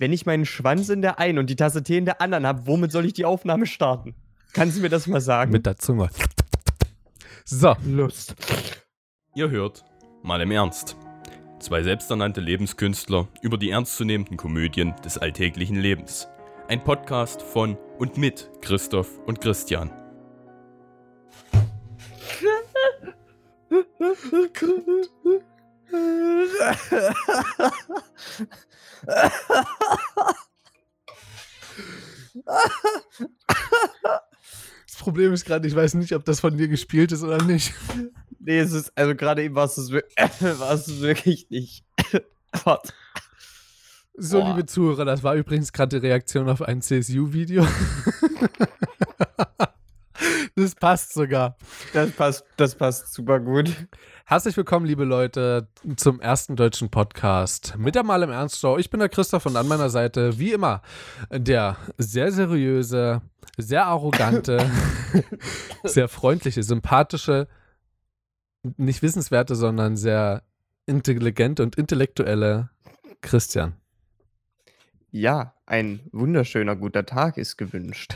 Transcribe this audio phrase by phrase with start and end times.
[0.00, 2.66] wenn ich meinen Schwanz in der einen und die Tasse Tee in der anderen habe,
[2.66, 4.14] womit soll ich die Aufnahme starten?
[4.54, 5.52] Kannst du mir das mal sagen?
[5.52, 6.08] Mit der Zunge.
[7.44, 7.76] So.
[7.84, 8.34] Lust.
[9.34, 9.84] Ihr hört,
[10.22, 10.96] mal im Ernst.
[11.60, 16.28] Zwei selbsternannte Lebenskünstler über die ernstzunehmenden Komödien des alltäglichen Lebens.
[16.68, 19.90] Ein Podcast von und mit Christoph und Christian.
[34.86, 37.74] Das Problem ist gerade, ich weiß nicht, ob das von dir gespielt ist oder nicht.
[38.38, 39.90] Nee, es ist, also gerade eben du es
[40.40, 41.84] du es wirklich nicht.
[44.22, 44.50] So, Boah.
[44.50, 47.64] liebe Zuhörer, das war übrigens gerade die Reaktion auf ein CSU-Video.
[50.54, 51.56] das passt sogar.
[51.94, 53.74] Das passt, das passt super gut.
[54.30, 55.66] Herzlich willkommen, liebe Leute,
[55.96, 57.74] zum ersten deutschen Podcast.
[57.76, 58.78] Mit der Mal im Ernst Show.
[58.78, 60.82] Ich bin der Christoph und an meiner Seite, wie immer,
[61.32, 63.22] der sehr seriöse,
[63.56, 64.70] sehr arrogante,
[65.82, 67.48] sehr freundliche, sympathische,
[68.76, 70.44] nicht wissenswerte, sondern sehr
[70.86, 72.70] intelligente und intellektuelle
[73.22, 73.74] Christian.
[75.10, 78.14] Ja, ein wunderschöner guter Tag ist gewünscht.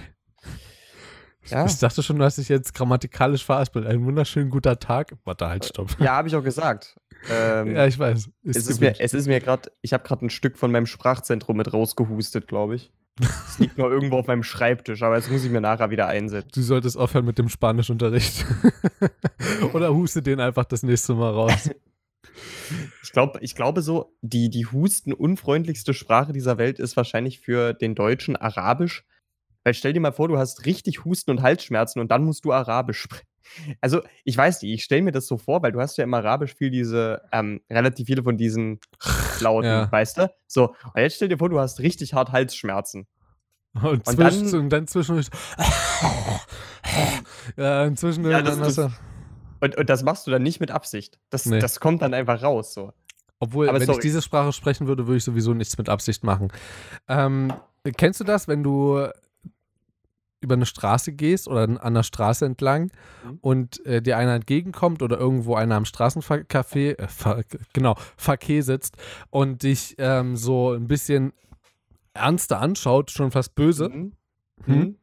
[1.46, 3.86] Ja, Ich dachte schon, du hast dich jetzt grammatikalisch veraspelt.
[3.86, 5.14] Ein wunderschön guter Tag.
[5.24, 5.96] Warte, halt, stopp.
[5.98, 6.96] ja habe ich auch gesagt.
[7.30, 8.30] Ähm, Ja, ich weiß.
[8.44, 11.56] es, ist mir, es ist mir gerade, ich habe gerade ein Stück von meinem Sprachzentrum
[11.56, 12.92] mit rausgehustet, glaube ich.
[13.20, 16.50] Es liegt noch irgendwo auf meinem Schreibtisch, aber jetzt muss ich mir nachher wieder einsetzen.
[16.52, 18.44] Du solltest aufhören mit dem Spanischunterricht.
[19.72, 21.70] Oder huste den einfach das nächste Mal raus.
[23.04, 27.94] Ich, glaub, ich glaube so, die, die hustenunfreundlichste Sprache dieser Welt ist wahrscheinlich für den
[27.94, 29.04] Deutschen Arabisch.
[29.64, 32.52] Weil stell dir mal vor, du hast richtig Husten und Halsschmerzen und dann musst du
[32.52, 33.26] Arabisch sprechen.
[33.80, 36.14] Also, ich weiß nicht, ich stelle mir das so vor, weil du hast ja im
[36.14, 38.80] Arabisch viel diese, ähm, relativ viele von diesen
[39.40, 39.90] Lauten, Ja.
[39.92, 40.30] weißt du?
[40.46, 43.06] So, und jetzt stell dir vor, du hast richtig hart Halsschmerzen.
[43.74, 45.26] Und, Und dann- und dann zwischendurch.
[47.56, 48.90] ja, inzwischen Ja, das- du,
[49.60, 51.18] Und, und das machst du dann nicht mit Absicht.
[51.30, 51.58] Das, Nee.
[51.58, 52.74] das kommt dann einfach raus.
[52.74, 52.92] So.
[53.40, 53.98] Obwohl, aber wenn sorry.
[53.98, 56.48] ich diese Sprache sprechen würde, würde ich sowieso nichts mit Absicht machen.
[57.08, 57.52] Ähm,
[57.96, 59.06] kennst du das, wenn du
[60.44, 62.92] über eine Straße gehst oder an der Straße entlang
[63.24, 63.38] Mhm.
[63.40, 68.96] und äh, dir einer entgegenkommt oder irgendwo einer am Straßencafé, äh, Ver genau, Verkehr sitzt
[69.30, 71.32] und dich ähm, so ein bisschen
[72.12, 73.88] ernster anschaut, schon fast böse?
[73.88, 74.12] Mhm.
[74.66, 74.96] Hm?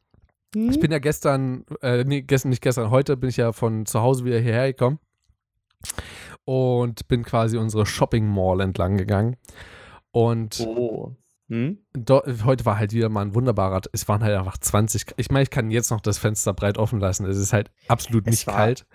[0.56, 0.70] Mhm.
[0.70, 4.02] Ich bin ja gestern, äh, nee, gestern, nicht gestern, heute bin ich ja von zu
[4.02, 5.00] Hause wieder hierher gekommen
[6.46, 9.38] und bin quasi unsere Shopping Mall entlang gegangen.
[10.12, 11.16] Und Oh.
[11.52, 11.80] Hm?
[12.46, 15.50] heute war halt wieder mal ein wunderbarer, es waren halt einfach 20, ich meine, ich
[15.50, 18.56] kann jetzt noch das Fenster breit offen lassen, es ist halt absolut Es nicht war
[18.56, 18.86] kalt.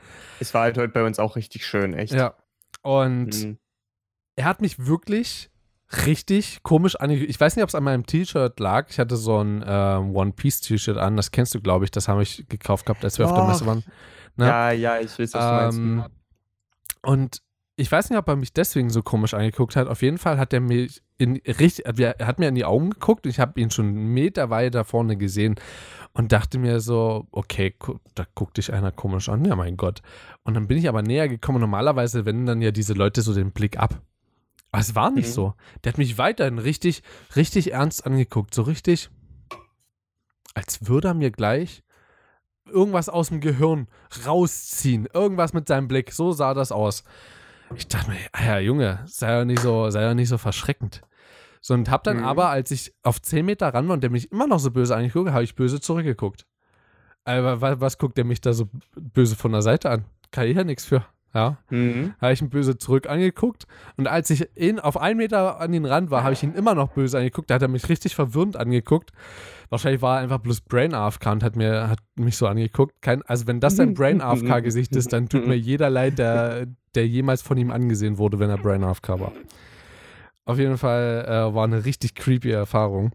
[0.41, 2.15] Es war halt heute bei uns auch richtig schön, echt.
[2.15, 2.34] Ja.
[2.83, 3.59] Und Mhm.
[4.37, 5.50] er hat mich wirklich
[6.06, 7.28] richtig komisch angeguckt.
[7.31, 8.87] Ich weiß nicht, ob es an meinem T-Shirt lag.
[8.91, 11.91] Ich hatte so ein ähm, One-Piece-T-Shirt an, das kennst du, glaube ich.
[11.91, 13.49] Das habe ich gekauft gehabt, als wir auf der Och.
[13.49, 13.84] Messe waren.
[14.37, 14.47] Ne?
[14.47, 15.78] Ja, ja, ich weiß, was du meinst.
[15.78, 16.05] Ähm,
[17.03, 17.43] und
[17.78, 19.87] ich weiß nicht, ob er mich deswegen so komisch angeguckt hat.
[19.87, 23.26] Auf jeden Fall hat er mich in richtig, er hat mir in die Augen geguckt
[23.26, 25.56] und ich habe ihn schon einen Meter weit da vorne gesehen
[26.15, 30.00] und dachte mir so, okay, gu da guckt dich einer komisch an, ja mein Gott.
[30.42, 31.60] Und dann bin ich aber näher gekommen.
[31.60, 34.00] Normalerweise wenden dann ja diese Leute so den Blick ab.
[34.72, 35.32] Aber es war nicht Mhm.
[35.32, 35.54] so.
[35.84, 37.03] Der hat mich weiterhin richtig,
[37.36, 38.54] richtig ernst angeguckt.
[38.54, 39.10] So richtig,
[40.54, 41.82] als würde er mir gleich
[42.65, 43.86] irgendwas aus dem Gehirn
[44.26, 45.06] rausziehen.
[45.12, 46.12] Irgendwas mit seinem Blick.
[46.12, 47.04] So sah das aus.
[47.75, 51.03] Ich dachte mir, ah ja, Junge, sei ja nicht so, sei ja nicht so verschreckend.
[51.60, 52.25] So, und hab dann Mhm.
[52.25, 54.94] aber, als ich auf 10 Meter ran war und der mich immer noch so böse
[54.94, 56.47] angeguckt, habe ich böse zurückgeguckt.
[57.25, 60.04] Aber was, was guckt der mich da so böse von der Seite an?
[60.31, 61.04] Kann ich ja nichts für.
[61.36, 61.58] Ja.
[61.69, 62.14] Mhm.
[62.19, 63.66] Habe ich ihn böse zurück angeguckt.
[63.98, 66.74] Und als ich ihn auf einen Meter an den Rand war, habe ich ihn immer
[66.74, 67.50] noch böse angeguckt.
[67.50, 69.12] Da hat er mich richtig verwirrend angeguckt.
[69.69, 73.02] Wahrscheinlich war er einfach bloß Brain AFK und hat, mir, hat mich so angeguckt.
[73.02, 77.06] Kein, also, wenn das dein Brain AFK-Gesicht ist, dann tut mir jeder leid, der, der
[77.06, 79.32] jemals von ihm angesehen wurde, wenn er Brain AFK war.
[80.47, 83.12] Auf jeden Fall äh, war eine richtig creepy Erfahrung.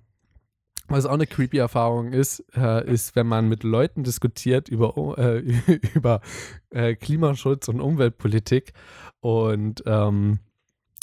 [0.91, 5.39] Was auch eine creepy Erfahrung ist, äh, ist, wenn man mit Leuten diskutiert über, äh,
[5.95, 6.21] über
[6.69, 8.73] äh, Klimaschutz und Umweltpolitik
[9.21, 10.39] und, ähm,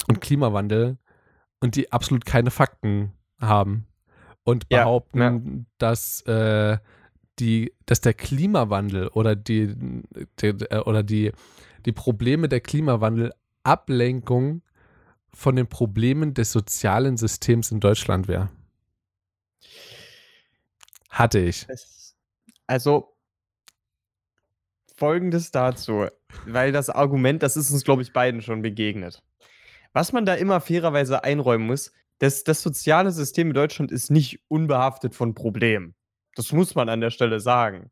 [0.07, 0.97] und Klimawandel
[1.59, 3.87] und die absolut keine Fakten haben
[4.43, 6.77] und Ja, behaupten, dass, äh,
[7.39, 9.75] die, dass der Klimawandel oder die,
[10.41, 11.31] die äh, oder die,
[11.85, 13.33] die Probleme der Klimawandel
[13.63, 14.61] Ablenkung
[15.33, 18.49] von den Problemen des sozialen Systems in Deutschland wäre.
[21.09, 21.65] Hatte ich.
[21.69, 22.15] Es-
[22.67, 23.15] Also,
[24.95, 26.07] folgendes dazu,
[26.45, 29.21] weil das Argument, das ist uns, glaube ich, beiden schon begegnet.
[29.93, 34.41] Was man da immer fairerweise einräumen muss, das, das soziale System in Deutschland ist nicht
[34.49, 35.95] unbehaftet von Problemen.
[36.35, 37.89] Das muss man an der Stelle sagen.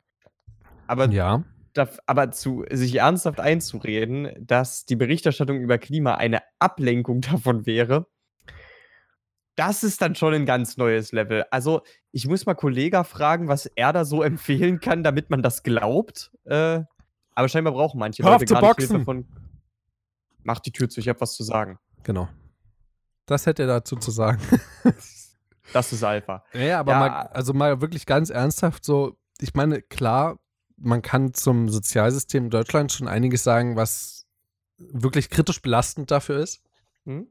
[0.85, 1.43] Aber, Ja.
[1.73, 8.05] da, aber zu, sich ernsthaft einzureden, dass die Berichterstattung über Klima eine Ablenkung davon wäre,
[9.57, 11.43] das ist dann schon ein ganz neues Level.
[11.51, 11.81] Also,
[12.11, 16.31] ich muss mal Kollega fragen, was er da so empfehlen kann, damit man das glaubt.
[16.45, 16.81] Äh,
[17.35, 18.89] aber scheinbar brauchen manche Hör auf Leute zu gar nicht boxen!
[18.95, 19.27] Hilfe von.
[20.43, 21.77] Mach die Tür zu, ich hab was zu sagen.
[22.03, 22.29] Genau.
[23.25, 24.41] Das hätte er dazu zu sagen.
[25.73, 26.45] Das ist Alpha.
[26.53, 26.99] Ja, aber Ja.
[26.99, 30.39] Mal, also mal wirklich ganz ernsthaft so, ich meine, klar,
[30.77, 34.25] man kann zum Sozialsystem in Deutschland schon einiges sagen, was
[34.77, 36.61] wirklich kritisch belastend dafür ist.
[37.05, 37.27] Hm?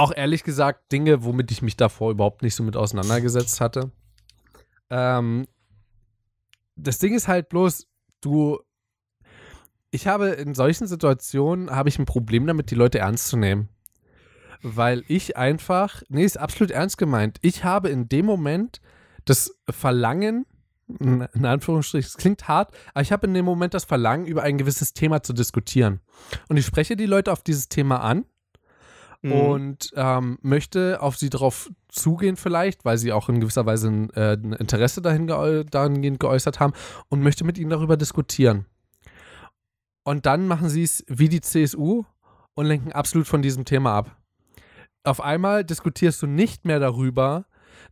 [0.00, 3.90] Auch ehrlich gesagt Dinge, womit ich mich davor überhaupt nicht so mit auseinandergesetzt hatte.
[4.88, 5.46] Ähm,
[6.74, 7.86] das Ding ist halt bloß,
[8.22, 8.60] du,
[9.90, 13.68] ich habe in solchen Situationen, habe ich ein Problem damit, die Leute ernst zu nehmen.
[14.62, 17.36] Weil ich einfach, nee, ist absolut ernst gemeint.
[17.42, 18.80] Ich habe in dem Moment
[19.26, 20.46] das Verlangen,
[20.98, 24.56] in Anführungsstrichen, es klingt hart, aber ich habe in dem Moment das Verlangen, über ein
[24.56, 26.00] gewisses Thema zu diskutieren.
[26.48, 28.24] Und ich spreche die Leute auf dieses Thema an
[29.22, 29.32] Mhm.
[29.32, 34.10] und ähm, möchte auf sie darauf zugehen vielleicht, weil sie auch in gewisser Weise ein,
[34.10, 36.72] äh, ein Interesse dahin geäu dahingehend geäußert haben
[37.08, 38.66] und möchte mit ihnen darüber diskutieren.
[40.04, 42.04] Und dann machen sie es wie die CSU
[42.54, 44.16] und lenken absolut von diesem Thema ab.
[45.04, 47.44] Auf einmal diskutierst du nicht mehr darüber,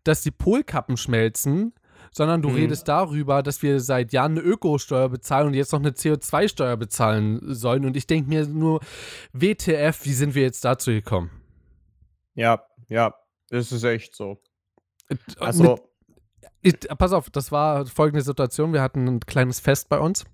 [0.05, 1.75] dass die Polkappen schmelzen,
[2.13, 2.55] sondern du Mhm.
[2.57, 7.41] redest darüber, dass wir seit Jahren eine Ökosteuer bezahlen und jetzt noch eine CO2-Steuer bezahlen
[7.55, 7.85] sollen.
[7.87, 8.81] Und ich denke mir nur,
[9.33, 11.31] WTF, wie sind wir jetzt dazu gekommen?
[12.35, 13.15] Ja, ja,
[13.51, 14.41] das ist echt so.
[15.39, 15.89] Also, Also,
[16.63, 18.73] ich, pass auf, das war folgende Situation.
[18.73, 20.25] Wir hatten ein kleines Fest bei uns.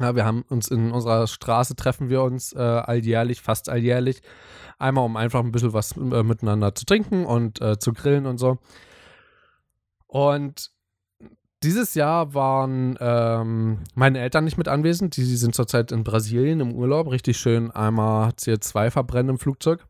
[0.00, 4.22] Ja, wir haben uns in unserer Straße treffen wir uns äh, alljährlich, fast alljährlich.
[4.78, 8.38] Einmal, um einfach ein bisschen was äh, miteinander zu trinken und äh, zu grillen und
[8.38, 8.58] so.
[10.08, 10.70] Und
[11.64, 15.16] dieses Jahr waren ähm, meine Eltern nicht mit anwesend.
[15.16, 17.10] Die, die sind zurzeit in Brasilien im Urlaub.
[17.10, 19.84] Richtig schön einmal CO2 verbrennen im Flugzeug.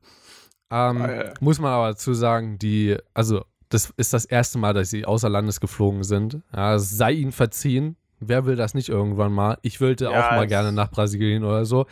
[0.70, 1.34] Ähm, Geil.
[1.40, 5.28] muss man aber dazu sagen, die, also das ist das erste Mal, dass sie außer
[5.28, 6.40] Landes geflogen sind.
[6.54, 7.96] Ja, sei ihnen verziehen.
[8.20, 9.58] Wer will das nicht irgendwann mal?
[9.62, 11.86] Ich wollte Ja, auch mal gerne nach Brasilien oder so.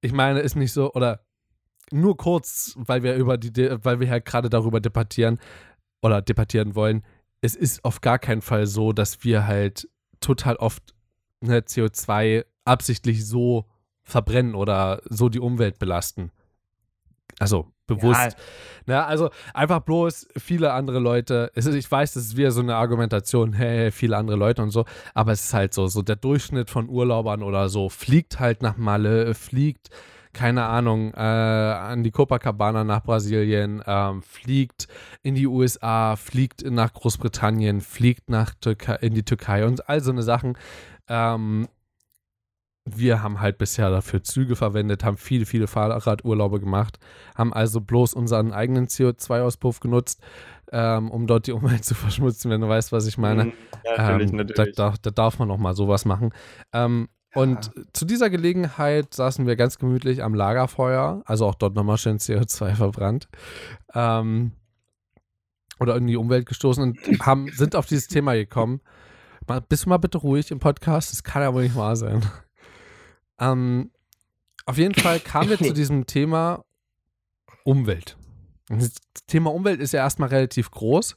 [0.00, 1.20] Ich meine, ist nicht so, oder
[1.90, 5.38] nur kurz, weil wir über die, weil wir halt gerade darüber debattieren
[6.02, 7.02] oder debattieren wollen.
[7.44, 9.86] Es ist auf gar keinen Fall so, dass wir halt
[10.18, 10.94] total oft
[11.42, 13.66] ne, CO2 absichtlich so
[14.02, 16.30] verbrennen oder so die Umwelt belasten.
[17.38, 18.38] Also bewusst.
[18.86, 21.50] Na, also einfach bloß viele andere Leute.
[21.54, 24.86] Ist, ich weiß, das ist wieder so eine Argumentation, hey, viele andere Leute und so,
[25.12, 28.78] aber es ist halt so, so der Durchschnitt von Urlaubern oder so fliegt halt nach
[28.78, 29.90] Malle, fliegt,
[30.34, 34.88] keine Ahnung, äh, an die Copacabana nach Brasilien, ähm, fliegt
[35.22, 40.10] in die USA, fliegt nach Großbritannien, fliegt nach Türkei, in die Türkei und all so
[40.10, 40.58] eine Sachen.
[41.08, 41.68] Ähm,
[42.84, 46.98] wir haben halt bisher dafür Züge verwendet, haben viele, viele Fahrradurlaube gemacht,
[47.34, 50.20] haben also bloß unseren eigenen CO2-Auspuff genutzt,
[50.70, 53.46] ähm, um dort die Umwelt zu verschmutzen, wenn du weißt, was ich meine.
[53.46, 53.52] Mhm,
[53.84, 54.76] natürlich, ähm, natürlich.
[54.76, 56.30] Da, da, da darf man noch mal sowas machen.
[56.72, 61.98] Ähm, Und zu dieser Gelegenheit saßen wir ganz gemütlich am Lagerfeuer, also auch dort nochmal
[61.98, 63.28] schön CO2 verbrannt.
[63.92, 64.52] Ähm,
[65.80, 68.80] oder in die Umwelt gestoßen und haben, sind auf dieses Thema gekommen.
[69.48, 71.12] Mal, bist du mal bitte ruhig im Podcast?
[71.12, 72.24] Das kann ja wohl nicht wahr sein.
[73.40, 73.90] Ähm,
[74.66, 76.64] auf jeden Fall kamen wir zu diesem Thema
[77.64, 78.16] Umwelt.
[78.68, 78.94] Das
[79.26, 81.16] Thema Umwelt ist ja erstmal relativ groß.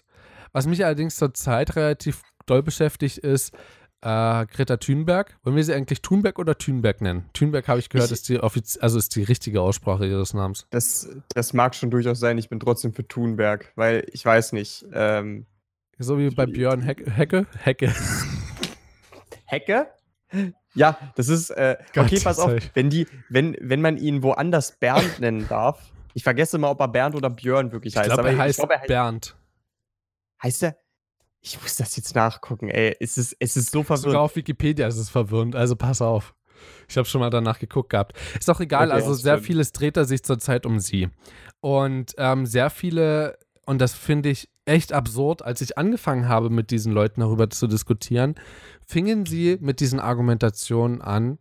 [0.52, 3.54] Was mich allerdings zurzeit relativ doll beschäftigt, ist
[4.02, 5.38] äh, Greta Thunberg.
[5.44, 7.30] Wollen wir sie eigentlich Thunberg oder Thunberg nennen?
[7.34, 10.68] Thunberg habe ich gehört, Ich- ist die also ist die richtige Aussprache ihres Namens.
[10.70, 14.86] Das, das mag schon durchaus sein, ich bin trotzdem für Thunberg, weil ich weiß nicht.
[14.94, 15.46] Ähm,
[16.00, 17.46] So wie bei Björn Heck Hecke.
[17.58, 17.94] Hecke.
[19.46, 19.88] Hecke?
[20.76, 21.50] Ja, das ist.
[21.52, 25.92] Äh, okay, pass auf, wenn, die, wenn, wenn man ihn woanders Bernd nennen darf.
[26.14, 28.08] Ich vergesse mal, ob er Bernd oder Björn wirklich Ich heißt.
[28.10, 29.36] glaube, aber er heißt glaub, er heißt, Bernd.
[30.44, 30.78] heißt er.
[31.42, 32.96] Ich muss das jetzt nachgucken, ey.
[33.00, 34.18] Es ist, es ist so Sogar verwirrend.
[34.20, 36.34] auf Wikipedia ist es verwirrend, also pass auf.
[36.90, 38.18] Ich habe schon mal danach geguckt gehabt.
[38.38, 39.44] Ist doch egal, Okay, also sehr schön.
[39.46, 41.10] vieles dreht er sich zurzeit um sie.
[41.62, 46.72] Und ähm, sehr viele, und das finde ich echt absurd, als ich angefangen habe, mit
[46.72, 48.36] diesen Leuten darüber zu diskutieren,
[48.86, 51.38] fingen sie mit diesen Argumentationen an.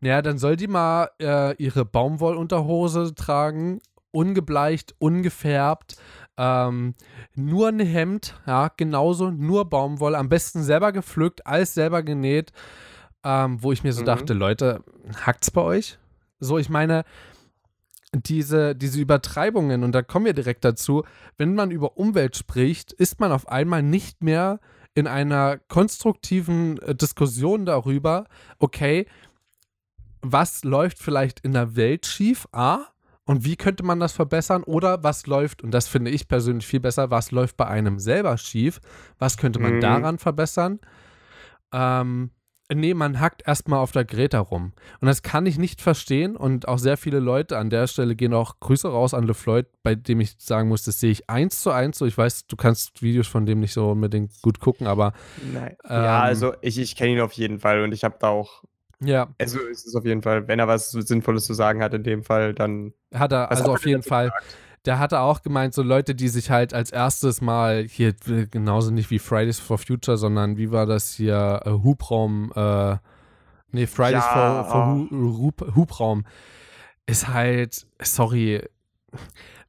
[0.00, 3.80] Naja, dann soll die mal äh, ihre Baumwollunterhose tragen,
[4.12, 5.96] ungebleicht, ungefärbt,
[6.40, 6.94] ähm,
[7.34, 12.52] nur ein Hemd, ja, genauso, nur Baumwolle, am besten selber gepflückt, alles selber genäht,
[13.22, 14.06] ähm, wo ich mir so Mhm.
[14.06, 14.82] dachte, Leute,
[15.26, 15.98] hackt's bei euch?
[16.38, 17.04] So, ich meine,
[18.14, 21.04] diese, diese Übertreibungen, und da kommen wir direkt dazu,
[21.36, 24.60] wenn man über Umwelt spricht, ist man auf einmal nicht mehr
[24.94, 28.24] in einer konstruktiven äh, Diskussion darüber,
[28.58, 29.06] okay,
[30.22, 32.86] was läuft vielleicht in der Welt schief, A,
[33.30, 34.64] und wie könnte man das verbessern?
[34.64, 38.36] Oder was läuft, und das finde ich persönlich viel besser, was läuft bei einem selber
[38.36, 38.80] schief?
[39.20, 39.80] Was könnte man mhm.
[39.80, 40.80] daran verbessern?
[41.72, 42.32] Ähm,
[42.74, 44.72] nee, man hackt erstmal auf der Greta rum.
[45.00, 46.34] Und das kann ich nicht verstehen.
[46.34, 49.94] Und auch sehr viele Leute an der Stelle gehen auch Grüße raus an LeFloid, bei
[49.94, 52.06] dem ich sagen muss, das sehe ich eins zu eins so.
[52.06, 55.12] Ich weiß, du kannst Videos von dem nicht so unbedingt gut gucken, aber.
[55.52, 55.76] Nein.
[55.84, 58.64] Ähm, ja, also ich, ich kenne ihn auf jeden Fall und ich habe da auch
[59.02, 59.28] ja.
[59.38, 62.22] Also es ist auf jeden Fall, wenn er was Sinnvolles zu sagen hat in dem
[62.22, 62.92] Fall, dann.
[63.14, 64.26] Hat er, also auf jeden Fall.
[64.26, 64.56] Gesagt?
[64.86, 68.14] Der hatte auch gemeint, so Leute, die sich halt als erstes mal hier,
[68.50, 72.96] genauso nicht wie Fridays for Future, sondern wie war das hier, äh, Hubraum, äh,
[73.72, 76.24] nee, Fridays ja, for, for Hu, Hubraum,
[77.04, 78.62] ist halt, sorry,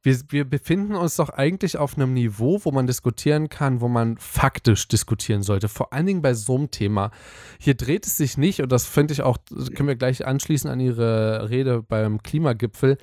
[0.02, 4.18] wir, wir befinden uns doch eigentlich auf einem Niveau, wo man diskutieren kann, wo man
[4.18, 5.68] faktisch diskutieren sollte.
[5.68, 7.12] Vor allen Dingen bei so einem Thema.
[7.58, 9.38] Hier dreht es sich nicht, und das finde ich auch,
[9.74, 12.98] können wir gleich anschließen an Ihre Rede beim Klimagipfel,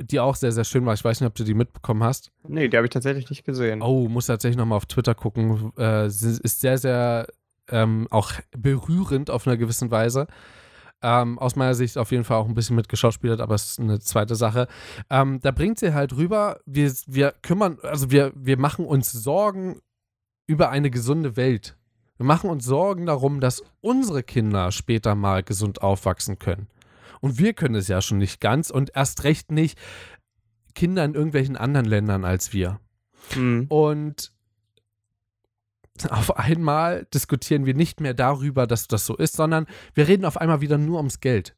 [0.00, 0.94] die auch sehr, sehr schön war.
[0.94, 2.30] Ich weiß nicht, ob du die mitbekommen hast.
[2.46, 3.82] Nee, die habe ich tatsächlich nicht gesehen.
[3.82, 5.72] Oh, muss tatsächlich nochmal auf Twitter gucken.
[5.76, 7.26] Äh, ist sehr, sehr
[7.68, 10.28] ähm, auch berührend auf einer gewissen Weise.
[11.00, 13.80] Ähm, aus meiner Sicht auf jeden Fall auch ein bisschen mit geschauspielert, aber es ist
[13.80, 14.66] eine zweite Sache.
[15.10, 19.80] Ähm, da bringt sie halt rüber, wir, wir kümmern, also wir, wir machen uns Sorgen
[20.48, 21.76] über eine gesunde Welt.
[22.16, 26.66] Wir machen uns Sorgen darum, dass unsere Kinder später mal gesund aufwachsen können.
[27.20, 29.78] Und wir können es ja schon nicht ganz und erst recht nicht
[30.74, 32.80] Kinder in irgendwelchen anderen Ländern als wir.
[33.36, 33.66] Mhm.
[33.68, 34.32] Und
[36.06, 40.36] auf einmal diskutieren wir nicht mehr darüber, dass das so ist, sondern wir reden auf
[40.36, 41.54] einmal wieder nur ums Geld.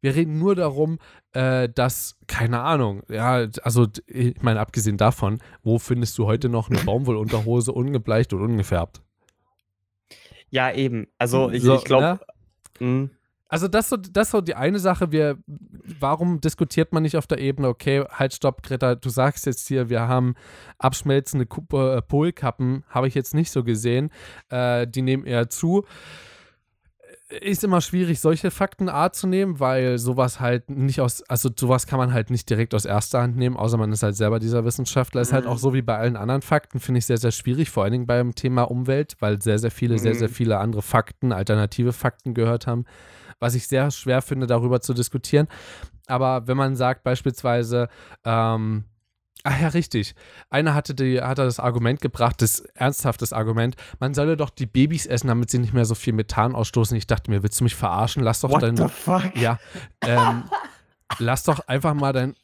[0.00, 0.98] Wir reden nur darum,
[1.32, 6.68] äh, dass, keine Ahnung, ja, also ich meine, abgesehen davon, wo findest du heute noch
[6.68, 9.02] eine Baumwollunterhose ungebleicht und ungefärbt?
[10.50, 11.08] Ja, eben.
[11.18, 12.20] Also ich, so, ich glaube,
[12.78, 13.10] ne?
[13.48, 15.12] Also das so, das so die eine Sache.
[15.12, 15.38] Wir,
[16.00, 17.68] warum diskutiert man nicht auf der Ebene?
[17.68, 18.96] Okay, halt, stopp, Greta.
[18.96, 20.34] Du sagst jetzt hier, wir haben
[20.78, 24.10] abschmelzende äh, Polkappen, habe ich jetzt nicht so gesehen.
[24.48, 25.84] Äh, die nehmen eher zu.
[27.28, 31.88] Ist immer schwierig, solche Fakten A zu nehmen, weil sowas halt nicht aus, also sowas
[31.88, 34.64] kann man halt nicht direkt aus erster Hand nehmen, außer man ist halt selber dieser
[34.64, 35.20] Wissenschaftler.
[35.20, 35.50] Ist halt mhm.
[35.50, 38.06] auch so wie bei allen anderen Fakten, finde ich sehr, sehr schwierig, vor allen Dingen
[38.06, 39.98] beim Thema Umwelt, weil sehr, sehr viele, mhm.
[39.98, 42.86] sehr, sehr viele andere Fakten, alternative Fakten gehört haben
[43.38, 45.48] was ich sehr schwer finde, darüber zu diskutieren.
[46.06, 47.88] Aber wenn man sagt beispielsweise,
[48.24, 48.84] ähm,
[49.48, 50.16] Ach ja, richtig.
[50.50, 55.06] Einer hatte, die, hatte das Argument gebracht, das ernsthaftes Argument, man solle doch die Babys
[55.06, 56.96] essen, damit sie nicht mehr so viel Methan ausstoßen.
[56.96, 58.24] Ich dachte mir, willst du mich verarschen?
[58.24, 58.76] Lass doch What dein.
[58.76, 59.36] The fuck?
[59.36, 59.60] Ja.
[60.00, 60.44] Ähm,
[61.20, 62.34] lass doch einfach mal dein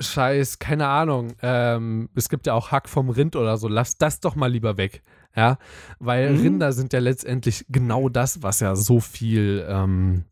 [0.00, 1.34] Scheiß, keine Ahnung.
[1.40, 3.68] Ähm, es gibt ja auch Hack vom Rind oder so.
[3.68, 5.04] Lass das doch mal lieber weg.
[5.36, 5.58] Ja,
[5.98, 6.40] weil mhm.
[6.40, 10.24] Rinder sind ja letztendlich genau das, was ja so viel, ähm,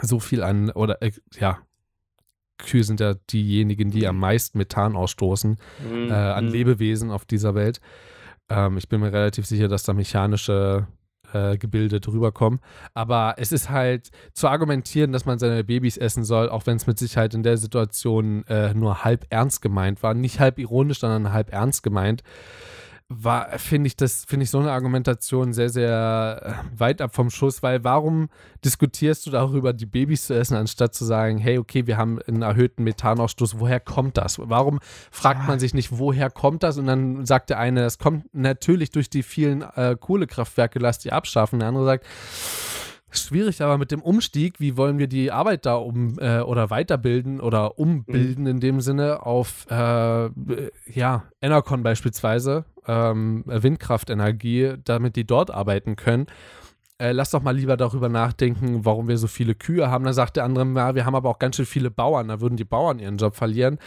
[0.00, 1.58] so viel an, oder äh, ja,
[2.58, 5.56] Kühe sind ja diejenigen, die am meisten Methan ausstoßen
[5.90, 6.10] mhm.
[6.10, 6.52] äh, an mhm.
[6.52, 7.80] Lebewesen auf dieser Welt.
[8.48, 10.86] Ähm, ich bin mir relativ sicher, dass da mechanische
[11.32, 12.60] äh, Gebilde drüber kommen.
[12.94, 16.86] Aber es ist halt zu argumentieren, dass man seine Babys essen soll, auch wenn es
[16.86, 20.14] mit Sicherheit in der Situation äh, nur halb ernst gemeint war.
[20.14, 22.22] Nicht halb ironisch, sondern halb ernst gemeint
[23.18, 26.42] war, finde ich das, finde ich so eine Argumentation sehr, sehr
[26.74, 28.28] äh, weit ab vom Schuss, weil warum
[28.64, 32.42] diskutierst du darüber, die Babys zu essen, anstatt zu sagen, hey, okay, wir haben einen
[32.42, 34.38] erhöhten Methanausstoß, woher kommt das?
[34.38, 36.78] Warum fragt man sich nicht, woher kommt das?
[36.78, 41.12] Und dann sagt der eine, es kommt natürlich durch die vielen äh, Kohlekraftwerke, lass die
[41.12, 41.58] abschaffen.
[41.58, 42.06] Der andere sagt,
[43.14, 47.40] Schwierig, aber mit dem Umstieg, wie wollen wir die Arbeit da um äh, oder weiterbilden
[47.40, 48.50] oder umbilden mhm.
[48.50, 50.30] in dem Sinne auf äh,
[50.90, 56.26] ja, Enercon beispielsweise, ähm, Windkraftenergie, damit die dort arbeiten können.
[56.98, 60.04] Äh, lass doch mal lieber darüber nachdenken, warum wir so viele Kühe haben.
[60.04, 62.56] Dann sagt der andere, ja, wir haben aber auch ganz schön viele Bauern, da würden
[62.56, 63.78] die Bauern ihren Job verlieren.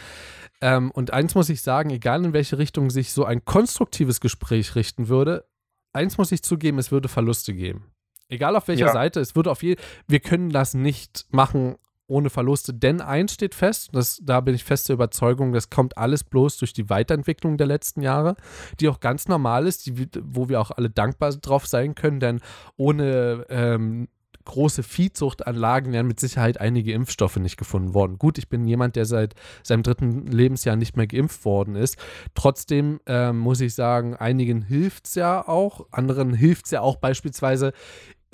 [0.60, 4.74] Ähm, und eins muss ich sagen, egal in welche Richtung sich so ein konstruktives Gespräch
[4.74, 5.46] richten würde,
[5.92, 7.86] eins muss ich zugeben, es würde Verluste geben.
[8.28, 8.92] Egal auf welcher ja.
[8.92, 11.76] Seite, es wird auf jeden wir können das nicht machen
[12.08, 16.22] ohne Verluste, denn eins steht fest, das, da bin ich feste Überzeugung, das kommt alles
[16.22, 18.36] bloß durch die Weiterentwicklung der letzten Jahre,
[18.78, 22.40] die auch ganz normal ist, die, wo wir auch alle dankbar drauf sein können, denn
[22.76, 24.08] ohne ähm,
[24.46, 28.16] große Viehzuchtanlagen wären mit Sicherheit einige Impfstoffe nicht gefunden worden.
[28.16, 31.98] Gut, ich bin jemand, der seit seinem dritten Lebensjahr nicht mehr geimpft worden ist.
[32.34, 36.96] Trotzdem äh, muss ich sagen, einigen hilft es ja auch, anderen hilft es ja auch
[36.96, 37.72] beispielsweise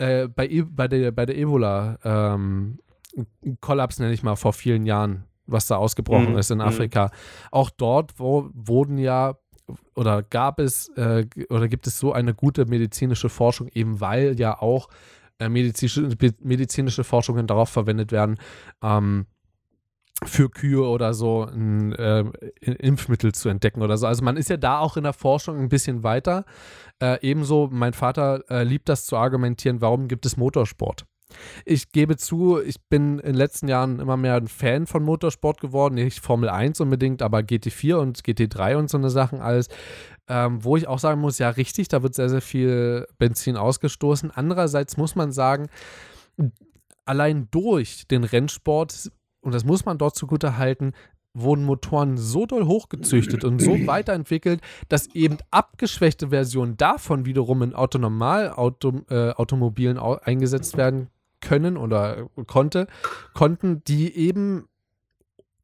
[0.03, 2.79] äh, bei, e bei, der, bei der Ebola, ähm,
[3.15, 6.65] nenne ich mal vor vielen Jahren, was da ausgebrochen Mhm, ist in mhm.
[6.65, 7.11] Afrika.
[7.51, 9.37] Auch dort wo, wurden ja
[9.95, 14.61] oder gab es äh, oder gibt es so eine gute medizinische Forschung, eben weil ja
[14.61, 14.89] auch
[15.39, 16.09] äh, medizinische,
[16.41, 18.39] medizinische Forschungen darauf verwendet werden,
[18.83, 19.27] ähm,
[20.25, 22.25] für Kühe oder so ein äh,
[22.61, 24.07] Impfmittel zu entdecken oder so.
[24.07, 26.45] Also man ist ja da auch in der Forschung ein bisschen weiter.
[27.01, 31.05] Äh, ebenso, mein Vater äh, liebt das zu argumentieren, warum gibt es Motorsport?
[31.65, 35.61] Ich gebe zu, ich bin in den letzten Jahren immer mehr ein Fan von Motorsport
[35.61, 35.95] geworden.
[35.95, 39.69] Nicht Formel 1 unbedingt, aber GT4 und GT3 und so eine Sachen alles.
[40.29, 44.31] Ähm, wo ich auch sagen muss, ja, richtig, da wird sehr, sehr viel Benzin ausgestoßen.
[44.31, 45.69] Andererseits muss man sagen,
[47.05, 49.11] allein durch den Rennsport,
[49.43, 50.93] und das muss man dort zugute halten,
[51.35, 57.75] wurden Motoren so doll hochgezüchtet und so weiterentwickelt, dass eben abgeschwächte Versionen davon wiederum in
[57.75, 61.09] Autonormal-Automobilen äh, Automobilen au eingesetzt werden
[61.41, 62.87] können oder konnte,
[63.35, 64.69] konnten, die eben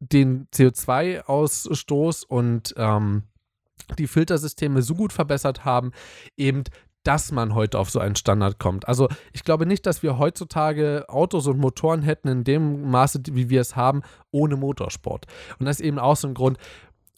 [0.00, 3.22] den CO2-Ausstoß und ähm,
[3.98, 5.92] die Filtersysteme so gut verbessert haben,
[6.36, 6.64] eben
[7.08, 8.86] dass man heute auf so einen Standard kommt.
[8.86, 13.48] Also ich glaube nicht, dass wir heutzutage Autos und Motoren hätten in dem Maße, wie
[13.48, 15.24] wir es haben, ohne Motorsport.
[15.58, 16.58] Und das ist eben auch so ein Grund.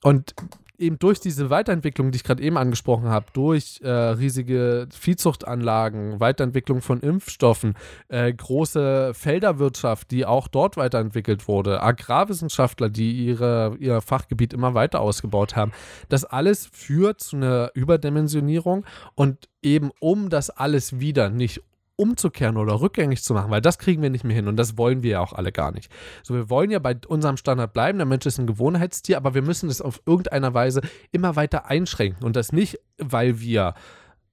[0.04, 0.36] Und
[0.80, 6.80] eben durch diese Weiterentwicklung, die ich gerade eben angesprochen habe, durch äh, riesige Viehzuchtanlagen, Weiterentwicklung
[6.80, 7.74] von Impfstoffen,
[8.08, 15.00] äh, große Felderwirtschaft, die auch dort weiterentwickelt wurde, Agrarwissenschaftler, die ihre, ihr Fachgebiet immer weiter
[15.00, 15.72] ausgebaut haben,
[16.08, 18.84] das alles führt zu einer Überdimensionierung
[19.14, 21.62] und eben um das alles wieder nicht
[22.00, 25.02] umzukehren oder rückgängig zu machen, weil das kriegen wir nicht mehr hin und das wollen
[25.02, 25.92] wir ja auch alle gar nicht.
[26.22, 29.42] So, wir wollen ja bei unserem Standard bleiben, der Mensch ist ein Gewohnheitstier, aber wir
[29.42, 30.80] müssen es auf irgendeiner Weise
[31.12, 33.74] immer weiter einschränken und das nicht, weil wir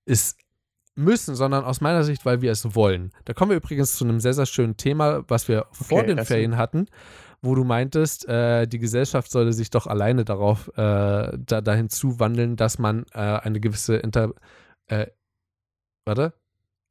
[0.05, 0.37] es
[0.95, 3.11] müssen, sondern aus meiner Sicht, weil wir es wollen.
[3.25, 6.17] Da kommen wir übrigens zu einem sehr, sehr schönen Thema, was wir vor Okay, den
[6.17, 6.87] das- Ferien hatten,
[7.41, 12.55] wo du meintest, äh, die Gesellschaft solle sich doch alleine darauf äh, da, dahin zuwandeln,
[12.55, 14.31] dass man äh, eine gewisse Inter,
[14.87, 15.07] äh,
[16.05, 16.33] warte,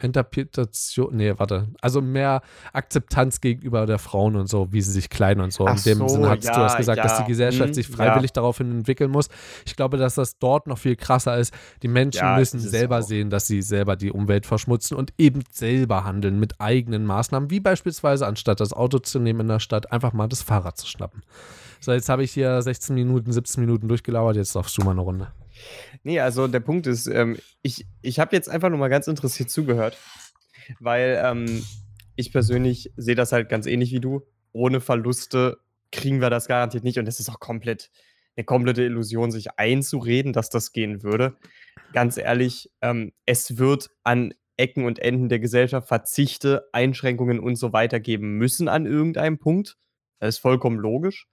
[0.03, 2.43] Interpretation, nee, warte, also mehr
[2.73, 5.67] Akzeptanz gegenüber der Frauen und so, wie sie sich kleiden und so.
[5.67, 7.75] Ach In dem so, Sinne hast du ja, das gesagt, dass ja, die Gesellschaft hm,
[7.75, 7.97] sich ja.
[7.97, 9.29] freiwillig daraufhin entwickeln muss.
[9.65, 11.55] Ich glaube, dass das dort noch viel krasser ist.
[11.83, 13.03] Die Menschen Ja, müssen selber auch.
[13.03, 17.61] sehen, dass sie selber die Umwelt verschmutzen und eben selber handeln mit eigenen Maßnahmen, wie
[17.61, 21.23] beispielsweise anstatt das Auto zu nehmen in der Stadt, einfach mal das Fahrrad zu schnappen.
[21.81, 25.01] So, jetzt habe ich hier 16 Minuten, 17 Minuten durchgelauert, jetzt darfst du mal eine
[25.01, 25.29] Runde.
[26.03, 29.51] Nee, also der Punkt ist, ähm, ich, ich habe jetzt einfach nur mal ganz interessiert
[29.51, 29.97] zugehört,
[30.81, 31.65] weil ähm,
[32.17, 34.23] ich persönlich sehe das halt ganz ähnlich wie du.
[34.53, 35.59] Ohne Verluste
[35.93, 37.91] kriegen wir das garantiert nicht und es ist auch komplett
[38.37, 41.37] eine komplette Illusion, sich einzureden, dass das gehen würde.
[41.93, 47.73] Ganz ehrlich, ähm, es wird an Ecken und Enden der Gesellschaft Verzichte, Einschränkungen und so
[47.73, 49.77] weiter geben müssen an irgendeinem Punkt.
[50.19, 51.27] Das ist vollkommen logisch.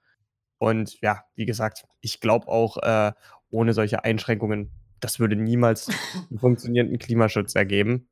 [0.58, 3.12] Und ja, wie gesagt, ich glaube auch, äh,
[3.54, 5.90] ohne solche Einschränkungen, das würde niemals
[6.30, 8.08] einen funktionierenden Klimaschutz ergeben.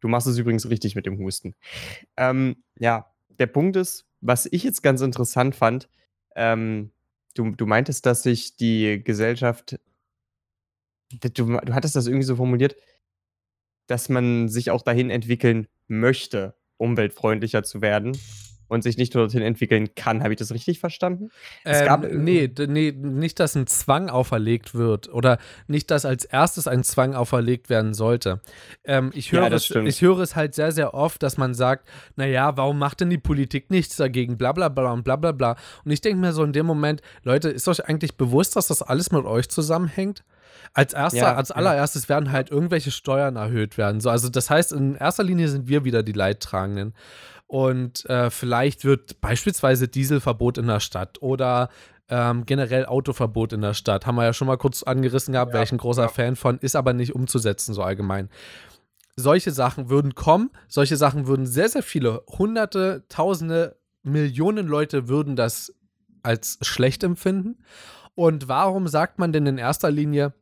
[0.00, 1.54] Du machst es übrigens richtig mit dem Husten.
[2.16, 3.06] Ähm, ja,
[3.38, 5.88] der Punkt ist, was ich jetzt ganz interessant fand,
[6.34, 6.90] ähm,
[7.34, 9.78] du, du meintest, dass sich die Gesellschaft,
[11.10, 12.74] du, du hattest das irgendwie so formuliert,
[13.86, 18.16] dass man sich auch dahin entwickeln möchte, umweltfreundlicher zu werden
[18.72, 20.22] und sich nicht nur dorthin entwickeln kann.
[20.22, 21.28] Habe ich das richtig verstanden?
[21.64, 26.24] Es Ähm, gab- nee, nee, nicht, dass ein Zwang auferlegt wird oder nicht, dass als
[26.24, 28.40] erstes ein Zwang auferlegt werden sollte.
[28.84, 29.88] Ähm, ich, Ja, höre das es, stimmt.
[29.88, 33.18] ich höre es halt sehr, sehr oft, dass man sagt, naja, warum macht denn die
[33.18, 35.56] Politik nichts dagegen, bla bla bla und bla bla bla.
[35.84, 38.82] Und ich denke mir so in dem Moment, Leute, ist euch eigentlich bewusst, dass das
[38.82, 40.24] alles mit euch zusammenhängt?
[40.74, 41.56] Als, erster, Ja, als ja.
[41.56, 44.00] allererstes werden halt irgendwelche Steuern erhöht werden.
[44.00, 46.94] So, also das heißt, in erster Linie sind wir wieder die Leidtragenden.
[47.52, 51.68] Und äh, vielleicht wird beispielsweise Dieselverbot in der Stadt oder
[52.08, 54.06] ähm, generell Autoverbot in der Stadt.
[54.06, 56.08] Haben wir ja schon mal kurz angerissen gehabt, Ja, wäre ich ein großer ja.
[56.08, 58.30] Fan von, ist aber nicht umzusetzen, so allgemein.
[59.16, 65.36] Solche Sachen würden kommen, solche Sachen würden sehr, sehr viele, hunderte, tausende, Millionen Leute würden
[65.36, 65.74] das
[66.22, 67.62] als schlecht empfinden.
[68.14, 70.32] Und warum sagt man denn in erster Linie,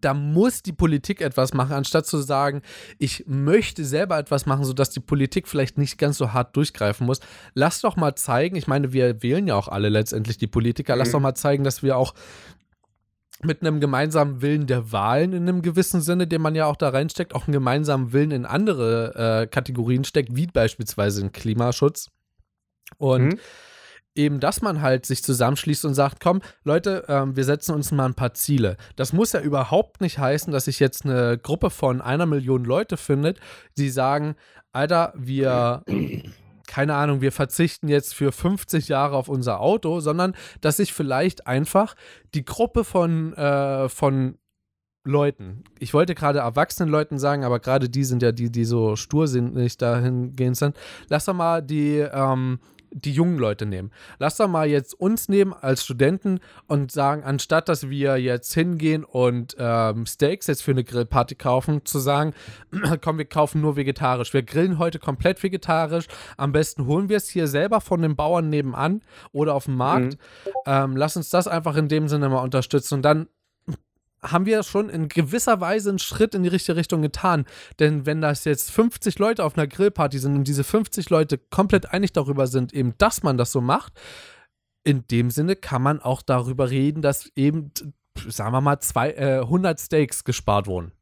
[0.00, 2.62] da muss die Politik etwas machen, anstatt zu sagen,
[2.98, 7.20] ich möchte selber etwas machen, sodass die Politik vielleicht nicht ganz so hart durchgreifen muss.
[7.54, 11.08] Lass doch mal zeigen, ich meine, wir wählen ja auch alle letztendlich die Politiker, lass
[11.08, 11.12] Mhm.
[11.12, 12.14] doch mal zeigen, dass wir auch
[13.42, 16.88] mit einem gemeinsamen Willen der Wahlen in einem gewissen Sinne, den man ja auch da
[16.88, 22.08] reinsteckt, auch einen gemeinsamen Willen in andere äh, Kategorien steckt, wie beispielsweise in Klimaschutz.
[22.98, 23.38] Und Mhm.
[24.16, 28.06] Eben, dass man halt sich zusammenschließt und sagt, komm, Leute, ähm, wir setzen uns mal
[28.06, 28.76] ein paar Ziele.
[28.96, 32.96] Das muss ja überhaupt nicht heißen, dass sich jetzt eine Gruppe von einer Million Leute
[32.96, 33.38] findet,
[33.76, 34.36] die sagen,
[34.72, 35.82] Alter, wir
[36.66, 41.46] keine Ahnung, wir verzichten jetzt für 50 Jahre auf unser Auto, sondern dass sich vielleicht
[41.46, 41.94] einfach
[42.34, 44.36] die Gruppe von, äh, von
[45.04, 48.96] Leuten, ich wollte gerade erwachsenen Leuten sagen, aber gerade die sind ja die, die so
[48.96, 50.76] stur sind, nicht dahingehend sind.
[51.08, 52.58] Lass doch mal die, ähm,
[52.96, 53.90] die jungen Leute nehmen.
[54.18, 59.04] Lass doch mal jetzt uns nehmen als Studenten und sagen, anstatt dass wir jetzt hingehen
[59.04, 62.32] und ähm, Steaks jetzt für eine Grillparty kaufen, zu sagen,
[63.02, 64.32] komm, wir kaufen nur vegetarisch.
[64.32, 66.06] Wir grillen heute komplett vegetarisch.
[66.36, 70.14] Am besten holen wir es hier selber von den Bauern nebenan oder auf dem Markt.
[70.14, 70.50] Mhm.
[70.66, 73.28] Ähm, lass uns das einfach in dem Sinne mal unterstützen und dann
[74.22, 77.44] haben wir schon in gewisser Weise einen Schritt in die richtige Richtung getan.
[77.78, 81.92] Denn wenn das jetzt 50 Leute auf einer Grillparty sind und diese 50 Leute komplett
[81.92, 83.92] einig darüber sind, eben, dass man das so macht,
[84.84, 87.72] in dem Sinne kann man auch darüber reden, dass eben,
[88.28, 90.92] sagen wir mal, zwei, äh, 100 Steaks gespart wurden.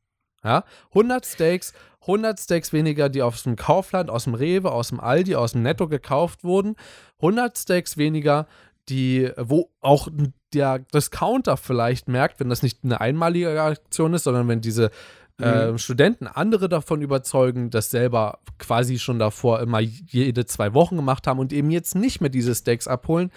[0.43, 1.73] Ja, 100 Steaks,
[2.03, 5.63] 100 Steaks weniger, die aus dem Kaufland, aus dem Rewe, aus dem Aldi, aus dem
[5.63, 6.77] Netto gekauft wurden.
[7.17, 8.47] 100 Steaks weniger,
[8.89, 10.09] die, wo auch
[10.55, 14.91] der Discounter vielleicht merkt, wenn das nicht eine einmalige Aktion ist, sondern wenn diese
[15.39, 15.45] mhm.
[15.45, 21.27] äh, Studenten andere davon überzeugen, das selber quasi schon davor immer jede zwei Wochen gemacht
[21.27, 23.31] haben und eben jetzt nicht mehr diese Steaks abholen,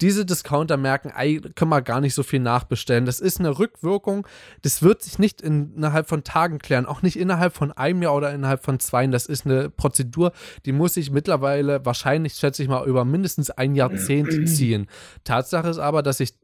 [0.00, 3.06] diese Discounter merken, ey, können wir gar nicht so viel nachbestellen.
[3.06, 4.26] Das ist eine Rückwirkung,
[4.62, 8.32] das wird sich nicht innerhalb von Tagen klären, auch nicht innerhalb von einem Jahr oder
[8.32, 9.06] innerhalb von zwei.
[9.06, 10.32] Das ist eine Prozedur,
[10.64, 14.86] die muss sich mittlerweile wahrscheinlich, schätze ich mal, über mindestens ein Jahrzehnt ziehen.
[15.24, 16.34] Tatsache ist aber, dass sich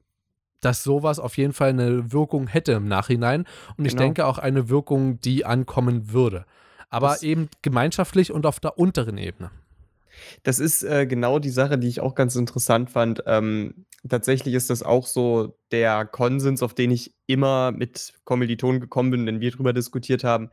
[0.62, 3.44] dass sowas auf jeden Fall eine Wirkung hätte im Nachhinein.
[3.76, 4.04] Und ich genau.
[4.04, 6.46] denke auch eine Wirkung, die ankommen würde.
[6.88, 9.50] Aber das eben gemeinschaftlich und auf der unteren Ebene.
[10.44, 13.22] Das ist äh, genau die Sache, die ich auch ganz interessant fand.
[13.26, 19.10] Ähm, tatsächlich ist das auch so der Konsens, auf den ich immer mit Kommilitonen gekommen
[19.10, 20.50] bin, wenn wir darüber diskutiert haben.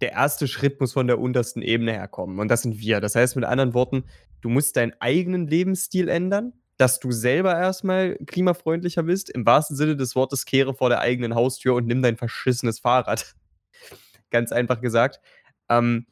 [0.00, 2.40] Der erste Schritt muss von der untersten Ebene herkommen.
[2.40, 3.00] Und das sind wir.
[3.00, 4.04] Das heißt mit anderen Worten,
[4.40, 9.30] du musst deinen eigenen Lebensstil ändern dass du selber erstmal klimafreundlicher bist.
[9.30, 13.34] Im wahrsten Sinne des Wortes kehre vor der eigenen Haustür und nimm dein verschissenes Fahrrad.
[14.30, 15.20] Ganz einfach gesagt.
[15.68, 16.06] Ähm,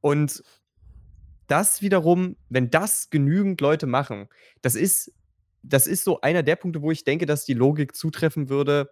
[0.00, 0.42] und
[1.46, 4.28] das wiederum, wenn das genügend Leute machen,
[4.62, 5.12] das ist,
[5.62, 8.90] das ist so einer der Punkte, wo ich denke, dass die Logik zutreffen würde.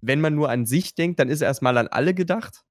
[0.00, 2.64] Wenn man nur an sich denkt, dann ist erstmal an alle gedacht.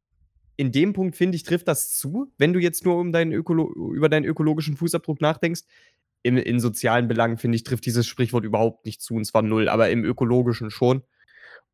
[0.56, 2.32] In dem Punkt, finde ich, trifft das zu.
[2.38, 5.62] Wenn du jetzt nur um deinen über deinen ökologischen Fußabdruck nachdenkst,
[6.24, 9.70] in, in sozialen Belangen, finde ich, trifft dieses Sprichwort überhaupt nicht zu, und zwar null,
[9.70, 11.04] aber im ökologischen schon.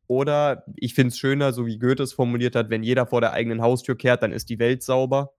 [0.06, 3.32] Oder ich finde es schöner, so wie Goethe es formuliert hat, wenn jeder vor der
[3.32, 5.32] eigenen Haustür kehrt, dann ist die Welt sauber.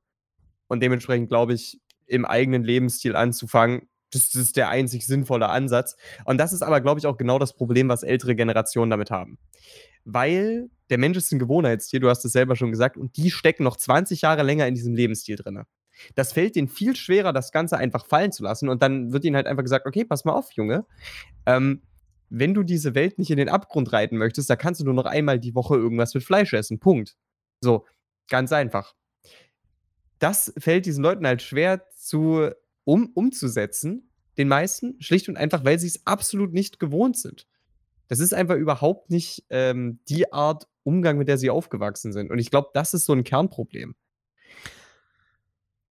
[0.67, 5.97] Und dementsprechend glaube ich, im eigenen Lebensstil anzufangen, das, das, ist der einzig sinnvolle Ansatz.
[6.25, 9.37] Und das ist aber, glaube ich, auch genau das Problem, was ältere Generationen damit haben.
[10.05, 13.63] Weil der Mensch ist ein Gewohnheitstier, du hast es selber schon gesagt, und die stecken
[13.63, 15.63] noch 20 Jahre länger in diesem Lebensstil drin.
[16.15, 18.69] Das fällt denen viel schwerer, das Ganze einfach fallen zu lassen.
[18.69, 20.85] Und dann wird ihnen halt einfach gesagt, okay, pass mal auf, Junge.
[21.45, 21.81] Ähm,
[22.29, 25.05] wenn du diese Welt nicht in den Abgrund reiten möchtest, da kannst du nur noch
[25.05, 26.79] einmal die Woche irgendwas mit Fleisch essen.
[26.79, 27.15] Punkt.
[27.61, 27.85] So,
[28.29, 28.93] ganz einfach.
[30.19, 32.49] Das fällt diesen Leuten halt schwer zu,
[32.83, 37.47] um, umzusetzen, den meisten, schlicht und einfach, weil sie es absolut nicht gewohnt sind.
[38.07, 42.29] Das ist einfach überhaupt nicht ähm, die Art Umgang, mit der sie aufgewachsen sind.
[42.29, 43.95] Und ich glaube, das ist so ein Kernproblem.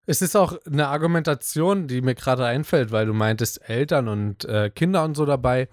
[0.05, 4.69] Es ist auch eine Argumentation, die mir gerade einfällt, weil du meintest Eltern und äh,
[4.69, 5.67] Kinder und so dabei,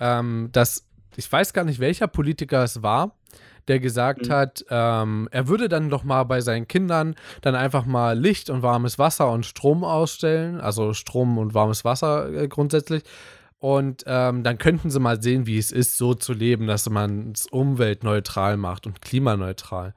[0.00, 3.16] ähm, dass ich weiß gar nicht, welcher Politiker es war,
[3.68, 4.32] der gesagt mhm.
[4.32, 8.62] hat, ähm, er würde dann doch mal bei seinen Kindern dann einfach mal Licht und
[8.62, 13.02] warmes Wasser und Strom ausstellen, also Strom und warmes Wasser äh, grundsätzlich.
[13.58, 17.32] Und ähm, dann könnten sie mal sehen, wie es ist, so zu leben, dass man
[17.32, 19.94] es umweltneutral macht und klimaneutral.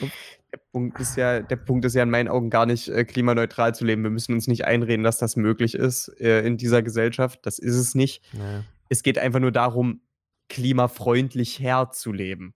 [0.00, 0.12] Und
[0.52, 3.74] der Punkt ist ja, der Punkt ist ja in meinen Augen gar nicht äh, klimaneutral
[3.74, 4.02] zu leben.
[4.02, 7.40] Wir müssen uns nicht einreden, dass das möglich ist äh, in dieser Gesellschaft.
[7.42, 8.22] Das ist es nicht.
[8.32, 8.62] Nee.
[8.88, 10.02] Es geht einfach nur darum,
[10.48, 12.54] klimafreundlich herzuleben.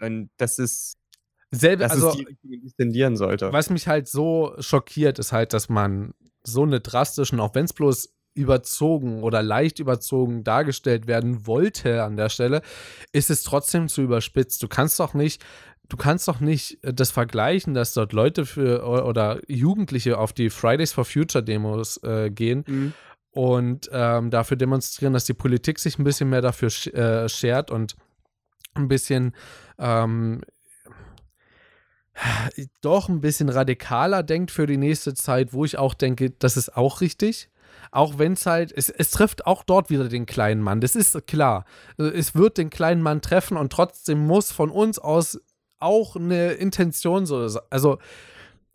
[0.00, 0.98] Und das ist
[1.50, 3.52] Selbe, das also, ist die die tendieren sollte.
[3.52, 7.72] Was mich halt so schockiert, ist halt, dass man so eine drastischen, auch wenn es
[7.72, 12.62] bloß überzogen oder leicht überzogen dargestellt werden wollte an der Stelle,
[13.12, 14.62] ist es trotzdem zu überspitzt.
[14.62, 15.42] Du kannst doch nicht
[15.88, 20.50] du kannst doch nicht äh, das vergleichen, dass dort Leute für oder Jugendliche auf die
[20.50, 22.92] Fridays for Future Demos äh, gehen mhm.
[23.30, 27.70] und ähm, dafür demonstrieren, dass die Politik sich ein bisschen mehr dafür sch äh, schert
[27.70, 27.96] und
[28.74, 29.34] ein bisschen
[29.78, 30.42] ähm,
[32.80, 36.76] doch ein bisschen radikaler denkt für die nächste Zeit, wo ich auch denke, das ist
[36.76, 37.50] auch richtig.
[37.90, 40.80] Auch wenn es halt, es, es trifft auch dort wieder den kleinen Mann.
[40.80, 41.64] Das ist klar.
[41.96, 45.40] Es wird den kleinen Mann treffen und trotzdem muss von uns aus
[45.80, 47.48] auch eine Intention so.
[47.70, 47.98] Also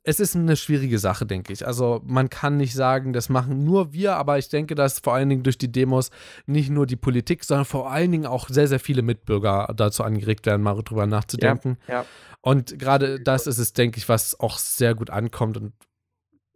[0.05, 1.65] es ist eine schwierige Sache, denke ich.
[1.65, 5.29] Also man kann nicht sagen, das machen nur wir, aber ich denke, dass vor allen
[5.29, 6.11] Dingen durch die Demos
[6.45, 10.45] nicht nur die Politik, sondern vor allen Dingen auch sehr, sehr viele Mitbürger dazu angeregt
[10.45, 11.77] werden, mal drüber nachzudenken.
[11.87, 12.05] Ja, ja.
[12.41, 15.71] Und gerade das ist es, denke ich, was auch sehr gut ankommt und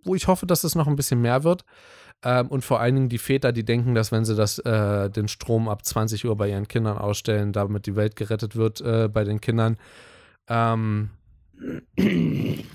[0.04, 1.64] wo ich hoffe, dass es noch ein bisschen mehr wird.
[2.24, 5.30] Ähm, und vor allen Dingen die Väter, die denken, dass wenn sie das, äh, den
[5.30, 9.24] Strom ab 20 Uhr bei ihren Kindern ausstellen, damit die Welt gerettet wird äh, bei
[9.24, 9.78] den Kindern.
[10.48, 11.10] Ähm,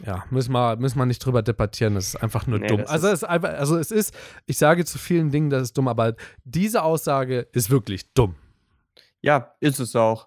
[0.05, 2.85] ja, müssen wir, müssen wir nicht drüber debattieren, das ist einfach nur Nee, dumm.
[2.87, 4.15] Also es, ist einfach, also es ist,
[4.47, 8.35] ich sage zu vielen Dingen, das ist dumm, aber diese Aussage ist wirklich dumm.
[9.21, 10.27] Ja, ist es auch.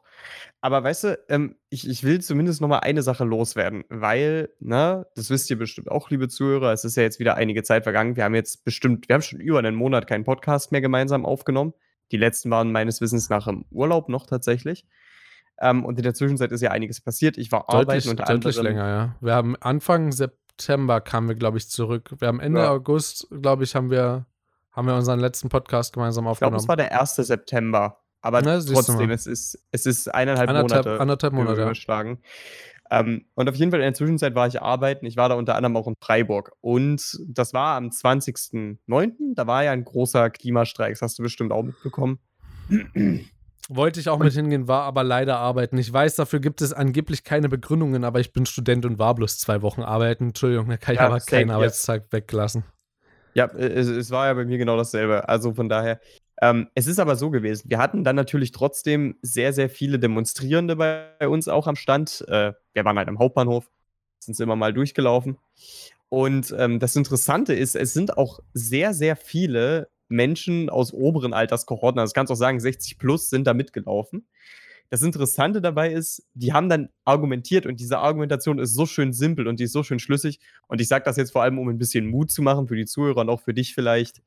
[0.62, 5.06] Aber weißt du, ähm, ich, ich will zumindest noch mal eine Sache loswerden, weil, ne,
[5.16, 8.16] das wisst ihr bestimmt auch, liebe Zuhörer, es ist ja jetzt wieder einige Zeit vergangen.
[8.16, 11.74] Wir haben jetzt bestimmt, wir haben schon über einen Monat keinen Podcast mehr gemeinsam aufgenommen.
[12.12, 14.86] Die letzten waren meines Wissens nach im Urlaub noch tatsächlich.
[15.60, 17.38] Ähm, und in der Zwischenzeit ist ja einiges passiert.
[17.38, 18.78] Ich war Deutlich, arbeiten unter deutlich anderem.
[18.78, 19.16] länger, ja.
[19.22, 22.14] Wir haben Anfang September kamen wir, glaube ich, zurück.
[22.20, 22.72] Wir haben Ende Ja.
[22.72, 24.26] August, glaube ich, haben wir,
[24.72, 26.58] haben wir unseren letzten Podcast gemeinsam Ich glaube, aufgenommen.
[26.58, 27.16] es war der 1.
[27.16, 28.02] September.
[28.22, 31.02] Aber Na, du trotzdem, es ist, es ist eineinhalb anderthalb, Monate.
[31.02, 31.58] anderthalb Monate.
[31.60, 31.66] ja.
[31.68, 32.22] überschlagen.
[32.92, 35.06] Ähm, und auf jeden Fall in der Zwischenzeit war ich arbeiten.
[35.06, 36.52] Ich war da unter anderem auch in Freiburg.
[36.62, 39.12] Und das war am 20.09.
[39.36, 40.94] Da war ja ein großer Klimastreik.
[40.94, 42.20] Das hast du bestimmt auch mitbekommen.
[43.68, 45.78] Wollte ich auch mit hingehen, war aber leider arbeiten.
[45.78, 49.40] Ich weiß, dafür gibt es angeblich keine Begründungen, aber ich bin Student und war bloß
[49.40, 50.28] zwei Wochen arbeiten.
[50.28, 51.56] Entschuldigung, da kann ich Ja, aber keinen here.
[51.56, 52.64] Arbeitstag weglassen.
[53.34, 55.28] Ja, äh, es, es war ja bei mir genau dasselbe.
[55.28, 56.00] Also von daher.
[56.42, 57.70] Ähm, es ist aber so gewesen.
[57.70, 62.26] Wir hatten dann natürlich trotzdem sehr, sehr viele Demonstrierende bei uns auch am Stand.
[62.28, 63.72] Äh, wir waren halt am Hauptbahnhof,
[64.20, 65.38] sind immer mal durchgelaufen.
[66.10, 72.00] Und ähm, das Interessante ist, es sind auch sehr, sehr viele Menschen aus oberen Alterskohorten,
[72.00, 74.28] also kannst auch sagen, 60 plus sind da mitgelaufen.
[74.90, 79.48] Das Interessante dabei ist, die haben dann argumentiert und diese Argumentation ist so schön simpel
[79.48, 80.40] und die ist so schön schlüssig.
[80.68, 82.86] Und ich sage das jetzt vor allem, um ein bisschen Mut zu machen für die
[82.86, 84.22] Zuhörer und auch für dich vielleicht.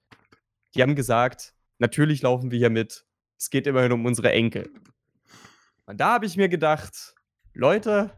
[0.75, 3.05] Die haben gesagt, natürlich laufen wir hier mit.
[3.39, 4.69] Es geht immerhin um unsere Enkel.
[5.87, 7.15] Und da habe ich mir gedacht,
[7.55, 8.11] Leute,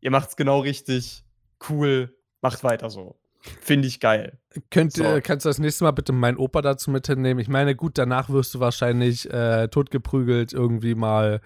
[0.00, 1.24] ihr macht's genau richtig.
[1.68, 3.18] Cool, macht weiter so.
[3.60, 4.38] Finde ich geil.
[4.70, 5.04] Könnt, So.
[5.04, 7.38] äh, kannst du das nächste Mal bitte meinen Opa dazu mit hinnehmen?
[7.40, 11.40] Ich meine, gut, danach wirst du wahrscheinlich äh, totgeprügelt irgendwie mal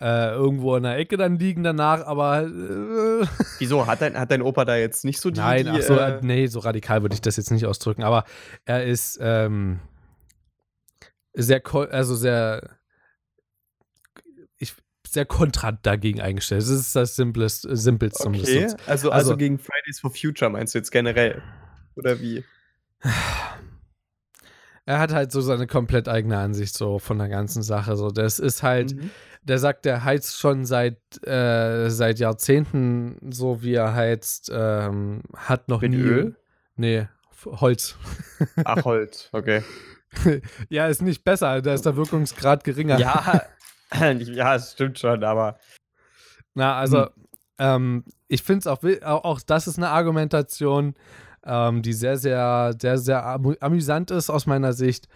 [0.00, 3.26] äh, irgendwo in der Ecke dann liegen danach, aber äh,
[3.58, 3.86] Wieso?
[3.86, 5.40] Hat dein, hat dein Opa da jetzt nicht so die.
[5.40, 8.04] nein, die, ach so, äh, äh, nee, so radikal würde ich das jetzt nicht ausdrücken,
[8.04, 8.24] aber
[8.64, 9.80] er ist ähm,
[11.34, 12.77] sehr, also sehr,
[15.12, 16.62] sehr kontra dagegen eingestellt.
[16.62, 18.26] Das ist das Simpleste, Simpelste.
[18.26, 21.42] um das Okay, also, also, also- gegen Fridays for Future meinst du jetzt generell?
[21.96, 22.44] Oder wie?
[24.86, 27.96] Er hat halt so seine komplett eigene Ansicht so von der ganzen Sache.
[27.96, 29.10] So, das ist halt, Mhm.
[29.42, 35.68] der sagt, der heizt schon seit, äh, seit Jahrzehnten so, wie er heizt, ähm, hat
[35.68, 35.98] noch Mit nie.
[35.98, 36.36] Öl?
[36.76, 37.06] Nee,
[37.44, 37.96] Holz.
[38.64, 39.62] Ach, Holz, okay.
[40.70, 42.98] ja, ist nicht besser, da ist der Wirkungsgrad geringer.
[42.98, 43.42] Ja,
[43.94, 45.58] ja, es stimmt schon, aber.
[46.54, 47.10] Na, also, Hm.
[47.58, 50.94] ähm, ich finde es auch, auch, das ist eine Argumentation,
[51.44, 55.08] ähm, die sehr, sehr, sehr, sehr amü amüsant ist aus meiner Sicht,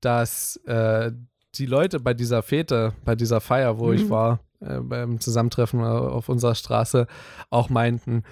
[0.00, 1.12] dass äh,
[1.54, 4.10] die Leute bei dieser Fete, bei dieser Feier, wo ich Mhm.
[4.10, 7.06] war, äh, beim Zusammentreffen äh, auf unserer Straße,
[7.50, 8.24] auch meinten,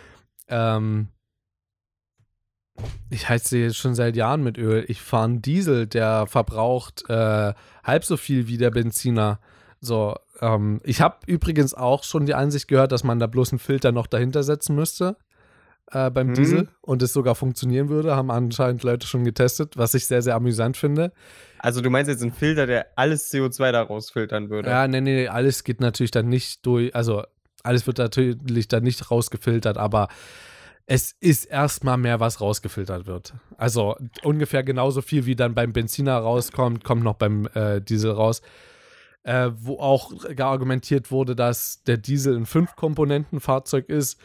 [0.48, 1.08] ähm,
[3.10, 4.84] ich heize jetzt schon seit Jahren mit Öl.
[4.88, 9.40] Ich fahre einen Diesel, der verbraucht äh, halb so viel wie der Benziner.
[9.80, 13.58] So, ähm, ich habe übrigens auch schon die Ansicht gehört, dass man da bloß einen
[13.58, 15.16] Filter noch dahinter setzen müsste
[15.92, 16.34] äh, beim Mhm.
[16.34, 18.16] Diesel und es sogar funktionieren würde.
[18.16, 21.12] Haben anscheinend Leute schon getestet, was ich sehr, sehr amüsant finde.
[21.60, 24.68] Also, du meinst jetzt einen Filter, der alles CO2 da rausfiltern würde?
[24.70, 27.22] Ja, nee, nee, alles geht natürlich dann nicht durch, also
[27.64, 30.08] alles wird natürlich dann nicht rausgefiltert, aber
[30.86, 33.34] es ist erstmal mehr, was rausgefiltert wird.
[33.58, 38.40] Also ungefähr genauso viel, wie dann beim Benziner rauskommt, kommt noch beim äh, Diesel raus.
[39.28, 44.18] Äh, wo auch geargumentiert wurde, dass der Diesel ein Fünf-Komponenten-Fahrzeug ist,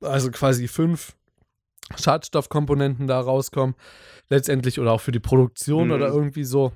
[0.00, 1.14] also quasi fünf
[1.96, 3.76] Schadstoffkomponenten da rauskommen,
[4.30, 5.92] letztendlich oder auch für die Produktion Mhm.
[5.92, 6.72] oder irgendwie so.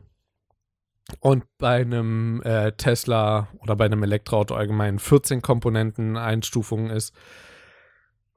[1.18, 7.12] Und bei einem äh, Tesla oder bei einem Elektroauto allgemein 14 Komponenten Einstufung ist,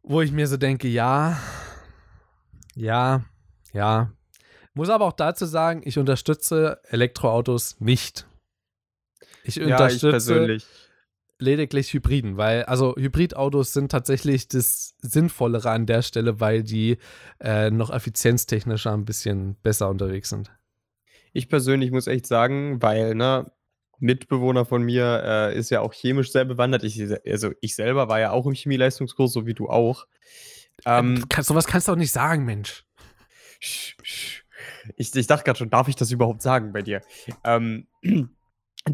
[0.01, 1.37] wo ich mir so denke, ja,
[2.73, 3.25] ja,
[3.73, 4.11] ja.
[4.73, 8.25] Muss aber auch dazu sagen, ich unterstütze Elektroautos nicht.
[9.43, 10.65] Ich ja ich unterstütze persönlich.
[11.39, 16.97] lediglich Hybriden, weil also Hybridautos sind tatsächlich das Sinnvollere an der Stelle, weil die
[17.39, 20.51] äh, noch effizienztechnischer ein bisschen besser unterwegs sind.
[21.31, 23.51] Ich persönlich muss echt sagen, weil, ne,
[23.99, 26.83] Mitbewohner von mir äh, ist ja auch chemisch sehr bewandert.
[26.83, 30.07] Ich, also ich selber war ja auch im Chemieleistungskurs, so wie du auch.
[30.85, 32.85] Ähm, Kann, sowas kannst du auch nicht sagen, Mensch.
[33.61, 34.41] sch- sch-
[34.95, 37.01] ich, ich dachte gerade schon, darf ich das überhaupt sagen bei dir?
[37.43, 37.87] Ähm,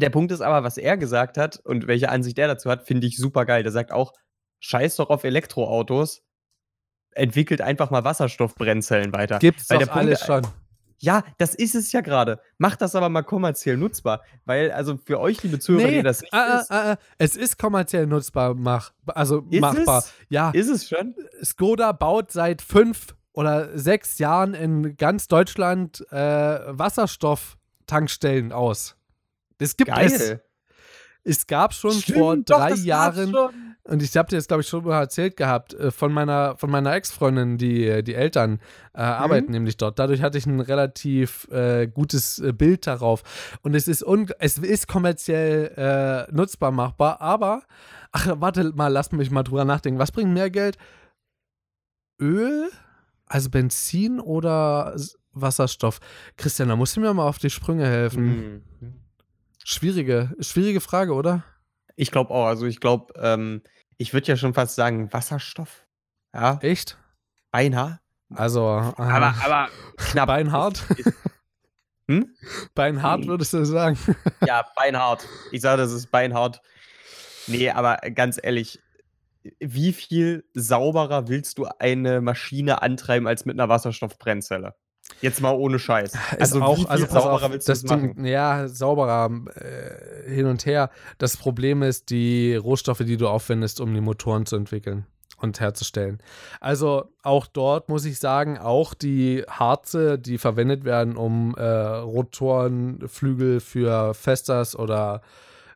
[0.00, 3.06] der Punkt ist aber, was er gesagt hat und welche Ansicht er dazu hat, finde
[3.06, 3.62] ich super geil.
[3.62, 4.12] Der sagt auch,
[4.60, 6.22] scheiß doch auf Elektroautos,
[7.12, 9.38] entwickelt einfach mal Wasserstoffbrennzellen weiter.
[9.38, 10.46] Gibt's Weil doch der Punkt- alles schon.
[10.98, 12.40] Ja, das ist es ja gerade.
[12.56, 14.22] Macht das aber mal kommerziell nutzbar.
[14.46, 18.06] Weil, also für euch, liebe Zuhörer, die das nicht ah, ist, ah, es ist kommerziell
[18.06, 19.98] nutzbar, mach, also Ist machbar.
[19.98, 20.14] es?
[20.30, 21.14] Ja, ist es schon?
[21.44, 28.95] Skoda baut seit fünf oder sechs Jahren in ganz Deutschland äh, Wasserstofftankstellen aus.
[29.58, 30.18] Das gibt es.
[30.18, 30.42] Geil.
[31.24, 33.34] Es gab schon Stimmt, vor doch, drei gab's Jahren,
[33.82, 36.70] und ich habe dir das, glaube ich, schon mal erzählt gehabt, äh, von meiner, von
[36.70, 38.60] meiner Ex-Freundin, die, die Eltern
[38.94, 39.02] äh, Mhm.
[39.02, 39.98] arbeiten nämlich dort.
[39.98, 43.22] Dadurch hatte ich ein relativ äh, gutes äh, Bild darauf.
[43.62, 47.62] Und es ist, un es ist kommerziell äh, nutzbar machbar, aber,
[48.12, 49.98] ach, warte mal, lass mich mal drüber nachdenken.
[49.98, 50.78] Was bringt mehr Geld?
[52.20, 52.70] Öl,
[53.26, 54.96] also Benzin oder
[55.32, 55.98] Wasserstoff?
[56.36, 58.62] Christian, da musst du mir mal auf die Sprünge helfen.
[58.80, 58.94] Mhm.
[59.68, 61.42] Schwierige, schwierige Frage, oder?
[61.96, 62.46] Ich glaube auch.
[62.46, 63.62] Also ich glaube, ähm,
[63.96, 65.88] ich würde ja schon fast sagen Wasserstoff.
[66.32, 66.96] Ja, Echt?
[67.50, 67.98] beinahe.
[68.32, 70.28] Also, äh, Aber, aber knapp.
[70.28, 70.84] Beinhart?
[72.08, 72.36] Hm?
[72.76, 73.98] Beinhart würdest du sagen?
[74.46, 75.26] Ja, beinhart.
[75.50, 76.62] Ich sage, das ist beinhart.
[77.48, 78.78] Nee, aber ganz ehrlich,
[79.58, 84.76] wie viel sauberer willst du eine Maschine antreiben als mit einer Wasserstoffbrennzelle?
[85.20, 86.12] Jetzt mal ohne Scheiß.
[86.38, 88.16] Also, viel pass sauberer willst du das machen?
[88.16, 90.90] Ding, ja, sauberer äh, hin und her.
[91.18, 95.06] Das Problem ist die Rohstoffe, die du aufwendest, um die Motoren zu entwickeln
[95.38, 96.18] und herzustellen.
[96.60, 103.06] Also auch dort muss ich sagen, auch die Harze, die verwendet werden, um äh, Rotoren,
[103.06, 105.20] Flügel für Festas oder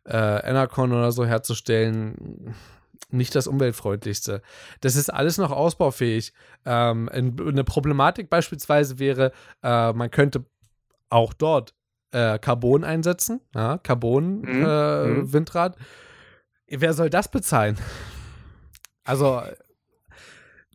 [0.08, 2.54] äh, Enercon oder so herzustellen,
[3.12, 4.42] nicht das umweltfreundlichste.
[4.80, 6.32] Das ist alles noch ausbaufähig.
[6.64, 10.44] Ähm, ein- eine Problematik beispielsweise wäre, äh, man könnte
[11.08, 11.74] auch dort
[12.12, 15.32] äh, Carbon einsetzen, ja, Carbon Mhm, äh, mhm.
[15.32, 15.76] Windrad.
[16.66, 17.78] Wer soll das bezahlen?
[19.04, 19.42] Also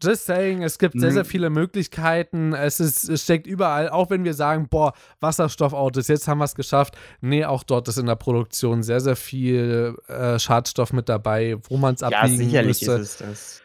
[0.02, 1.14] Just saying, es gibt sehr, Mhm.
[1.16, 2.54] sehr viele Möglichkeiten.
[2.54, 6.56] Es, ist, es steckt überall, auch wenn wir sagen, boah, Wasserstoffautos, jetzt haben wir es
[6.56, 6.96] geschafft.
[7.22, 11.78] Nee, auch dort ist in der Produktion sehr, sehr viel äh, Schadstoff mit dabei, wo
[11.78, 12.92] man es Ja, abwiegen sicherlich müsste.
[12.94, 13.62] ist es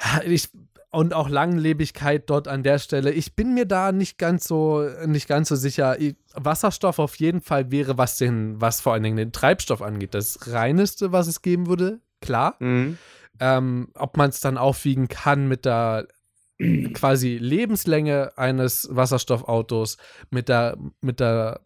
[0.00, 0.24] das.
[0.26, 0.48] Ich,
[0.90, 3.10] und auch Langlebigkeit dort an der Stelle.
[3.10, 5.98] Ich bin mir da nicht ganz so, nicht ganz so sicher.
[6.00, 10.14] Ich, Wasserstoff auf jeden Fall wäre, was den, was vor allen Dingen den Treibstoff angeht,
[10.14, 12.00] das reineste, was es geben würde.
[12.20, 12.54] Klar.
[12.60, 12.98] Mhm.
[13.40, 16.06] Ähm, ob man es dann aufwiegen kann mit der
[16.94, 19.96] quasi Lebenslänge eines Wasserstoffautos,
[20.30, 21.60] mit der, mit der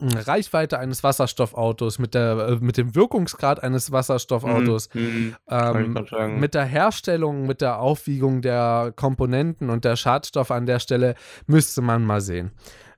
[0.00, 5.36] mh, Reichweite eines Wasserstoffautos, mit, der, äh, mit dem Wirkungsgrad eines Wasserstoffautos, Mhm.
[5.46, 10.80] Ich ähm, mit der Herstellung, mit der Aufwiegung der Komponenten und der Schadstoffe an der
[10.80, 11.14] Stelle
[11.46, 12.50] müsste man mal sehen.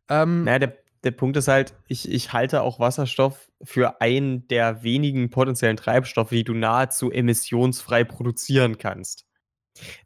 [0.09, 4.83] Ähm, Naja, der, der Punkt ist halt, ich, ich halte auch Wasserstoff für einen der
[4.83, 9.25] wenigen potenziellen Treibstoffe, die du nahezu emissionsfrei produzieren kannst.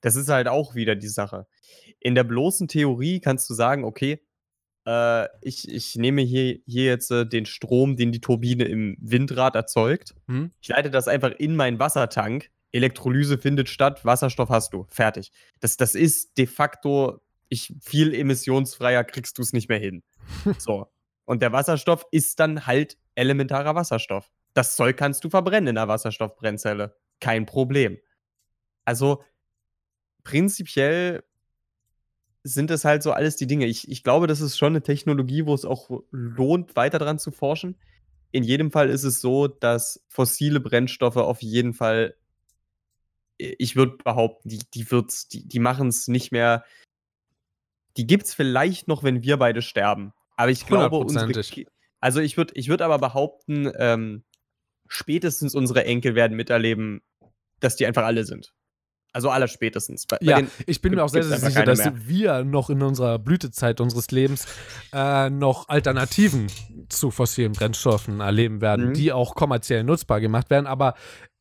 [0.00, 1.46] Das ist halt auch wieder die Sache.
[2.00, 4.20] In der bloßen Theorie kannst du sagen, okay,
[4.87, 9.55] äh, ich, ich nehme hier, hier jetzt äh, den Strom, den die Turbine im Windrad
[9.55, 10.14] erzeugt.
[10.26, 10.52] Hm?
[10.61, 12.50] Ich leite das einfach in meinen Wassertank.
[12.72, 14.87] Elektrolyse findet statt, Wasserstoff hast du.
[14.88, 15.31] Fertig.
[15.61, 20.02] Das, das ist de facto, ich, viel emissionsfreier kriegst du es nicht mehr hin.
[20.58, 20.88] So.
[21.24, 24.30] Und der Wasserstoff ist dann halt elementarer Wasserstoff.
[24.54, 26.96] Das Zeug kannst du verbrennen in einer Wasserstoffbrennzelle.
[27.20, 27.98] Kein Problem.
[28.85, 29.22] Also
[30.24, 31.22] prinzipiell
[32.44, 33.66] sind es halt so alles die Dinge.
[33.66, 37.30] Ich, ich glaube, das ist schon eine Technologie, wo es auch lohnt, weiter dran zu
[37.30, 37.76] forschen.
[38.32, 42.16] In jedem Fall ist es so, dass fossile Brennstoffe auf jeden Fall,
[43.37, 46.64] ich würde behaupten, die, die, die machen es nicht mehr.
[47.96, 50.12] Die gibt es vielleicht noch, wenn wir beide sterben.
[50.37, 51.31] Aber ich glaube, unsere,
[52.00, 54.24] also ich würde ich würd aber behaupten, ähm,
[54.88, 57.02] spätestens unsere Enkel werden miterleben,
[57.61, 58.52] dass die einfach alle sind.
[59.14, 60.07] Also aller spätestens.
[60.07, 61.92] Bei, bei Ja, den- ich bin mir auch sehr, sehr sicher, dass mehr.
[62.07, 64.46] wir noch in unserer Blütezeit unseres Lebens
[64.94, 66.47] äh, noch Alternativen
[66.88, 68.95] zu fossilen Brennstoffen erleben werden, Mhm.
[68.95, 70.66] die auch kommerziell nutzbar gemacht werden.
[70.66, 70.95] Aber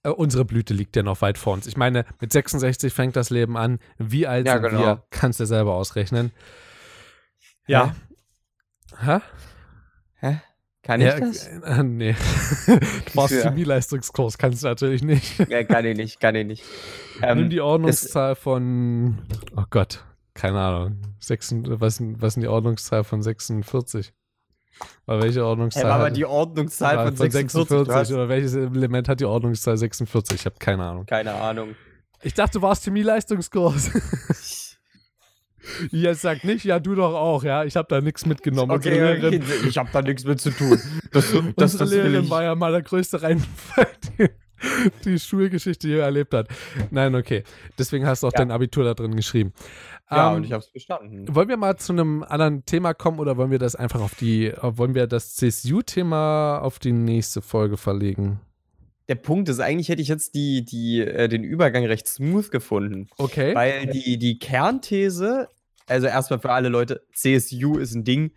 [0.03, 1.67] äh, unsere Blüte liegt ja noch weit vor uns.
[1.67, 3.79] Ich meine, mit 66 fängt das Leben an.
[3.97, 4.79] Wie alt Ja, sind genau.
[4.79, 5.03] wir?
[5.09, 6.31] Kannst du selber ausrechnen.
[7.67, 7.95] Ja.
[8.99, 9.19] Hä?
[10.15, 10.41] Hä?
[10.83, 11.47] Kann ich ja, das?
[11.47, 12.15] Äh, nee.
[12.65, 12.79] du
[13.13, 13.43] brauchst Ja.
[13.49, 15.37] Chemieleistungskurs, kannst du natürlich nicht.
[15.47, 16.63] Ja, kann ich nicht, kann ich nicht.
[17.19, 19.19] Nimm Ähm, die Ordnungszahl von,
[19.55, 21.01] oh Gott, keine Ahnung.
[21.19, 24.11] Sechs, was, was ist denn die Ordnungszahl von 46?
[25.07, 25.83] Oder welche Ordnungszahl?
[25.83, 27.85] war aber die Ordnungszahl war von 46.
[27.85, 30.39] du hast oder welches Element hat die Ordnungszahl 46?
[30.39, 31.05] Ich habe keine Ahnung.
[31.05, 31.75] keine Ahnung.
[32.23, 33.91] Ich dachte, du warst Chemieleistungskurs.
[35.91, 37.63] Jetzt sagt nicht, ja, du doch auch, ja.
[37.63, 38.71] Ich habe da nichts mitgenommen.
[38.71, 40.79] Okay, Lehrerin, okay, ich habe da nichts mit zu tun.
[41.11, 43.87] Das, das, das Lehrerin war ja mal der größte Reinfall,
[44.19, 44.29] die,
[45.05, 46.47] die Schulgeschichte je erlebt hat.
[46.89, 47.43] Nein, okay.
[47.77, 48.39] Deswegen hast du auch Ja.
[48.39, 49.53] dein Abitur da drin geschrieben.
[50.11, 51.33] Ja, Ähm, und ich habe es bestanden.
[51.33, 54.47] wollen wir mal zu einem anderen Thema kommen oder wollen wir das einfach auf die,
[54.47, 58.39] äh, wollen wir das CSU-Thema auf die nächste Folge verlegen?
[59.07, 63.07] Der Punkt ist, eigentlich hätte ich jetzt die, die, äh, den Übergang recht smooth gefunden.
[63.17, 63.55] Okay.
[63.55, 65.47] Weil die, die Kernthese,
[65.87, 68.31] also erstmal für alle Leute, CSU ist ein Ding,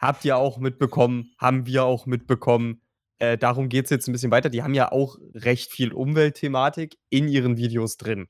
[0.00, 2.80] habt ihr auch mitbekommen, haben wir auch mitbekommen.
[3.18, 4.48] Äh, darum geht es jetzt ein bisschen weiter.
[4.50, 8.28] Die haben ja auch recht viel Umweltthematik in ihren Videos drin.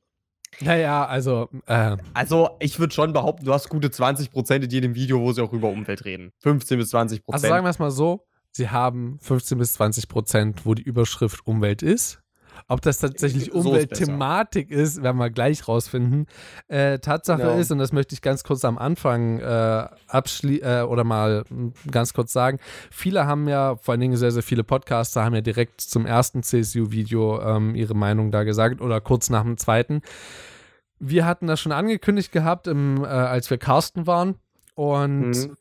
[0.61, 5.21] Naja, also, äh, Also, ich würde schon behaupten, du hast gute 20% in jedem Video,
[5.21, 6.33] wo sie auch über Umwelt reden.
[6.41, 7.23] 15 bis 20%.
[7.29, 11.47] also sagen wir es mal so, sie haben 15 bis 20 Prozent, wo die Überschrift
[11.47, 12.21] Umwelt ist.
[12.67, 13.69] Ob das tatsächlich So ist besser.
[13.69, 16.27] Umweltthematik ist, werden wir gleich rausfinden.
[16.69, 17.57] Äh, Tatsache Genau.
[17.59, 21.73] ist, und das möchte ich ganz kurz am Anfang äh, abschli äh, oder mal m,
[21.91, 22.59] ganz kurz sagen,
[22.91, 26.43] viele haben ja, vor allen Dingen sehr, sehr viele Podcaster haben ja direkt zum ersten
[26.43, 30.03] CSU-Video ähm, ihre Meinung da gesagt oder kurz nach dem zweiten.
[30.99, 34.35] Wir hatten das schon angekündigt gehabt, im, äh, als wir Carsten waren.
[34.75, 35.57] Und Mhm.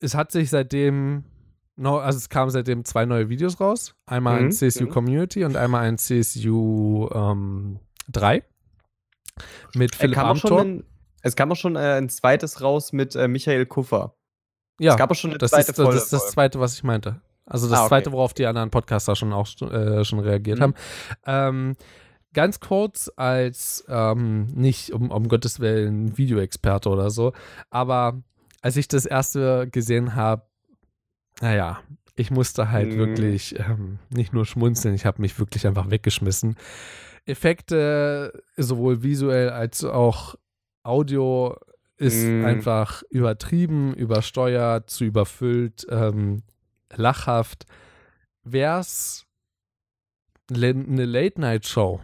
[0.00, 1.24] es hat sich seitdem,
[1.78, 3.94] no, also es kamen seitdem zwei neue Videos raus.
[4.06, 4.90] Einmal ein Mhm, CSU mhm.
[4.90, 7.78] Community und einmal ein CSU ähm,
[8.10, 8.42] 3
[9.74, 10.60] mit Äh, Philipp schon Amthor.
[10.62, 10.84] ein,
[11.22, 14.14] es kam auch schon äh, ein zweites raus mit äh, Michael Kuffer.
[14.80, 15.98] Ja, es gab auch schon eine das zweite ist, das Folge.
[15.98, 17.20] ist das zweite, was ich meinte.
[17.46, 17.88] Also das Ah, okay.
[17.88, 20.62] zweite, worauf die anderen Podcaster schon auch äh, schon reagiert Mhm.
[20.62, 20.74] haben.
[21.26, 21.76] Ähm,
[22.34, 27.32] ganz kurz als ähm, nicht um, um Gottes Willen Videoexperte oder so,
[27.70, 28.22] aber
[28.60, 30.42] als ich das erste gesehen habe,
[31.40, 31.80] naja,
[32.16, 32.98] ich musste halt Mhm.
[32.98, 36.56] wirklich ähm, nicht nur schmunzeln, ich habe mich wirklich einfach weggeschmissen.
[37.26, 40.34] Effekte, sowohl visuell als auch
[40.82, 41.56] Audio,
[41.96, 42.44] ist Mhm.
[42.44, 46.42] einfach übertrieben, übersteuert, zu überfüllt, ähm,
[46.94, 47.66] lachhaft.
[48.44, 49.26] Wär's
[50.50, 52.00] le- eine Late-Night-Show,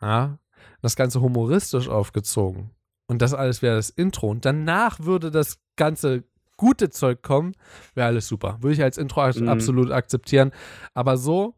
[0.00, 0.38] ja,
[0.80, 2.70] das Ganze humoristisch aufgezogen
[3.06, 6.24] und das alles wäre das Intro und danach würde das ganze
[6.56, 7.54] gute Zeug kommen,
[7.94, 8.58] wäre alles super.
[8.60, 9.48] Würde ich als Intro Mhm.
[9.48, 10.52] absolut akzeptieren,
[10.94, 11.54] aber so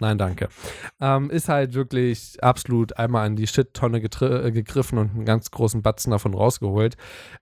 [0.00, 0.48] Nein, danke.
[1.00, 5.82] Ähm, ist halt wirklich absolut einmal an die Shit-Tonne äh, gegriffen und einen ganz großen
[5.82, 6.96] Batzen davon rausgeholt.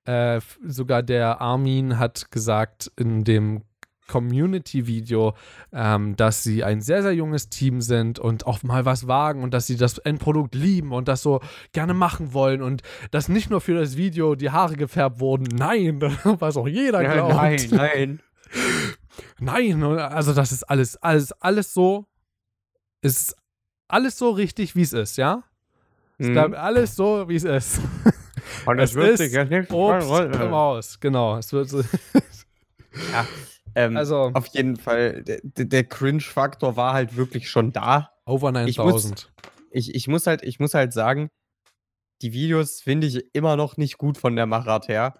[0.04, 3.62] Äh, sogar der Armin hat gesagt in dem
[4.12, 5.34] Community-Video,
[5.72, 9.54] ähm, dass sie ein sehr, sehr junges Team sind und auch mal was wagen und
[9.54, 11.40] dass sie das Endprodukt lieben und das so
[11.72, 15.44] gerne machen wollen und dass nicht nur für das Video die Haare gefärbt wurden.
[15.44, 17.34] Nein, was auch jeder Ja, glaubt.
[17.34, 18.20] nein, nein.
[19.40, 22.06] Nein, also das ist alles, alles, alles so,
[23.00, 23.34] ist
[23.88, 25.42] alles so richtig, wie es ist, ja?
[26.18, 26.32] Es Mhm.
[26.34, 27.80] bleibt alles so, wie es ist.
[28.66, 31.36] Und es wird sich jetzt nicht Obst im Haus, genau.
[31.38, 31.82] Es wird so,
[33.74, 38.10] Ähm, also auf jeden Fall, der, der Cringe-Faktor war halt wirklich schon da.
[38.26, 39.32] over Ich 9000.
[39.70, 41.28] Ich, ich, muss halt, ich muss halt sagen,
[42.20, 45.14] die Videos finde ich immer noch nicht gut von der Machart her.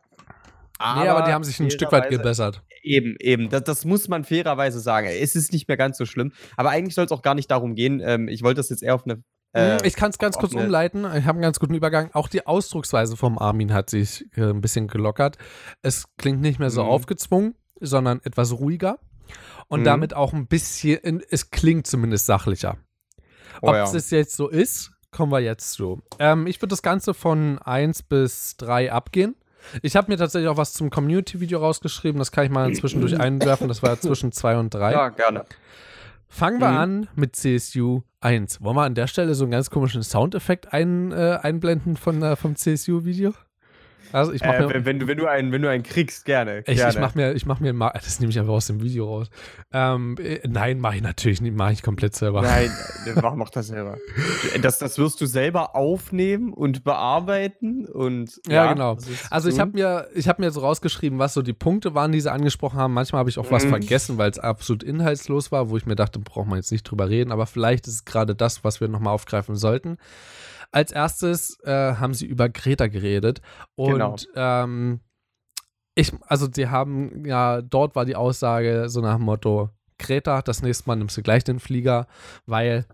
[0.79, 2.63] nee, aber die haben sich ein Stück weit gebessert.
[2.83, 3.49] Eben, eben.
[3.49, 5.07] Das, das muss man fairerweise sagen.
[5.09, 6.33] Es ist nicht mehr ganz so schlimm.
[6.57, 8.01] Aber eigentlich soll es auch gar nicht darum gehen.
[8.05, 9.23] Ähm, ich wollte das jetzt eher auf eine.
[9.53, 11.05] äh, Hm, ich kann es ganz kurz eine- umleiten.
[11.05, 12.11] Ich habe einen ganz guten Übergang.
[12.13, 15.39] Auch die Ausdrucksweise vom Armin hat sich äh, ein bisschen gelockert.
[15.83, 16.89] Es klingt nicht mehr so Mhm.
[16.91, 18.99] aufgezwungen, sondern etwas ruhiger.
[19.68, 19.85] Und Mhm.
[19.85, 22.76] damit auch ein bisschen, es klingt zumindest sachlicher.
[23.62, 23.85] Oh Ob ja.
[23.85, 26.03] es jetzt so ist, kommen wir jetzt zu.
[26.18, 29.35] Ähm, ich würde das Ganze von 1 bis 3 abgehen.
[29.83, 32.18] Ich habe mir tatsächlich auch was zum Community-Video rausgeschrieben.
[32.18, 33.68] Das kann ich mal zwischendurch einwerfen.
[33.68, 34.93] Das war zwischen 2 und 3.
[34.93, 35.45] Ja, gerne.
[36.28, 36.76] Fangen wir Mhm.
[36.78, 38.61] an mit CSU 1.
[38.62, 42.37] Wollen wir an der Stelle so einen ganz komischen Soundeffekt ein, äh, einblenden von, äh,
[42.37, 43.33] vom CSU-Video?
[44.13, 46.25] Also ich mache Äh, mir, wenn, wenn, du, wenn, du einen, wenn du einen kriegst,
[46.25, 46.61] gerne.
[46.61, 46.93] ich, gerne.
[46.93, 49.29] ich mach mir, ich mach mir mal, das nehme ich einfach aus dem Video raus.
[49.73, 52.43] Ähm, äh, nein, mache ich natürlich nicht, mache ich komplett selber.
[52.43, 52.71] Nein,
[53.07, 53.99] äh, mach, mach das selber.
[54.63, 58.41] Das, das wirst du selber aufnehmen und bearbeiten und.
[58.49, 58.95] Ja, genau.
[58.97, 61.95] das ist Also ich habe mir, ich habe mir so rausgeschrieben, was so die Punkte
[61.95, 62.95] waren, die sie angesprochen haben.
[62.95, 63.71] Manchmal habe ich auch was Mhm.
[63.71, 67.09] vergessen, weil es absolut inhaltslos war, wo ich mir dachte, braucht man jetzt nicht drüber
[67.09, 67.33] reden.
[67.33, 69.99] Aber vielleicht ist es gerade das, was wir nochmal aufgreifen sollten.
[70.73, 73.41] Als erstes äh, haben sie über Greta geredet
[73.77, 74.16] und Genau.
[74.35, 75.01] ähm,
[75.95, 80.62] ich, also sie haben ja, dort war die Aussage so nach dem Motto, Greta, das
[80.62, 82.07] nächste Mal nimmst du gleich den Flieger,
[82.47, 82.87] weil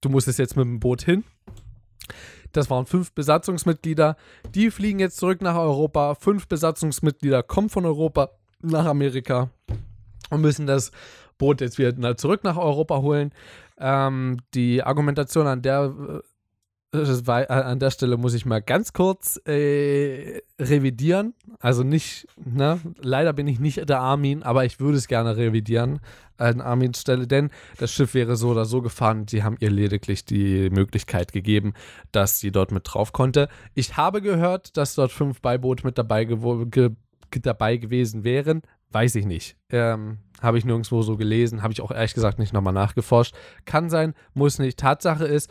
[0.00, 1.24] du musstest jetzt mit dem Boot hin.
[2.52, 4.16] Das waren fünf Besatzungsmitglieder.
[4.54, 6.14] Die fliegen jetzt zurück nach Europa.
[6.14, 8.30] Fünf Besatzungsmitglieder kommen von Europa
[8.62, 9.50] nach Amerika
[10.30, 10.90] und müssen das
[11.38, 13.32] Boot jetzt wieder zurück nach Europa holen.
[13.78, 16.22] Ähm, die Argumentation an der
[16.92, 21.34] war, äh, an der Stelle muss ich mal ganz kurz äh, revidieren.
[21.60, 26.00] Also nicht, ne, leider bin ich nicht der Armin, aber ich würde es gerne revidieren
[26.36, 29.26] an Armins Stelle, denn das Schiff wäre so oder so gefahren.
[29.28, 31.74] Sie haben ihr lediglich die Möglichkeit gegeben,
[32.12, 33.48] dass sie dort mit drauf konnte.
[33.74, 36.90] Ich habe gehört, dass dort fünf Beiboote mit dabei, ge
[37.42, 38.62] dabei gewesen wären.
[38.92, 39.56] Weiß ich nicht.
[39.68, 43.36] Ähm, habe ich nirgendwo so gelesen, habe ich auch ehrlich gesagt nicht nochmal nachgeforscht.
[43.66, 44.78] Kann sein, muss nicht.
[44.80, 45.48] Tatsache ist,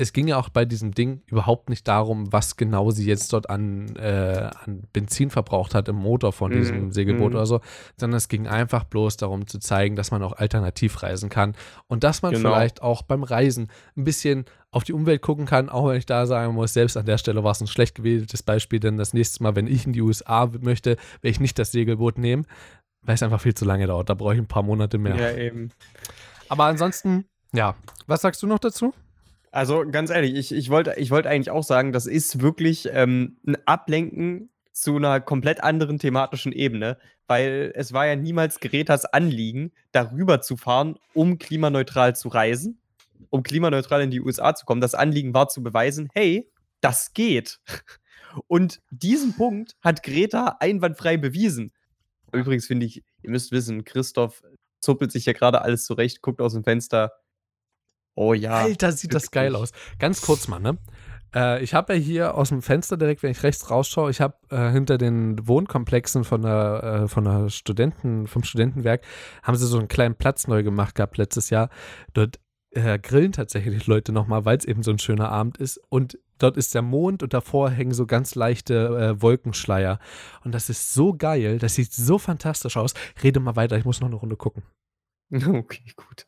[0.00, 3.50] es ging ja auch bei diesem Ding überhaupt nicht darum, was genau sie jetzt dort
[3.50, 7.34] an, äh, an Benzin verbraucht hat im Motor von diesem mm, Segelboot mm.
[7.34, 7.60] oder so,
[7.96, 11.56] sondern es ging einfach bloß darum zu zeigen, dass man auch alternativ reisen kann
[11.88, 12.50] und dass man genau.
[12.50, 16.26] vielleicht auch beim Reisen ein bisschen auf die Umwelt gucken kann, auch wenn ich da
[16.26, 19.42] sagen muss, selbst an der Stelle war es ein schlecht gewähltes Beispiel, denn das nächste
[19.42, 22.46] Mal, wenn ich in die USA möchte, werde ich nicht das Segelboot nehmen,
[23.02, 24.10] weil es einfach viel zu lange dauert.
[24.10, 25.16] Da brauche ich ein paar Monate mehr.
[25.16, 25.70] Ja, eben.
[26.48, 27.74] Aber ansonsten, ja.
[28.06, 28.94] Was sagst du noch dazu?
[29.50, 33.38] Also ganz ehrlich, ich, ich wollte ich wollt eigentlich auch sagen, das ist wirklich ähm,
[33.46, 39.72] ein Ablenken zu einer komplett anderen thematischen Ebene, weil es war ja niemals Gretas Anliegen,
[39.92, 42.80] darüber zu fahren, um klimaneutral zu reisen,
[43.30, 44.80] um klimaneutral in die USA zu kommen.
[44.80, 47.58] Das Anliegen war zu beweisen, hey, das geht.
[48.46, 51.72] Und diesen Punkt hat Greta einwandfrei bewiesen.
[52.32, 54.42] Übrigens finde ich, ihr müsst wissen, Christoph
[54.80, 57.12] zuppelt sich ja gerade alles zurecht, guckt aus dem Fenster,
[58.20, 58.54] Oh ja.
[58.54, 59.70] Alter, sieht das geil aus.
[60.00, 60.76] Ganz kurz mal, ne?
[61.32, 64.34] Äh, ich habe ja hier aus dem Fenster direkt, wenn ich rechts rausschaue, ich habe
[64.50, 69.04] äh, hinter den Wohnkomplexen von der, äh, von der Studenten, vom Studentenwerk,
[69.44, 71.70] haben sie so einen kleinen Platz neu gemacht gehabt letztes Jahr.
[72.12, 72.40] Dort
[72.72, 75.80] äh, grillen tatsächlich Leute nochmal, weil es eben so ein schöner Abend ist.
[75.88, 80.00] Und dort ist der Mond und davor hängen so ganz leichte äh, Wolkenschleier.
[80.42, 82.94] Und das ist so geil, das sieht so fantastisch aus.
[83.22, 84.64] Rede mal weiter, ich muss noch eine Runde gucken.
[85.30, 86.26] Okay, gut.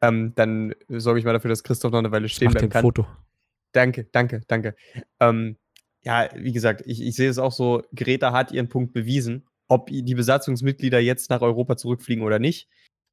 [0.00, 2.82] Ähm, dann sorge ich mal dafür, dass Christoph noch eine Weile stehen bleiben kann.
[2.82, 3.06] Foto.
[3.72, 4.74] Danke, danke, danke.
[5.20, 5.56] Ähm,
[6.02, 9.88] ja, wie gesagt, ich, ich sehe es auch so, Greta hat ihren Punkt bewiesen, ob
[9.90, 12.68] die Besatzungsmitglieder jetzt nach Europa zurückfliegen oder nicht.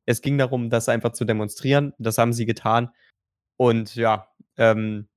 [0.06, 1.94] Es ging darum, das einfach zu demonstrieren.
[1.98, 2.90] Das haben sie getan.
[3.58, 5.08] Und ja, ähm,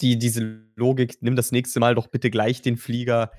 [0.00, 3.30] die, diese Logik, nimm das nächste Mal doch bitte gleich den Flieger,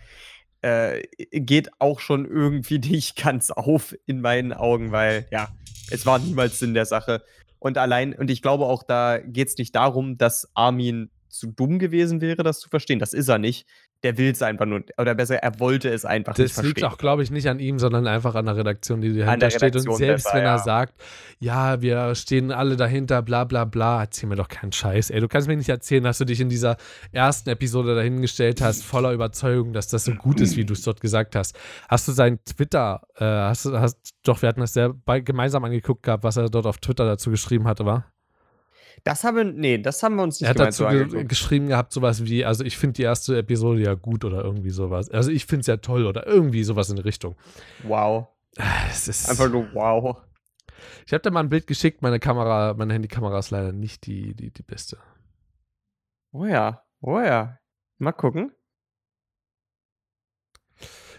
[0.62, 5.50] äh, geht auch schon irgendwie nicht ganz auf in meinen Augen, weil ja,
[5.92, 7.24] es war niemals Sinn der Sache.
[7.60, 11.80] Und allein, und ich glaube auch, da geht es nicht darum, dass Armin zu dumm
[11.80, 13.00] gewesen wäre, das zu verstehen.
[13.00, 13.68] Das ist er nicht
[14.04, 16.74] der will es einfach nur, oder besser, er wollte es einfach das nicht verstehen.
[16.76, 19.50] Das liegt auch, glaube ich, nicht an ihm, sondern einfach an der Redaktion, die dahinter
[19.50, 19.76] steht.
[19.76, 20.58] Und selbst besser, wenn er ja.
[20.60, 20.94] sagt,
[21.40, 25.10] ja, wir stehen alle dahinter, bla bla bla, erzähl mir doch keinen Scheiß.
[25.10, 26.78] Ey, du kannst mir nicht erzählen, dass du dich in dieser
[27.12, 31.02] ersten Episode dahingestellt hast, voller Überzeugung, dass das so gut ist, wie du es dort
[31.02, 31.58] gesagt hast.
[31.90, 36.24] Hast du sein Twitter, äh, hast, hast, doch, wir hatten das sehr gemeinsam angeguckt gehabt,
[36.24, 38.06] was er dort auf Twitter dazu geschrieben hatte, war?
[39.04, 41.94] Das haben wir, nee, das haben wir uns nicht Er hat dazu ge geschrieben gehabt,
[41.94, 45.10] sowas wie, also ich finde die erste Episode ja gut oder irgendwie sowas.
[45.10, 47.36] Also ich finde es ja toll oder irgendwie sowas in die Richtung.
[47.84, 48.28] Wow.
[48.90, 50.18] Es ist Einfach nur wow.
[51.06, 54.34] Ich habe da mal ein Bild geschickt, meine Kamera, meine Handykamera ist leider nicht die,
[54.36, 54.98] die, die beste.
[56.32, 57.60] Oh ja, oh ja.
[57.98, 58.52] Mal gucken.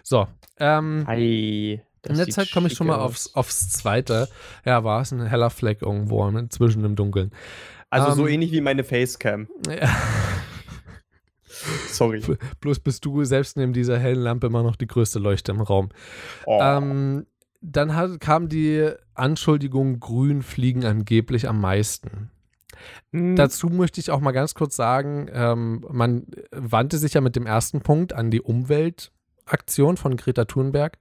[0.03, 0.27] So,
[0.57, 1.03] ähm.
[1.07, 1.81] Hi.
[2.07, 4.29] In der Zeit komme ich schon mal aufs, aufs zweite.
[4.65, 7.31] Ja, war es ein heller Fleck irgendwo zwischen im Dunkeln.
[7.89, 9.47] Also um, so ähm, ähnlich wie meine Facecam.
[9.69, 9.89] Ja.
[11.89, 12.21] Sorry.
[12.61, 15.89] Bloß bist du selbst neben dieser hellen Lampe immer noch die größte Leuchte im Raum.
[16.45, 16.59] Oh.
[16.61, 17.25] Ähm,
[17.59, 22.31] dann hat, kam die Anschuldigung, Grün fliegen angeblich am meisten.
[23.11, 23.35] Mhm.
[23.35, 27.45] Dazu möchte ich auch mal ganz kurz sagen, ähm, man wandte sich ja mit dem
[27.45, 30.97] ersten Punkt an die Umweltaktion von Greta Thunberg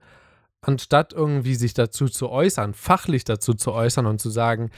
[0.61, 4.71] anstatt irgendwie sich dazu zu äußern, fachlich dazu zu äußern und zu sagen,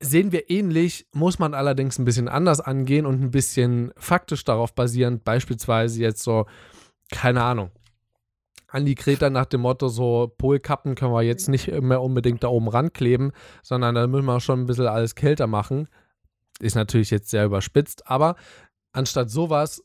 [0.00, 4.74] sehen wir ähnlich, muss man allerdings ein bisschen anders angehen und ein bisschen faktisch darauf
[4.74, 6.46] basierend, beispielsweise jetzt so,
[7.10, 7.70] keine Ahnung,
[8.68, 12.48] an die Kreta nach dem Motto, so Polkappen können wir jetzt nicht mehr unbedingt da
[12.48, 15.88] oben rankleben, sondern da müssen wir schon ein bisschen alles kälter machen.
[16.60, 18.36] Ist natürlich jetzt sehr überspitzt, aber
[18.92, 19.82] anstatt sowas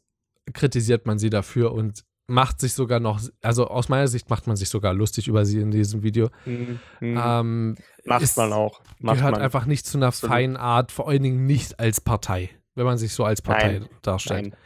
[0.53, 4.55] kritisiert man sie dafür und macht sich sogar noch, also aus meiner Sicht macht man
[4.55, 6.29] sich sogar lustig über sie in diesem Video.
[6.45, 6.79] Mhm.
[7.01, 8.81] Ähm, macht ist, man auch.
[8.99, 9.41] Macht gehört man.
[9.41, 10.33] einfach nicht zu einer Absolut.
[10.33, 13.89] feinen Art, vor allen Dingen nicht als Partei, wenn man sich so als Partei Nein.
[14.01, 14.49] darstellt.
[14.49, 14.57] Nein.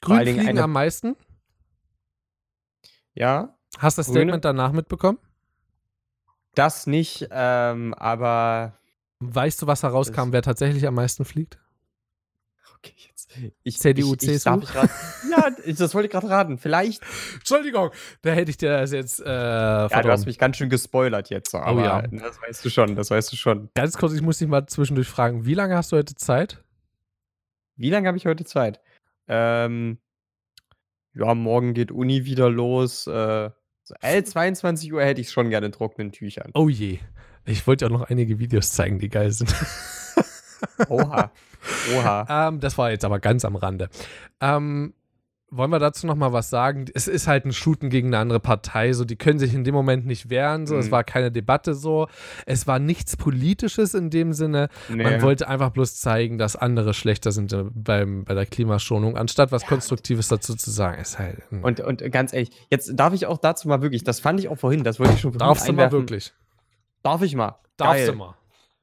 [0.00, 0.62] Grün fliegen eine...
[0.62, 1.16] am meisten?
[3.14, 3.56] Ja.
[3.78, 4.20] Hast du das Grüne?
[4.20, 5.18] Statement danach mitbekommen?
[6.54, 8.74] Das nicht, ähm, aber.
[9.20, 11.58] Weißt du, was herauskam, wer tatsächlich am meisten fliegt?
[12.76, 13.17] Okay, jetzt
[13.62, 14.60] ich, CDU, ich, ich, CSU?
[14.62, 16.58] ich ja, das wollte ich gerade raten.
[16.58, 17.02] Vielleicht.
[17.34, 17.90] Entschuldigung,
[18.22, 21.50] da hätte ich dir das jetzt äh, Ja, du hast mich ganz schön gespoilert jetzt.
[21.50, 22.02] so, Aber ja.
[22.02, 23.70] das weißt du schon, das weißt du schon.
[23.74, 26.62] Ganz kurz, ich muss dich mal zwischendurch fragen, wie lange hast du heute Zeit?
[27.76, 28.80] Wie lange habe ich heute Zeit?
[29.28, 29.98] Ähm,
[31.14, 33.06] ja, morgen geht Uni wieder los.
[33.06, 33.50] Äh,
[33.84, 36.50] so, äh, 22 Uhr hätte ich schon gerne in trockenen Tüchern.
[36.54, 36.98] Oh je.
[37.44, 39.54] Ich wollte auch noch einige Videos zeigen, die geil sind.
[40.88, 41.30] Oha.
[41.96, 42.26] Oha.
[42.48, 43.88] ähm, das war jetzt aber ganz am Rande.
[44.40, 44.94] Ähm,
[45.50, 46.86] wollen wir dazu noch mal was sagen?
[46.92, 49.74] Es ist halt ein Shooten gegen eine andere Partei, so die können sich in dem
[49.74, 50.90] Moment nicht wehren, so es Mhm.
[50.90, 52.06] war keine Debatte so,
[52.44, 54.68] es war nichts politisches in dem Sinne.
[54.90, 55.02] Nee.
[55.02, 59.50] Man wollte einfach bloß zeigen, dass andere schlechter sind äh, beim, bei der Klimaschonung, anstatt
[59.50, 61.00] was Konstruktives dazu zu sagen.
[61.00, 61.64] Ist halt, hm.
[61.64, 64.58] und, und ganz ehrlich, jetzt darf ich auch dazu mal wirklich, das fand ich auch
[64.58, 66.34] vorhin, das wollte ich schon vorhin darfst du mal wirklich?
[67.02, 67.58] Darf ich mal?
[67.78, 68.06] Darfst Geil.
[68.12, 68.34] du mal?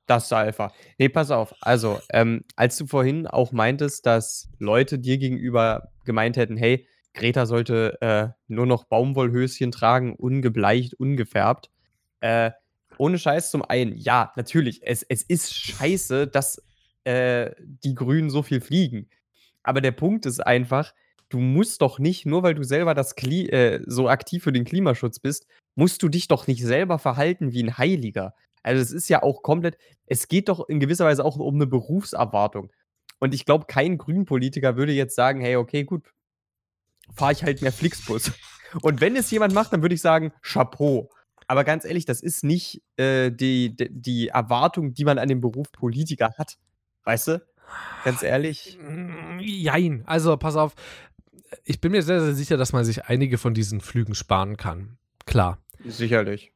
[0.07, 0.71] Das ist Alpha.
[0.97, 1.55] Nee, pass auf.
[1.61, 7.45] Also, ähm, als du vorhin auch meintest, dass Leute dir gegenüber gemeint hätten, hey, Greta
[7.45, 11.71] sollte äh, nur noch Baumwollhöschen tragen, ungebleicht, ungefärbt.
[12.19, 12.51] Äh,
[12.97, 16.61] ohne Scheiß zum einen, ja, natürlich, es, es ist scheiße, dass
[17.03, 19.09] äh, die Grünen so viel fliegen.
[19.63, 20.93] Aber der Punkt ist einfach,
[21.29, 24.65] du musst doch nicht, nur weil du selber das Kli äh, so aktiv für den
[24.65, 28.35] Klimaschutz bist, musst du dich doch nicht selber verhalten wie ein Heiliger.
[28.65, 31.67] Also es ist ja auch komplett, es geht doch in gewisser Weise auch um eine
[31.67, 32.71] Berufserwartung.
[33.19, 36.11] Und ich glaube, kein Grünpolitiker würde jetzt sagen, hey, okay, gut,
[37.13, 38.31] fahre ich halt mehr Flixbus.
[38.81, 41.11] Und wenn es jemand macht, dann würde ich sagen, Chapeau.
[41.45, 45.41] Aber ganz ehrlich, das ist nicht äh, die, die, die Erwartung, die man an den
[45.41, 46.57] Beruf Politiker hat.
[47.03, 47.45] Weißt du?
[48.03, 48.79] Ganz ehrlich.
[49.39, 50.03] Jein.
[50.07, 50.73] Also, pass auf.
[51.63, 54.97] Ich bin mir sehr, sehr sicher, dass man sich einige von diesen Flügen sparen kann.
[55.27, 55.59] Klar.
[55.83, 56.54] Sicherlich.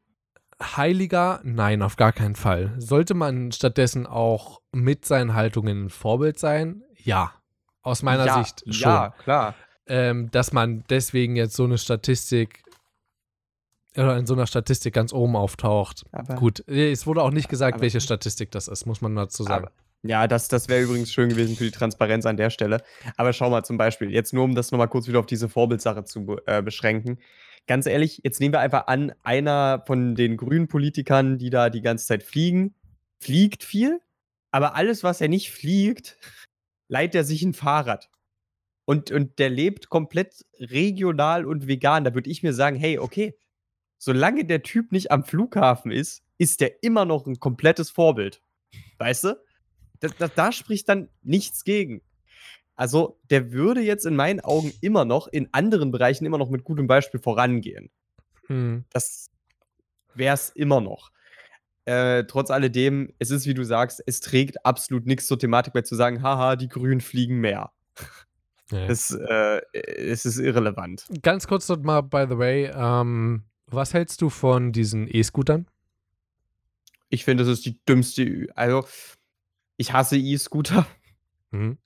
[0.62, 1.40] Heiliger?
[1.44, 2.74] Nein, auf gar keinen Fall.
[2.78, 6.84] Sollte man stattdessen auch mit seinen Haltungen ein Vorbild sein?
[6.98, 7.34] Ja.
[7.82, 8.92] Aus meiner ja, Sicht schon.
[8.92, 9.56] Ja, klar.
[9.88, 12.62] Ähm, dass man deswegen jetzt so eine Statistik
[13.96, 16.06] oder in so einer Statistik ganz oben auftaucht.
[16.12, 19.16] Aber, Gut, äh, es wurde auch nicht gesagt, Aber- welche Statistik das ist, muss man
[19.16, 19.66] dazu sagen.
[19.66, 19.72] Aber,
[20.04, 22.84] ja, das, das wäre übrigens schön gewesen für die Transparenz an der Stelle.
[23.18, 26.04] Aber schau mal zum Beispiel, jetzt nur um das nochmal kurz wieder auf diese Vorbildsache
[26.04, 27.18] zu äh, beschränken.
[27.70, 31.84] Ganz ehrlich, jetzt nehmen wir einfach an, einer von den grünen Politikern, die da die
[31.84, 32.74] ganze Zeit fliegen,
[33.22, 34.02] fliegt viel,
[34.50, 36.18] aber alles, was er nicht fliegt,
[36.88, 38.10] leiht er sich ein Fahrrad.
[38.86, 42.04] Und, und der lebt komplett regional und vegan.
[42.04, 43.38] Da würde ich mir sagen, hey, okay,
[44.00, 48.42] solange der Typ nicht am Flughafen ist, ist der immer noch ein komplettes Vorbild.
[48.98, 49.40] Weißt du?
[50.00, 52.02] Da, da, da spricht dann nichts gegen.
[52.80, 56.64] Also, der würde jetzt in meinen Augen immer noch in anderen Bereichen immer noch mit
[56.64, 57.92] gutem Beispiel vorangehen.
[58.48, 58.86] Hm.
[58.94, 59.30] Das
[60.14, 61.12] wäre es immer noch.
[61.84, 65.82] Äh, trotz alledem, es ist, wie du sagst, es trägt absolut nichts zur Thematik bei
[65.82, 67.74] zu sagen, haha, die Grünen fliegen mehr.
[68.72, 68.86] Ja.
[68.88, 71.06] Es, äh, es ist irrelevant.
[71.22, 75.68] Ganz kurz noch mal, by the way, ähm, was hältst du von diesen E-Scootern?
[77.10, 78.48] Ich finde, das ist die dümmste.
[78.56, 78.88] Also,
[79.76, 80.88] ich hasse E-Scooter.
[81.52, 81.78] Mhm.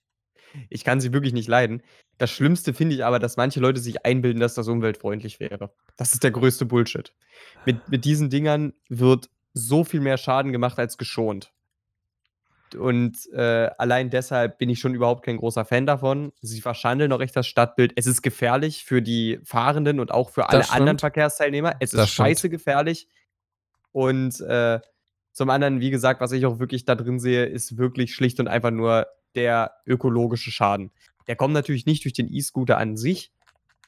[0.70, 1.82] Ich kann sie wirklich nicht leiden.
[2.18, 5.72] Das Schlimmste finde ich aber, dass manche Leute sich einbilden, dass das umweltfreundlich wäre.
[5.98, 7.14] Das ist der größte Bullshit.
[7.66, 11.52] Mit, mit diesen Dingern wird so viel mehr Schaden gemacht als geschont.
[12.76, 16.32] Und äh, allein deshalb bin ich schon überhaupt kein großer Fan davon.
[16.42, 17.94] Sie verschandeln auch echt das Stadtbild.
[17.96, 21.02] Es ist gefährlich für die Fahrenden und auch für alle anderen stimmt.
[21.02, 21.76] Verkehrsteilnehmer.
[21.80, 23.08] Es Das ist scheiße gefährlich.
[23.92, 24.80] Und äh,
[25.32, 28.48] zum anderen, wie gesagt, was ich auch wirklich da drin sehe, ist wirklich schlicht und
[28.48, 30.92] einfach nur der ökologische Schaden.
[31.28, 33.32] Der kommt natürlich nicht durch den E-Scooter an sich,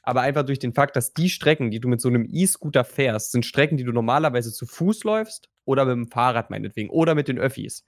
[0.02, 3.32] aber einfach durch den Fakt, dass die Strecken, die du mit so einem E-Scooter fährst,
[3.32, 7.28] sind Strecken, die du normalerweise zu Fuß läufst oder mit dem Fahrrad meinetwegen oder mit
[7.28, 7.84] den Öffis.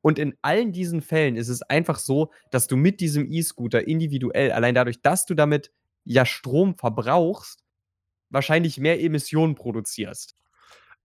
[0.00, 4.50] Und in allen diesen Fällen ist es einfach so, dass du mit diesem E-Scooter individuell,
[4.50, 5.70] allein dadurch, dass du damit
[6.04, 7.62] ja Strom verbrauchst,
[8.30, 10.34] wahrscheinlich mehr Emissionen produzierst.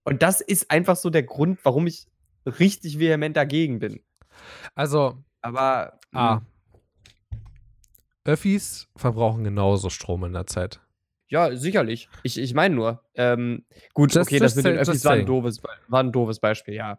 [0.02, 2.06] Und das ist einfach so der Grund, warum ich
[2.46, 4.00] richtig vehement dagegen bin.
[4.74, 6.36] Also, Aber A.
[6.36, 6.42] mh,
[8.24, 10.80] Öffis verbrauchen genauso Strom in der Zeit.
[11.28, 12.08] ja, sicherlich.
[12.22, 13.64] Ich, ich meine nur, ähm,
[13.94, 16.74] gut, Just- okay, das just mit den Öffis war ein, doofes, war ein doofes Beispiel,
[16.74, 16.98] ja.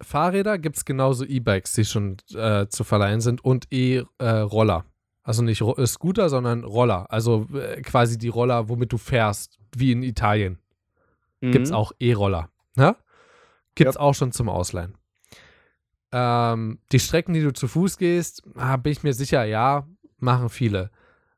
[0.00, 4.84] Fahrräder gibt es genauso E-Bikes, die schon äh, zu verleihen sind und E-Roller.
[5.24, 7.10] also nicht Ro- äh, Scooter, sondern Roller.
[7.10, 10.58] Also äh, quasi die Roller, womit du fährst, wie in Italien.
[11.40, 11.76] Gibt es Mhm.
[11.76, 12.48] auch E-Roller.
[12.76, 12.96] Ne?
[13.74, 14.00] Gibt es Ja.
[14.00, 14.96] auch schon zum Ausleihen.
[16.12, 19.86] Ähm, die Strecken, die du zu Fuß gehst, ah, bin ich mir sicher, ja,
[20.18, 20.90] machen viele.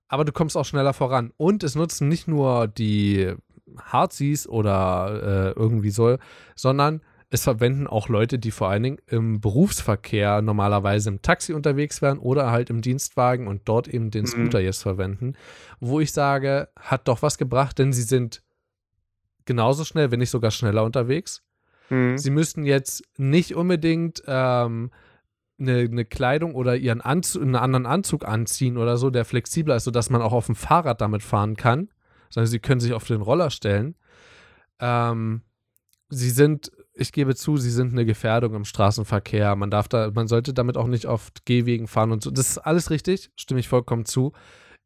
[0.08, 1.32] Aber du kommst auch schneller voran.
[1.36, 3.34] Und es nutzen nicht nur die
[3.80, 6.16] Harzis oder äh, irgendwie so,
[6.56, 7.00] sondern
[7.32, 12.18] es verwenden auch Leute, die vor allen Dingen im Berufsverkehr normalerweise im Taxi unterwegs wären
[12.18, 14.26] oder halt im Dienstwagen und dort eben den Mhm.
[14.26, 15.34] Scooter jetzt verwenden.
[15.78, 18.42] Wo ich sage, hat doch was gebracht, denn sie sind
[19.44, 21.42] genauso schnell, wenn nicht sogar schneller unterwegs.
[21.90, 22.16] Mhm.
[22.16, 24.90] Sie müssten jetzt nicht unbedingt ähm,
[25.58, 29.84] eine, eine Kleidung oder ihren Anzug, einen anderen Anzug anziehen oder so, der flexibler ist,
[29.84, 31.88] sodass man auch auf dem Fahrrad damit fahren kann,
[32.30, 33.96] sondern sie können sich auf den Roller stellen.
[34.78, 35.42] Ähm,
[36.08, 39.54] sie sind, ich gebe zu, sie sind eine Gefährdung im Straßenverkehr.
[39.56, 42.30] Man darf da, man sollte damit auch nicht auf Gehwegen fahren und so.
[42.30, 44.32] Das ist alles richtig, stimme ich vollkommen zu.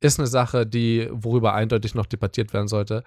[0.01, 3.05] Ist eine Sache, die, worüber eindeutig noch debattiert werden sollte.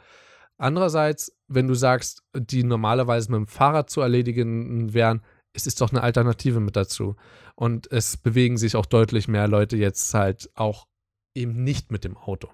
[0.57, 5.21] Andererseits, wenn du sagst, die normalerweise mit dem Fahrrad zu erledigen wären,
[5.53, 7.15] es ist doch eine Alternative mit dazu.
[7.55, 10.87] Und es bewegen sich auch deutlich mehr Leute jetzt halt auch
[11.35, 12.49] eben nicht mit dem Auto.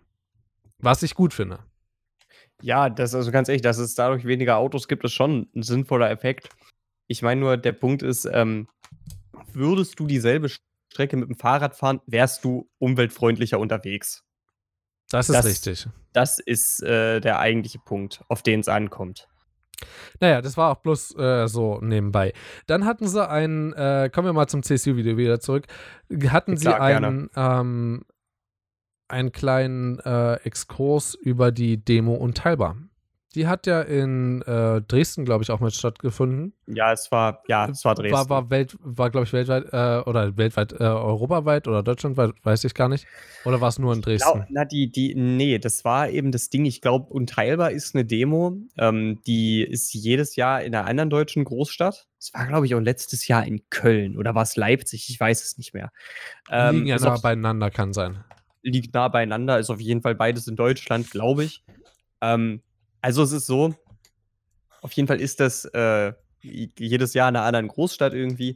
[0.80, 1.60] Was ich gut finde.
[2.62, 6.10] Ja, das also ganz ehrlich, dass es dadurch weniger Autos gibt, ist schon ein sinnvoller
[6.12, 6.50] Effekt.
[7.08, 8.68] Ich meine nur, der Punkt ist, ähm,
[9.52, 10.50] würdest du dieselbe
[10.92, 14.24] Strecke mit dem Fahrrad fahren, wärst du umweltfreundlicher unterwegs.
[15.14, 15.88] Das ist Das- richtig.
[16.12, 19.28] Das ist äh, der eigentliche Punkt, auf den es ankommt.
[20.20, 22.34] Naja, das war auch bloß äh, so nebenbei.
[22.68, 25.66] Dann hatten sie einen, äh, kommen wir mal zum CSU-Video wieder zurück,
[26.30, 27.08] hatten sie Klar, gerne.
[27.08, 28.06] einen, ähm,
[29.08, 32.78] einen kleinen äh, Exkurs über die Demo Unteilbar.
[33.36, 36.54] Die hat ja in äh, Dresden, glaube ich, auch mit stattgefunden.
[36.68, 38.14] Ja, es war, ja, es war Dresden.
[38.16, 42.64] War, war, Welt, war glaube ich, weltweit äh, oder weltweit, äh, europaweit oder deutschlandweit, weiß
[42.66, 43.08] ich gar nicht.
[43.46, 44.46] Oder war es nur in Dresden?
[44.50, 46.66] na, die, die, nee, das war eben das Ding.
[46.66, 51.44] Ich glaube, Unteilbar ist eine Demo, ähm, die ist jedes Jahr in einer anderen deutschen
[51.44, 52.08] Großstadt.
[52.20, 55.10] Es war, glaube ich, auch letztes Jahr in Köln oder war es Leipzig?
[55.10, 55.92] Ich weiß es nicht mehr.
[56.52, 58.24] Ähm, Liegen ja nah beieinander, kann sein.
[58.62, 61.64] liegt nah beieinander, ist auf jeden Fall beides in Deutschland, glaube ich.
[62.22, 62.62] Ähm,
[63.04, 63.76] also es ist so,
[64.82, 68.56] auf jeden Fall ist das äh, jedes Jahr in einer anderen Großstadt irgendwie.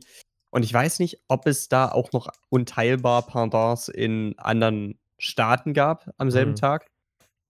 [0.49, 6.09] Und ich weiß nicht, ob es da auch noch unteilbar Pendants in anderen Staaten gab
[6.17, 6.55] am selben Mhm.
[6.55, 6.89] Tag.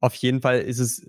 [0.01, 1.07] Auf jeden Fall ist es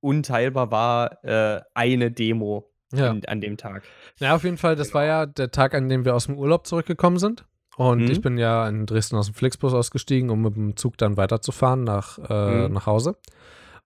[0.00, 3.10] unteilbar war äh, eine Demo Ja.
[3.10, 3.82] in, an dem Tag.
[4.18, 6.66] Ja, auf jeden Fall, das war ja der Tag, an dem wir aus dem Urlaub
[6.66, 7.44] zurückgekommen sind.
[7.76, 8.10] Und Mhm.
[8.10, 11.84] ich bin ja in Dresden aus dem Flixbus ausgestiegen, um mit dem Zug dann weiterzufahren
[11.84, 12.74] nach, äh, Mhm.
[12.74, 13.16] nach Hause.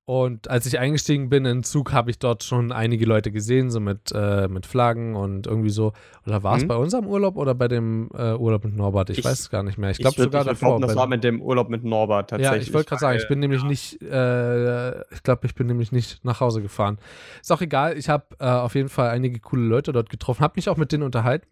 [0.05, 3.71] Und als ich eingestiegen bin in den Zug, habe ich dort schon einige Leute gesehen,
[3.71, 5.93] so mit, äh, mit Flaggen und irgendwie so.
[6.27, 6.69] Oder war es Mhm.
[6.69, 9.11] bei unserem Urlaub oder bei dem äh, Urlaub mit Norbert?
[9.11, 9.91] Ich, Ich- weiß es gar nicht mehr.
[9.91, 10.81] Ich glaube sogar davor.
[10.81, 12.69] das war mit dem Urlaub mit Norbert ja, tatsächlich.
[12.69, 16.25] ich wollte gerade sagen, ich bin nämlich nicht, äh, ich glaube, ich bin nämlich nicht
[16.25, 16.99] nach Hause gefahren.
[17.41, 20.55] Ist auch egal, ich habe äh, auf jeden Fall einige coole Leute dort getroffen, habe
[20.57, 21.47] mich auch mit denen unterhalten.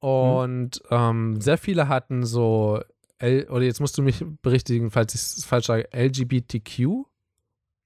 [0.00, 2.80] Und ähm, sehr viele hatten so,
[3.18, 7.06] L oder jetzt musst du mich berichtigen, falls ich es falsch sage, LGBTQ.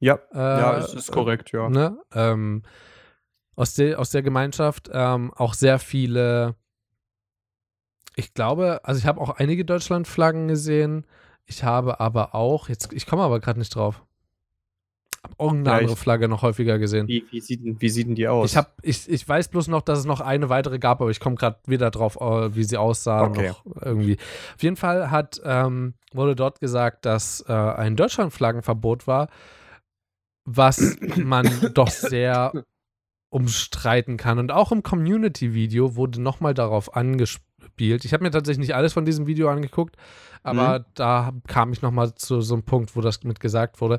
[0.01, 1.69] Ja, Äh, ja, es ist korrekt, ja.
[1.69, 1.99] Ne?
[2.15, 2.63] Ähm,
[3.57, 6.55] aus, der, aus der Gemeinschaft ähm, auch sehr viele,
[8.15, 11.05] ich glaube, also ich habe auch einige Deutschlandflaggen gesehen.
[11.47, 14.05] Ich habe aber auch, jetzt, ich komme aber gerade nicht drauf.
[15.25, 17.09] Hab auch eine Ja, andere Flagge noch häufiger gesehen.
[17.09, 18.53] Wie, wie, sieht, denn- wie sieht denn die aus?
[18.53, 21.19] Ich, hab, ich, ich weiß bloß noch, dass es noch eine weitere gab, aber ich
[21.19, 23.25] komme gerade wieder drauf, äh, wie sie aussah.
[23.27, 23.53] Okay.
[23.81, 24.17] Irgendwie.
[24.55, 29.29] Auf jeden Fall hat, ähm, wurde dort gesagt, dass äh, ein Deutschlandflaggenverbot war,
[30.49, 32.53] was man doch sehr
[33.31, 34.39] umstreiten kann.
[34.39, 38.05] Und auch im Community-Video wurde nochmal darauf angespielt.
[38.05, 39.97] Ich habe mir tatsächlich nicht alles von diesem Video angeguckt,
[40.43, 43.99] aber da kam ich nochmal zu so einem Punkt, wo das mit gesagt wurde,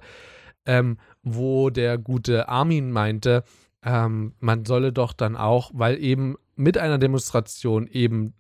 [0.66, 3.44] ähm, wo der gute Armin meinte,
[3.84, 8.34] ähm, man solle doch dann auch, weil eben mit einer Demonstration eben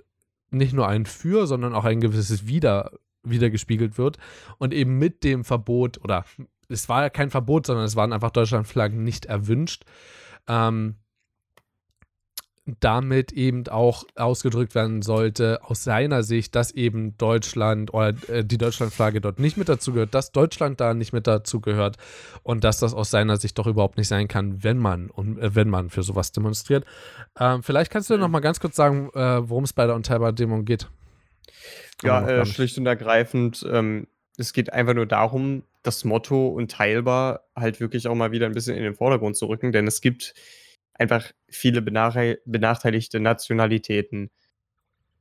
[0.49, 2.91] nicht nur ein Für, sondern auch ein gewisses Wider
[3.23, 4.17] wiedergespiegelt wird
[4.57, 6.25] und eben mit dem Verbot oder
[6.69, 9.83] es war ja kein Verbot, sondern es waren einfach Deutschlandflaggen nicht erwünscht.
[10.47, 10.95] Ähm,
[12.79, 18.57] damit eben auch ausgedrückt werden sollte, aus seiner Sicht, dass eben Deutschland oder äh, die
[18.57, 21.97] Deutschlandflagge dort nicht mit dazu gehört, dass Deutschland da nicht mit dazu gehört
[22.43, 25.55] und dass das aus seiner Sicht doch überhaupt nicht sein kann, wenn man und äh,
[25.55, 26.85] wenn man für sowas demonstriert.
[27.39, 30.63] Ähm, vielleicht kannst du noch mal ganz kurz sagen, äh, worum es bei der Unteilbar-Demo
[30.63, 30.87] geht.
[32.03, 34.07] Ja, äh, schlicht und ergreifend, ähm,
[34.37, 38.75] es geht einfach nur darum, das Motto unteilbar halt wirklich auch mal wieder ein bisschen
[38.75, 40.33] in den Vordergrund zu rücken, denn es gibt
[40.93, 44.29] einfach viele benachteil- benachteiligte Nationalitäten,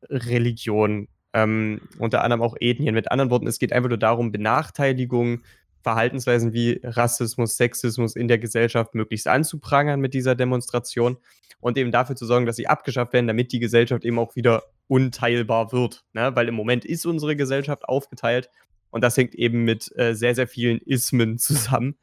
[0.02, 2.94] Religionen, ähm, unter anderem auch Ethnien.
[2.94, 5.42] Mit anderen Worten, es geht einfach nur darum, Benachteiligung,
[5.82, 11.18] Verhaltensweisen wie Rassismus, Sexismus in der Gesellschaft möglichst anzuprangern mit dieser Demonstration
[11.60, 14.64] und eben dafür zu sorgen, dass sie abgeschafft werden, damit die Gesellschaft eben auch wieder
[14.88, 16.04] unteilbar wird.
[16.12, 16.34] Ne?
[16.34, 18.50] Weil im Moment ist unsere Gesellschaft aufgeteilt
[18.90, 21.98] und das hängt eben mit äh, sehr, sehr vielen Ismen zusammen.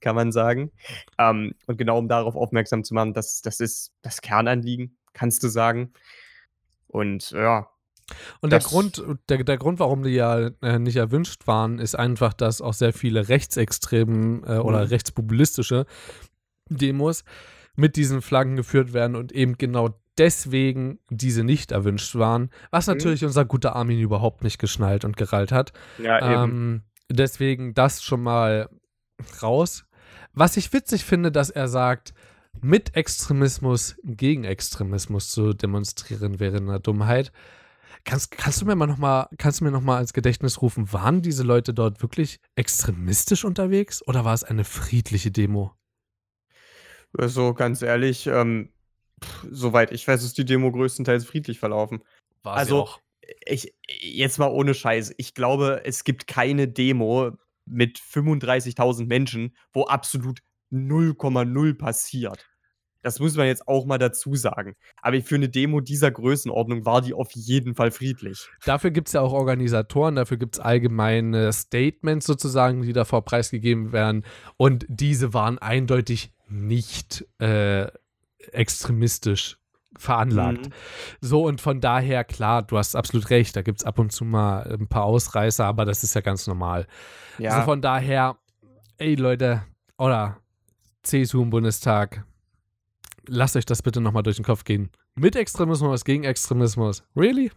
[0.00, 0.72] kann man sagen.
[1.18, 5.48] Ähm, und genau um darauf aufmerksam zu machen, das, das ist das Kernanliegen, kannst du
[5.48, 5.92] sagen.
[6.88, 7.68] Und ja.
[8.40, 12.32] Und der Grund, der, der Grund, warum die ja äh, nicht erwünscht waren, ist einfach,
[12.32, 14.88] dass auch sehr viele rechtsextremen äh, oder mhm.
[14.88, 15.86] rechtspopulistische
[16.68, 17.24] Demos
[17.76, 22.94] mit diesen Flaggen geführt werden und eben genau deswegen diese nicht erwünscht waren, was mhm.
[22.94, 25.72] natürlich unser guter Armin überhaupt nicht geschnallt und gerallt hat.
[25.98, 28.68] Ja, ähm, deswegen das schon mal
[29.42, 29.84] raus.
[30.32, 32.14] Was ich witzig finde, dass er sagt,
[32.60, 37.32] mit Extremismus gegen Extremismus zu demonstrieren wäre eine Dummheit.
[38.04, 40.92] Kannst, kannst du mir mal noch mal, kannst du mir noch mal als Gedächtnis rufen,
[40.92, 45.74] waren diese Leute dort wirklich extremistisch unterwegs oder war es eine friedliche Demo?
[47.16, 48.70] Also ganz ehrlich, ähm,
[49.22, 52.02] pff, soweit ich weiß, ist die Demo größtenteils friedlich verlaufen.
[52.42, 53.00] War also, auch.
[53.46, 55.14] Ich, jetzt mal ohne Scheiß.
[55.16, 57.32] Ich glaube, es gibt keine Demo
[57.64, 60.40] mit 35.000 Menschen, wo absolut
[60.72, 62.50] 0,0 passiert.
[63.02, 64.76] Das muss man jetzt auch mal dazu sagen.
[65.00, 68.48] Aber für eine Demo dieser Größenordnung war die auf jeden Fall friedlich.
[68.64, 73.92] Dafür gibt es ja auch Organisatoren, dafür gibt es allgemeine Statements sozusagen, die davor preisgegeben
[73.92, 74.24] werden.
[74.56, 77.86] Und diese waren eindeutig nicht äh,
[78.52, 79.58] extremistisch
[79.96, 80.66] veranlagt.
[80.66, 80.72] Mhm.
[81.20, 84.24] So, und von daher, klar, du hast absolut recht, da gibt es ab und zu
[84.24, 86.86] mal ein paar Ausreißer, aber das ist ja ganz normal.
[87.38, 87.52] Ja.
[87.52, 88.36] Also von daher,
[88.98, 89.62] ey Leute,
[89.98, 90.38] oder
[91.02, 92.24] CSU im Bundestag,
[93.26, 94.90] lasst euch das bitte nochmal durch den Kopf gehen.
[95.14, 97.02] Mit Extremismus, gegen Extremismus.
[97.16, 97.50] Really?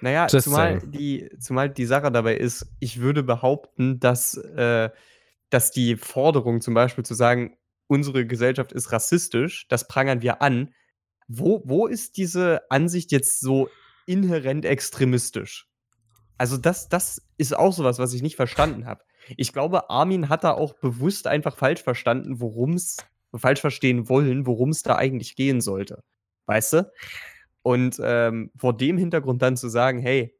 [0.00, 4.90] Naja, zumal die, zumal die Sache dabei ist, ich würde behaupten, dass, äh,
[5.48, 7.56] dass die Forderung zum Beispiel zu sagen,
[7.88, 10.74] unsere Gesellschaft ist rassistisch, das prangern wir an.
[11.28, 13.68] Wo, wo ist diese Ansicht jetzt so
[14.06, 15.68] inhärent extremistisch?
[16.38, 19.02] Also, das, das ist auch sowas, was ich nicht verstanden habe.
[19.36, 22.98] Ich glaube, Armin hat da auch bewusst einfach falsch verstanden, worum es,
[23.34, 26.02] falsch verstehen wollen, worum es da eigentlich gehen sollte.
[26.46, 26.92] Weißt du?
[27.62, 30.32] Und ähm, vor dem Hintergrund dann zu sagen, hey,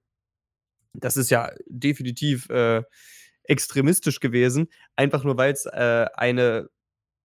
[0.92, 2.82] das ist ja definitiv äh,
[3.44, 6.68] extremistisch gewesen, einfach nur weil es äh, eine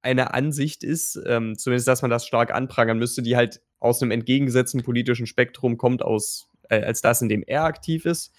[0.02, 4.12] eine Ansicht ist, ähm, zumindest, dass man das stark anprangern müsste, die halt aus einem
[4.12, 8.34] entgegengesetzten politischen Spektrum kommt, aus, äh, als das, in dem er aktiv ist.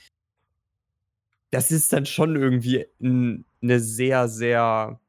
[1.51, 5.01] Das ist dann schon irgendwie eine sehr, sehr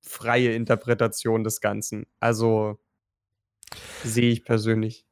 [0.00, 2.06] freie Interpretation des Ganzen.
[2.20, 2.78] Also
[4.02, 5.05] sehe ich persönlich.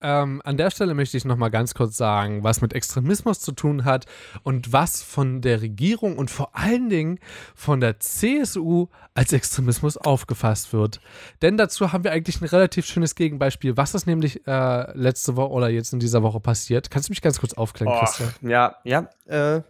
[0.00, 3.50] Ähm, an der Stelle möchte ich noch mal ganz kurz sagen, was mit Extremismus zu
[3.50, 4.06] tun hat
[4.44, 7.18] und was von der Regierung und vor allen Dingen
[7.56, 11.00] von der CSU als Extremismus aufgefasst wird.
[11.42, 15.50] Denn dazu haben wir eigentlich ein relativ schönes Gegenbeispiel, was ist nämlich äh, letzte Woche
[15.50, 16.90] oder jetzt in dieser Woche passiert.
[16.90, 18.32] Kannst du mich ganz kurz aufklären, oh, Christian?
[18.42, 19.10] Ja, ja.
[19.26, 19.62] Äh,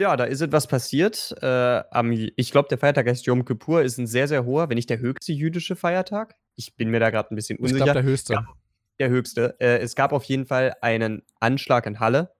[0.00, 1.34] ja, da ist etwas passiert.
[1.42, 4.76] Äh, am, ich glaube, der Feiertag heißt Yom Kippur, ist ein sehr, sehr hoher, wenn
[4.76, 6.36] nicht der höchste jüdische Feiertag.
[6.54, 7.78] Ich bin mir da gerade ein bisschen unsicher.
[7.78, 8.32] Ich glaube, der höchste.
[8.34, 8.46] Ja
[8.98, 9.56] der höchste.
[9.60, 12.32] Äh, es gab auf jeden Fall einen Anschlag in Halle.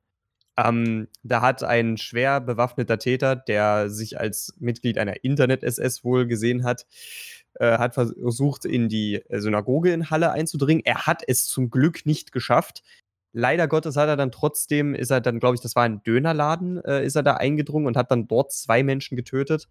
[0.57, 6.65] Ähm, da hat ein schwer bewaffneter Täter, der sich als Mitglied einer Internet-SS wohl gesehen
[6.65, 6.87] hat,
[7.55, 10.85] äh, hat versucht, in die Synagoge in Halle einzudringen.
[10.85, 12.83] Er hat es zum Glück nicht geschafft.
[13.33, 16.83] Leider Gottes hat er dann trotzdem, ist er dann, glaube ich, das war ein Dönerladen,
[16.85, 19.69] äh, ist er da eingedrungen und hat dann dort zwei Menschen getötet.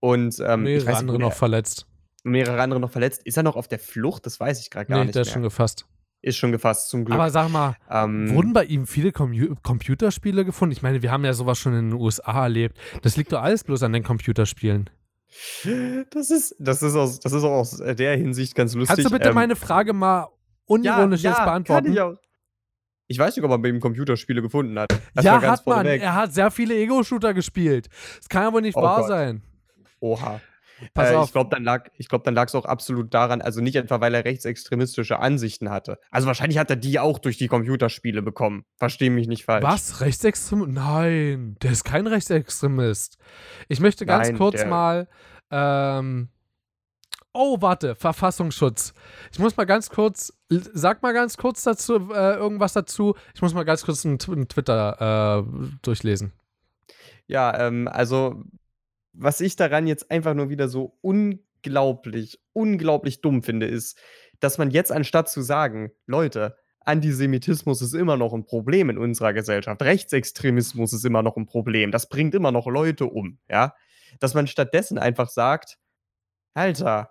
[0.00, 1.86] Und ähm, mehrere weiß, andere noch verletzt.
[2.24, 3.22] Mehrere andere noch verletzt.
[3.24, 4.26] Ist er noch auf der Flucht?
[4.26, 5.14] Das weiß ich gerade gar nee, nicht.
[5.14, 5.86] Der ist schon gefasst.
[6.22, 7.14] Ist schon gefasst, zum Glück.
[7.14, 10.72] Aber sag mal, ähm, wurden bei ihm viele Com Computerspiele gefunden?
[10.72, 12.78] Ich meine, wir haben ja sowas schon in den USA erlebt.
[13.02, 14.90] Das liegt doch alles bloß an den Computerspielen.
[16.10, 18.96] Das ist, das ist, aus, das ist auch aus der Hinsicht ganz lustig.
[18.96, 20.28] Kannst du bitte ähm, meine Frage mal
[20.66, 21.86] unironisch ja, ja, beantworten?
[21.86, 22.16] Kann ich, auch.
[23.06, 24.92] ich weiß nicht, ob man bei ihm Computerspiele gefunden hat.
[25.14, 25.86] Das ja, hat man.
[25.86, 26.02] Weg.
[26.02, 27.88] Er hat sehr viele Ego-Shooter gespielt.
[28.18, 29.08] Das kann ja wohl nicht oh wahr Gott.
[29.08, 29.42] sein.
[30.00, 30.40] Oha.
[30.94, 31.26] Pass äh, auf.
[31.26, 34.00] Ich glaube, dann lag ich glaube, dann lag es auch absolut daran, also nicht etwa,
[34.00, 35.98] weil er rechtsextremistische Ansichten hatte.
[36.10, 38.64] Also wahrscheinlich hat er die auch durch die Computerspiele bekommen.
[38.76, 39.64] Verstehe mich nicht falsch.
[39.64, 40.00] Was?
[40.00, 40.70] Rechtsextremist?
[40.70, 43.18] Nein, der ist kein Rechtsextremist.
[43.68, 45.08] Ich möchte ganz Nein, kurz mal.
[45.50, 46.28] Ähm,
[47.32, 48.94] oh, warte, Verfassungsschutz.
[49.32, 53.14] Ich muss mal ganz kurz, sag mal ganz kurz dazu, äh, irgendwas dazu.
[53.34, 56.32] Ich muss mal ganz kurz einen, einen Twitter äh, durchlesen.
[57.26, 58.42] Ja, ähm, also
[59.12, 63.98] was ich daran jetzt einfach nur wieder so unglaublich, unglaublich dumm finde, ist,
[64.40, 69.32] dass man jetzt anstatt zu sagen, Leute, Antisemitismus ist immer noch ein Problem in unserer
[69.32, 73.74] Gesellschaft, Rechtsextremismus ist immer noch ein Problem, das bringt immer noch Leute um, ja,
[74.18, 75.78] dass man stattdessen einfach sagt,
[76.54, 77.10] Alter,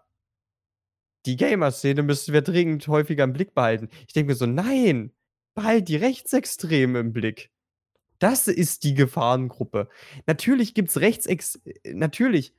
[1.26, 3.90] die Gamer-Szene müssen wir dringend häufiger im Blick behalten.
[4.08, 5.12] Ich denke mir so, nein,
[5.54, 7.52] behalt die Rechtsextremen im Blick.
[8.20, 9.90] Das ist die Gefahrengruppe.
[10.28, 11.60] Natürlich gibt es Rechtsex.
[11.86, 12.54] Natürlich.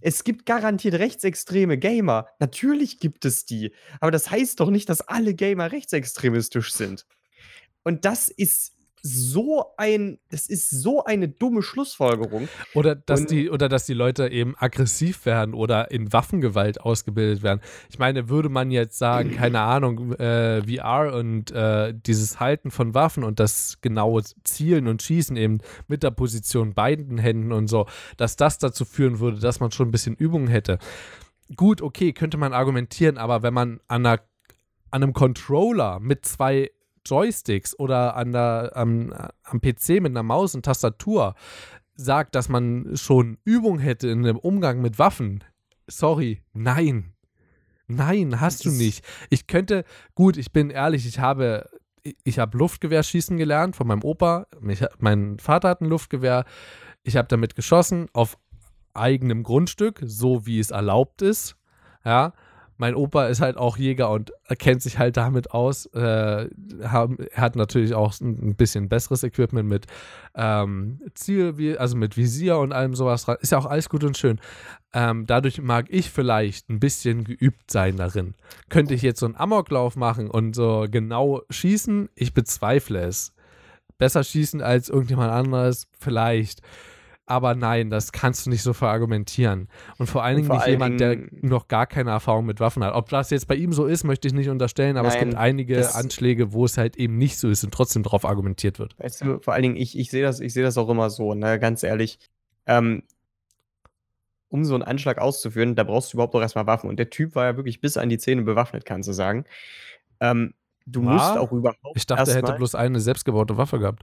[0.00, 2.26] Es gibt garantiert rechtsextreme Gamer.
[2.38, 3.72] Natürlich gibt es die.
[4.00, 7.06] Aber das heißt doch nicht, dass alle Gamer rechtsextremistisch sind.
[7.84, 12.48] Und das ist so ein, das ist so eine dumme Schlussfolgerung.
[12.74, 17.42] Oder dass Und- die, oder dass die Leute eben aggressiv werden oder in Waffengewalt ausgebildet
[17.42, 17.60] werden.
[17.88, 22.94] Ich meine, würde man jetzt sagen, keine Ahnung, äh, VR und äh, dieses Halten von
[22.94, 27.86] Waffen und das genaue Zielen und Schießen eben mit der Position beiden Händen und so,
[28.16, 30.78] dass das dazu führen würde, dass man schon ein bisschen Übung hätte.
[31.56, 34.20] Gut, okay, könnte man argumentieren, aber wenn man an, einer,
[34.90, 36.70] an einem Controller mit zwei
[37.10, 39.12] Joysticks oder an der, am,
[39.44, 41.34] am PC mit einer Maus und Tastatur
[41.94, 45.44] sagt, dass man schon Übung hätte in dem Umgang mit Waffen.
[45.86, 47.12] Sorry, nein.
[47.88, 49.04] Nein, hast du nicht.
[49.30, 49.84] Ich könnte,
[50.14, 51.68] gut, ich bin ehrlich, ich habe,
[52.02, 54.46] ich- ich habe Luftgewehrschießen gelernt von meinem Opa.
[54.60, 56.44] Mich, mein Vater hat ein Luftgewehr.
[57.02, 58.38] Ich habe damit geschossen auf
[58.94, 61.56] eigenem Grundstück, so wie es erlaubt ist.
[62.04, 62.32] Ja,
[62.80, 65.84] mein Opa ist halt auch Jäger und kennt sich halt damit aus.
[65.92, 66.48] Äh,
[66.82, 69.86] haben, hat natürlich auch ein bisschen besseres Equipment mit
[70.34, 73.36] ähm, Ziel, also mit Visier und allem sowas dran.
[73.42, 74.40] Ist ja auch alles gut und schön.
[74.94, 78.34] Ähm, dadurch mag ich vielleicht ein bisschen geübt sein darin.
[78.70, 82.08] Könnte ich jetzt so einen Amoklauf machen und so genau schießen?
[82.14, 83.34] Ich bezweifle es.
[83.98, 85.86] Besser schießen als irgendjemand anderes?
[85.98, 86.62] Vielleicht.
[87.30, 89.68] Aber nein, das kannst du nicht so verargumentieren.
[89.98, 92.82] Und vor allen Dingen vor nicht allen jemand, der noch gar keine Erfahrung mit Waffen
[92.82, 92.92] hat.
[92.92, 95.38] Ob das jetzt bei ihm so ist, möchte ich nicht unterstellen, aber es Nein, gibt
[95.38, 98.98] einige Anschläge, wo es halt eben nicht so ist und trotzdem darauf argumentiert wird.
[98.98, 101.34] Weißt du, vor allen Dingen, ich, ich sehe das, ich sehe das auch immer so,
[101.34, 102.18] ne, ganz ehrlich.
[102.66, 103.04] Ähm,
[104.48, 106.90] um so einen Anschlag auszuführen, da brauchst du überhaupt auch erstmal Waffen.
[106.90, 109.44] Und der Typ war ja wirklich bis an die Zähne bewaffnet, kannst du sagen.
[110.18, 110.54] Ähm,
[110.84, 111.12] du War?
[111.12, 111.78] musst auch überhaupt.
[111.94, 114.02] Ich dachte, er hätte bloß eine selbstgebaute Waffe gehabt.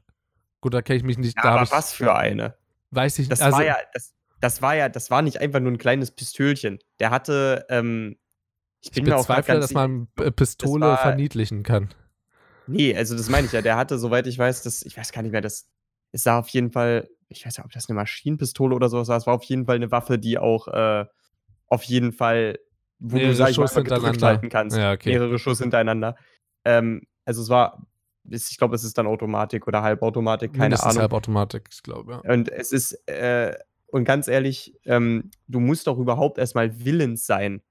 [0.62, 1.36] Gut, da kenne ich mich nicht.
[1.44, 2.56] Ja, aber was für eine?
[2.92, 5.72] Weiß ich Das also, war ja, das, das war ja, das war nicht einfach nur
[5.72, 6.80] ein kleines Pistölchen.
[7.00, 8.18] Der hatte, ähm,
[8.82, 11.94] ich Ich bin grad bezweifle, ganz dass man Pistole war- verniedlichen kann.
[12.68, 13.62] Nee, also das meine ich ja.
[13.62, 15.70] Der hatte, soweit ich weiß, das, ich weiß gar nicht mehr, das,
[16.12, 19.18] es sah auf jeden Fall, ich weiß ja, ob das eine Maschinenpistole oder sowas war.
[19.18, 21.06] Es war auf jeden Fall eine Waffe, die auch äh,
[21.68, 22.60] auf jeden Fall,
[23.00, 24.28] wo Mehrere du, sag ich mal, gedrückt hintereinander.
[24.28, 24.78] halten kannst.
[24.78, 25.10] Ja, okay.
[25.10, 26.18] Mehrere Schuss hintereinander.
[26.66, 27.86] Ähm, also es war,
[28.32, 31.02] es- ich glaube, es ist dann Automatik oder Halbautomatik, keine Mindestens Ahnung.
[31.02, 32.34] Halbautomatik, ich glaube, ja.
[32.34, 33.54] Und es ist, äh,
[33.88, 37.62] und ganz ehrlich, ähm, du musst doch überhaupt erstmal willens sein,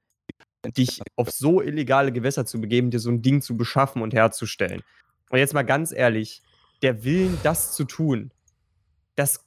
[0.76, 4.82] dich auf so illegale Gewässer zu begeben, dir so ein Ding zu beschaffen und herzustellen.
[5.30, 6.42] Und jetzt mal ganz ehrlich,
[6.82, 8.32] der Willen, das zu tun,
[9.14, 9.46] das,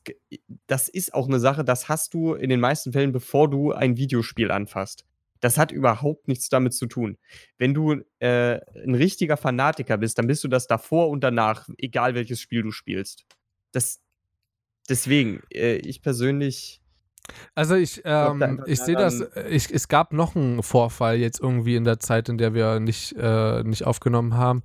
[0.67, 3.97] das ist auch eine Sache, das hast du in den meisten Fällen, bevor du ein
[3.97, 5.05] Videospiel anfasst.
[5.39, 7.17] Das hat überhaupt nichts damit zu tun.
[7.57, 12.15] Wenn du äh, ein richtiger Fanatiker bist, dann bist du das davor und danach, egal
[12.15, 13.25] welches Spiel du spielst.
[13.71, 14.01] Das,
[14.89, 16.81] deswegen, äh, ich persönlich,
[17.55, 21.75] Also ich, ähm, ich sehe das, äh, ich, es gab noch einen Vorfall jetzt irgendwie
[21.75, 24.63] in der Zeit, in der wir nicht, äh, nicht aufgenommen haben,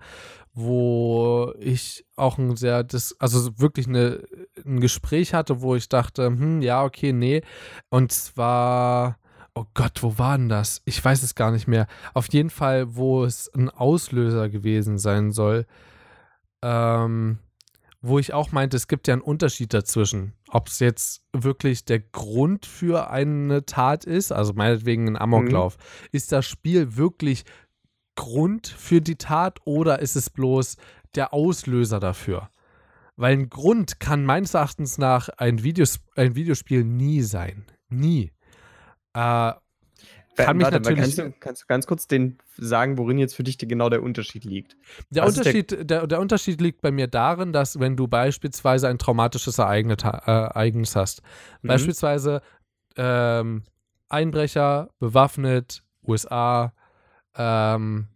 [0.55, 4.23] wo ich auch ein sehr, das, also wirklich eine,
[4.65, 7.43] ein Gespräch hatte, wo ich dachte, hm, ja, okay, nee.
[7.91, 9.19] Und zwar,
[9.55, 10.83] oh Gott, wo war denn das?
[10.85, 11.87] Ich weiß es gar nicht mehr.
[12.13, 15.67] Auf jeden Fall, wo es ein Auslöser gewesen sein soll.
[16.63, 17.39] Ähm,
[18.07, 20.35] wo ich auch meinte, es gibt ja einen Unterschied dazwischen.
[20.49, 25.79] Ob es jetzt wirklich der Grund für eine Tat ist, also meinetwegen ein Amoklauf.
[26.13, 27.45] Ist das Spiel wirklich
[28.15, 30.77] Grund für die Tat oder ist es bloß
[31.15, 32.51] der Auslöser dafür?
[33.17, 37.65] Weil ein Grund kann meines Erachtens nach ein, Videos, ein Videospiel nie sein.
[37.89, 38.34] Nie.
[39.15, 39.53] Äh,
[40.37, 41.01] kann mich warte, natürlich.
[41.01, 44.45] kannst, du, kannst du ganz kurz den sagen, worin jetzt für dich genau der Unterschied
[44.45, 44.77] liegt?
[45.11, 48.09] Der Was ist der- Unterschied, der, der Unterschied liegt bei mir darin, dass wenn du
[48.09, 51.23] beispielsweise ein traumatisches äh, Ereignis hast,
[51.63, 51.69] Mhm.
[51.69, 52.43] beispielsweise
[52.97, 53.63] ähm,
[54.09, 56.73] Einbrecher, bewaffnet, USA,
[57.37, 58.09] ähm,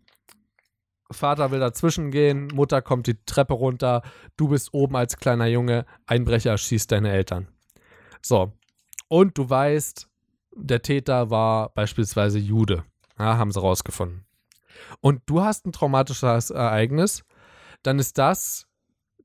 [1.11, 4.03] Vater will dazwischen gehen, Mutter kommt die Treppe runter,
[4.37, 7.49] du bist oben als kleiner Junge, Einbrecher schießt deine Eltern.
[8.23, 8.53] So.
[9.09, 10.08] Und du weißt,
[10.61, 12.85] der Täter war beispielsweise Jude.
[13.19, 14.25] Ja, haben sie rausgefunden.
[15.01, 17.25] Und du hast ein traumatisches Ereignis,
[17.83, 18.67] dann ist das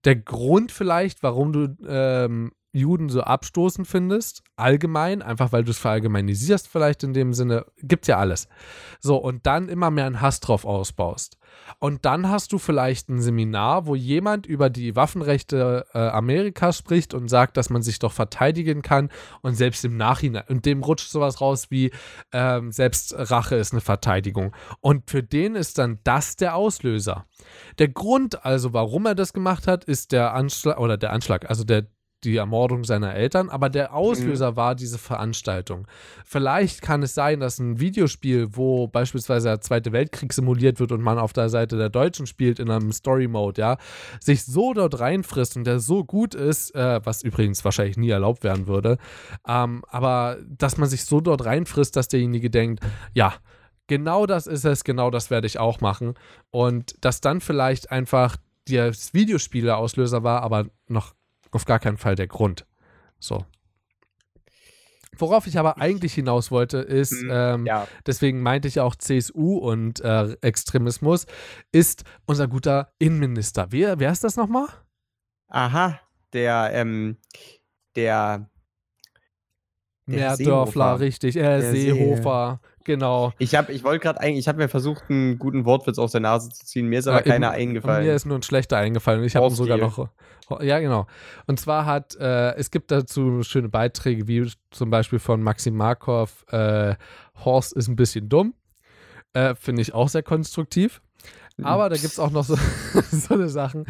[0.03, 5.78] der Grund vielleicht, warum du ähm, Juden so abstoßend findest, allgemein, einfach weil du es
[5.78, 8.47] verallgemeinisierst vielleicht in dem Sinne, gibt ja alles.
[8.99, 11.38] So, und dann immer mehr einen Hass drauf ausbaust.
[11.80, 17.13] Und dann hast du vielleicht ein Seminar, wo jemand über die Waffenrechte äh, Amerikas spricht
[17.13, 19.09] und sagt, dass man sich doch verteidigen kann
[19.41, 21.91] und selbst im Nachhinein, und dem rutscht sowas raus wie,
[22.32, 24.55] ähm, selbst Rache ist eine Verteidigung.
[24.82, 27.28] Und für den ist dann das der Auslöser.
[27.78, 31.63] Der Grund also, warum er das gemacht hat, ist der Anschlag, oder der Anschlag, also
[31.63, 31.86] der,
[32.24, 34.55] die Ermordung seiner Eltern, aber der Auslöser mhm.
[34.55, 35.88] war diese Veranstaltung.
[36.26, 41.01] Vielleicht kann es sein, dass ein Videospiel, wo beispielsweise der Zweite Weltkrieg simuliert wird und
[41.01, 43.78] man auf der Seite der Deutschen spielt in einem Story-Mode, ja,
[44.19, 48.43] sich so dort reinfrisst und der so gut ist, äh, was übrigens wahrscheinlich nie erlaubt
[48.43, 48.97] werden würde,
[49.47, 53.34] ähm, aber dass man sich so dort reinfrisst, dass derjenige denkt, ja,
[53.88, 56.13] genau das ist es, genau das werde ich auch machen.
[56.51, 61.13] Und dass dann vielleicht einfach das Videospiel der Auslöser war, aber noch
[61.54, 62.66] auf gar keinen Fall der Grund.
[63.20, 63.45] So.
[65.18, 67.88] Worauf ich aber eigentlich hinaus wollte, ist, mhm, ähm, ja.
[68.06, 71.28] deswegen meinte ich auch CSU und äh, Extremismus,
[71.72, 73.68] ist unser guter Innenminister.
[73.70, 74.68] Wer, wer ist das nochmal?
[75.49, 75.99] Aha,
[76.34, 77.18] der, ähm,
[77.95, 78.49] der,
[80.08, 82.60] der Dörfler, richtig, äh, Seehofer.
[82.62, 83.34] See Genau.
[83.38, 86.49] Ich, ich wollte gerade eigentlich, ich habe mir versucht, einen guten Wortwitz aus der Nase
[86.49, 86.88] zu ziehen.
[86.88, 88.05] Mir ist aber ja, keiner eben, eingefallen.
[88.05, 89.23] Mir ist nur ein schlechter eingefallen.
[89.23, 90.09] Ich habe sogar noch.
[90.61, 91.07] Ja, genau.
[91.47, 96.45] Und zwar hat, äh, es gibt dazu schöne Beiträge, wie zum Beispiel von Maxim Markov,
[96.51, 96.95] äh,
[97.43, 98.53] Horst ist ein bisschen dumm.
[99.34, 101.01] Äh, Finde ich auch sehr konstruktiv.
[101.61, 102.57] Aber da gibt es auch noch so,
[103.11, 103.86] so eine Sachen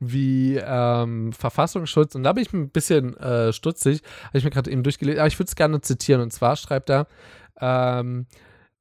[0.00, 2.14] wie ähm, Verfassungsschutz.
[2.14, 5.20] Und da bin ich ein bisschen äh, stutzig, habe ich mir gerade eben durchgelesen.
[5.20, 6.20] Aber ich würde es gerne zitieren.
[6.20, 7.06] Und zwar schreibt er,
[7.60, 8.26] ähm,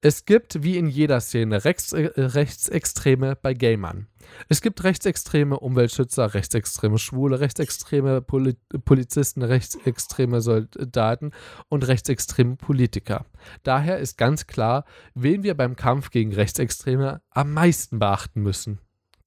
[0.02, 4.08] es gibt, wie in jeder Szene, Rechts, äh, Rechtsextreme bei Gamern.
[4.50, 8.56] Es gibt rechtsextreme Umweltschützer, rechtsextreme Schwule, rechtsextreme Poli
[8.86, 11.32] Polizisten, rechtsextreme Soldaten
[11.70, 13.26] und rechtsextreme Politiker.
[13.64, 18.80] Daher ist ganz klar, wen wir beim Kampf gegen Rechtsextreme am meisten beachten müssen.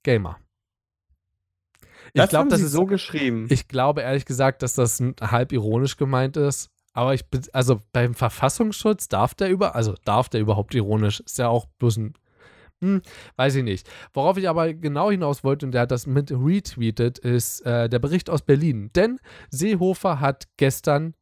[0.05, 0.39] Gamer.
[2.13, 3.49] Ich das glaube, das ist so geschrieben.
[3.51, 6.71] Ich glaube ehrlich gesagt, dass das halb ironisch gemeint ist.
[6.93, 11.39] Aber ich bin, also beim Verfassungsschutz darf der über, also darf der überhaupt ironisch, ist
[11.39, 12.15] ja auch bloß ein,
[12.81, 13.03] hm,
[13.37, 13.89] weiß ich nicht.
[14.15, 17.99] Worauf ich aber genau hinaus wollte, und der hat das mit retweetet, ist äh, der
[17.99, 18.91] Bericht aus Berlin.
[18.95, 19.19] Denn
[19.51, 21.15] Seehofer hat gestern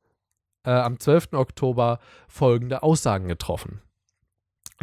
[0.64, 1.32] äh, am 12.
[1.32, 1.98] Oktober
[2.28, 3.80] folgende Aussagen getroffen.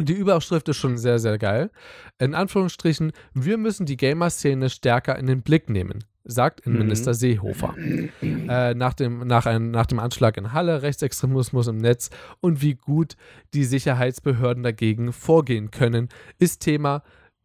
[0.00, 1.70] Die Überschrift ist schon sehr, sehr geil.
[2.18, 7.14] In Anführungsstrichen, wir müssen die Gamer-Szene stärker in den Blick nehmen sagt Innenminister mhm.
[7.14, 7.74] Seehofer.
[8.22, 12.10] Äh, nach, dem, nach, ein, nach dem Anschlag in Halle, Rechtsextremismus im Netz
[12.40, 13.16] und wie gut
[13.52, 16.08] die Sicherheitsbehörden dagegen vorgehen können,
[16.38, 17.02] ist Thema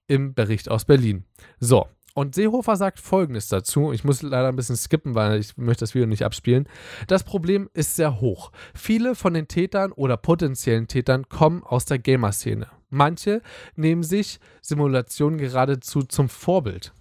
[0.07, 1.25] im Bericht aus Berlin.
[1.59, 3.93] So, und Seehofer sagt Folgendes dazu.
[3.93, 6.67] Ich muss leider ein bisschen skippen, weil ich möchte das Video nicht abspielen.
[7.07, 8.51] Das Problem ist sehr hoch.
[8.73, 12.67] Viele von den Tätern oder potenziellen Tätern kommen aus der Gamer-Szene.
[12.89, 13.41] Manche
[13.75, 16.93] nehmen sich Simulationen geradezu zum Vorbild.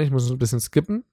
[0.00, 1.04] Ich muss ein bisschen skippen.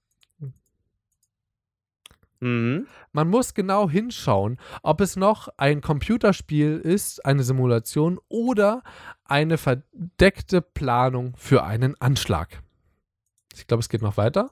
[2.39, 2.87] Mhm.
[3.11, 8.83] Man muss genau hinschauen, ob es noch ein Computerspiel ist, eine Simulation oder
[9.25, 12.61] eine verdeckte Planung für einen Anschlag.
[13.55, 14.51] Ich glaube, es geht noch weiter.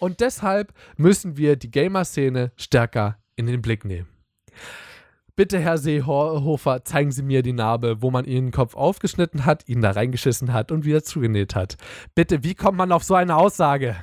[0.00, 4.08] Und deshalb müssen wir die Gamer-Szene stärker in den Blick nehmen.
[5.34, 9.80] Bitte, Herr Seehofer, zeigen Sie mir die Narbe, wo man Ihren Kopf aufgeschnitten hat, ihn
[9.80, 11.78] da reingeschissen hat und wieder zugenäht hat.
[12.14, 13.96] Bitte, wie kommt man auf so eine Aussage?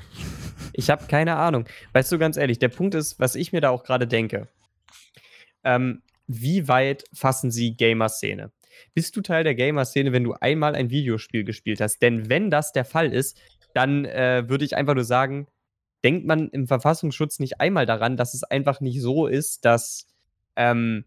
[0.73, 1.65] Ich habe keine Ahnung.
[1.93, 4.47] Weißt du, ganz ehrlich, der Punkt ist, was ich mir da auch gerade denke.
[5.63, 8.51] Ähm, wie weit fassen Sie Gamer-Szene?
[8.95, 12.01] Bist du Teil der Gamer-Szene, wenn du einmal ein Videospiel gespielt hast?
[12.01, 13.39] Denn wenn das der Fall ist,
[13.75, 15.45] dann äh, würde ich einfach nur sagen,
[16.03, 20.07] denkt man im Verfassungsschutz nicht einmal daran, dass es einfach nicht so ist, dass
[20.55, 21.05] ähm,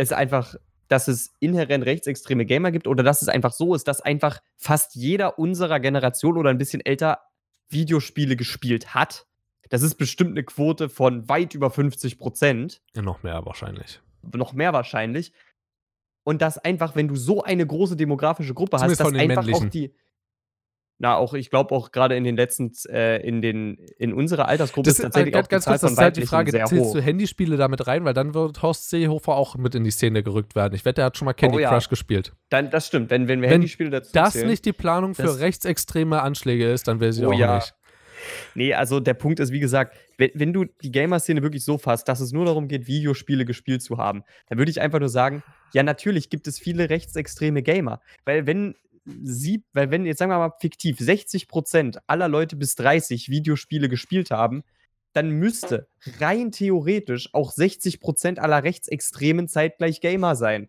[0.00, 0.54] es einfach,
[0.88, 4.94] dass es inhärent rechtsextreme Gamer gibt oder dass es einfach so ist, dass einfach fast
[4.94, 7.20] jeder unserer Generation oder ein bisschen älter
[7.68, 9.26] Videospiele gespielt hat.
[9.68, 12.82] Das ist bestimmt eine Quote von weit über 50 Prozent.
[12.94, 14.00] Ja, noch mehr wahrscheinlich.
[14.34, 15.32] Noch mehr wahrscheinlich.
[16.24, 19.66] Und dass einfach, wenn du so eine große demografische Gruppe Zumindest hast, dass einfach männlichen.
[19.66, 19.94] auch die,
[21.00, 24.90] na, auch, ich glaube auch gerade in den letzten, äh, in den, in unserer Altersgruppe
[24.90, 26.84] das, ist tatsächlich äh, auch ganz die kurz, das ist halt die Frage, sehr zählst
[26.84, 26.92] hoch.
[26.92, 30.54] du Handyspiele damit rein, weil dann wird Horst Seehofer auch mit in die Szene gerückt
[30.54, 30.74] werden.
[30.74, 31.70] Ich wette, er hat schon mal Candy oh, ja.
[31.70, 32.34] Crush gespielt.
[32.50, 35.40] Dann, das stimmt, wenn, wenn wir wenn Handyspiele dazu das zählen, nicht die Planung für
[35.40, 37.56] rechtsextreme Anschläge ist, dann wäre sie oh, auch ja.
[37.56, 37.74] nicht.
[38.54, 42.08] Nee, also der Punkt ist, wie gesagt, wenn, wenn du die Gamer-Szene wirklich so fasst,
[42.08, 45.42] dass es nur darum geht, Videospiele gespielt zu haben, dann würde ich einfach nur sagen,
[45.72, 48.02] ja, natürlich gibt es viele rechtsextreme Gamer.
[48.26, 48.74] Weil wenn
[49.22, 54.30] sieb, weil wenn jetzt sagen wir mal fiktiv 60% aller Leute bis 30 Videospiele gespielt
[54.30, 54.62] haben,
[55.12, 55.88] dann müsste
[56.18, 60.68] rein theoretisch auch 60% aller Rechtsextremen zeitgleich Gamer sein.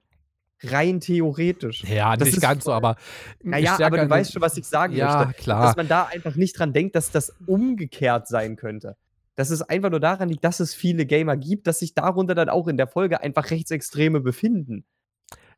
[0.64, 1.84] Rein theoretisch.
[1.84, 2.96] Ja, das nicht ganz so, aber.
[3.42, 5.42] Naja, aber du weißt schon, was ich sagen ja, möchte.
[5.42, 5.66] klar.
[5.66, 8.96] Dass man da einfach nicht dran denkt, dass das umgekehrt sein könnte.
[9.36, 12.50] Dass es einfach nur daran liegt, dass es viele Gamer gibt, dass sich darunter dann
[12.50, 14.86] auch in der Folge einfach Rechtsextreme befinden.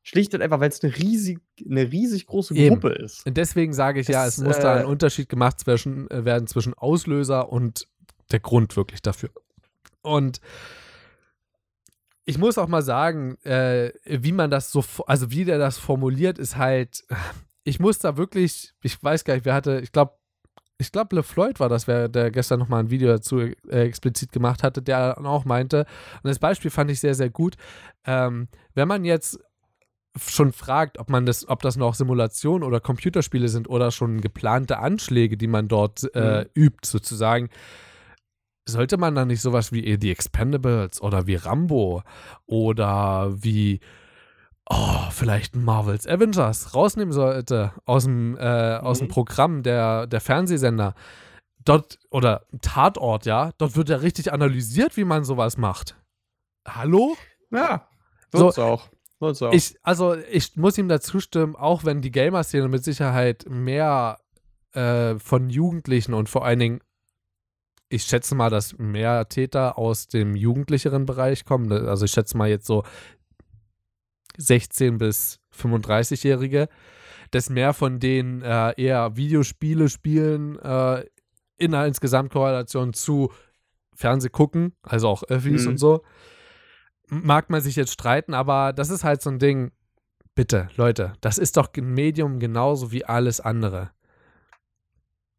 [0.03, 3.25] Schlicht und einfach, weil es eine riesig, eine riesig große Gruppe ist.
[3.25, 6.25] Und deswegen sage ich es, ja, es muss äh, da ein Unterschied gemacht zwischen, äh,
[6.25, 7.87] werden zwischen Auslöser und
[8.31, 9.29] der Grund wirklich dafür.
[10.01, 10.41] Und
[12.25, 16.37] ich muss auch mal sagen, äh, wie man das so, also wie der das formuliert,
[16.37, 17.05] ist halt,
[17.63, 20.13] ich muss da wirklich, ich weiß gar nicht, wer hatte, ich glaube,
[20.79, 24.63] ich glaube, LeFloid war das, wer, der gestern nochmal ein Video dazu äh, explizit gemacht
[24.63, 25.85] hatte, der auch meinte,
[26.23, 27.55] und das Beispiel fand ich sehr, sehr gut,
[28.05, 29.39] ähm, wenn man jetzt
[30.17, 34.77] schon fragt, ob man das, ob das noch Simulationen oder Computerspiele sind oder schon geplante
[34.77, 36.49] Anschläge, die man dort äh, mhm.
[36.55, 37.49] übt, sozusagen,
[38.67, 42.03] sollte man dann nicht sowas wie The Expendables oder wie Rambo
[42.45, 43.79] oder wie
[44.69, 49.11] oh, vielleicht Marvels Avengers rausnehmen sollte aus dem, äh, aus dem mhm.
[49.11, 50.93] Programm der, der Fernsehsender.
[51.65, 55.95] Dort, oder Tatort, ja, dort wird ja richtig analysiert, wie man sowas macht.
[56.67, 57.15] Hallo?
[57.51, 57.87] Ja,
[58.31, 58.89] wird's so, auch.
[59.19, 59.53] Auch.
[59.53, 64.19] Ich, also, ich muss ihm dazu stimmen, auch wenn die Gamer-Szene mit Sicherheit mehr
[64.73, 66.79] äh, von Jugendlichen und vor allen Dingen
[67.93, 71.71] ich schätze mal, dass mehr Täter aus dem jugendlicheren Bereich kommen.
[71.71, 72.83] Also ich schätze mal jetzt so
[74.37, 76.69] 16 bis 35-Jährige,
[77.29, 81.05] dass mehr von denen äh, eher Videospiele spielen äh,
[81.57, 83.31] in einer Insgesamtkorrelation zu
[83.95, 85.73] Fernseh gucken, also auch Öffis mhm.
[85.73, 86.01] und so.
[87.21, 89.71] Mag man sich jetzt streiten, aber das ist halt so ein Ding.
[90.35, 93.91] Bitte, Leute, das ist doch ein Medium genauso wie alles andere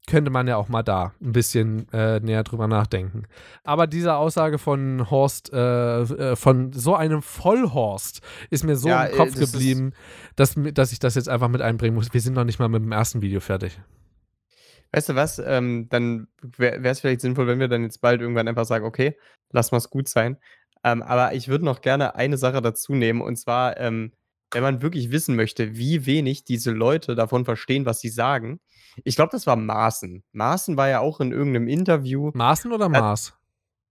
[0.07, 3.25] könnte man ja auch mal da ein bisschen äh, näher drüber nachdenken.
[3.63, 8.21] Aber diese Aussage von Horst, äh, äh, von so einem Vollhorst,
[8.51, 9.93] ist mir so ja, im Kopf das geblieben,
[10.37, 12.13] dass, dass ich das jetzt einfach mit einbringen muss.
[12.13, 13.81] Wir sind noch nicht mal mit dem ersten Video fertig.
[14.93, 15.39] Weißt du was?
[15.39, 19.17] Ähm, dann wäre es vielleicht sinnvoll, wenn wir dann jetzt bald irgendwann einfach sagen, okay,
[19.51, 20.37] lass mal es gut sein.
[20.85, 24.13] Ähm, aber ich würde noch gerne eine Sache dazu nehmen und zwar, ähm,
[24.53, 28.61] wenn man wirklich wissen möchte, wie wenig diese Leute davon verstehen, was sie sagen,
[29.03, 30.23] ich glaube, das war Maaßen.
[30.33, 32.31] Maaßen war ja auch in irgendeinem Interview.
[32.35, 33.31] Maaßen oder Maß?
[33.31, 33.33] Äh,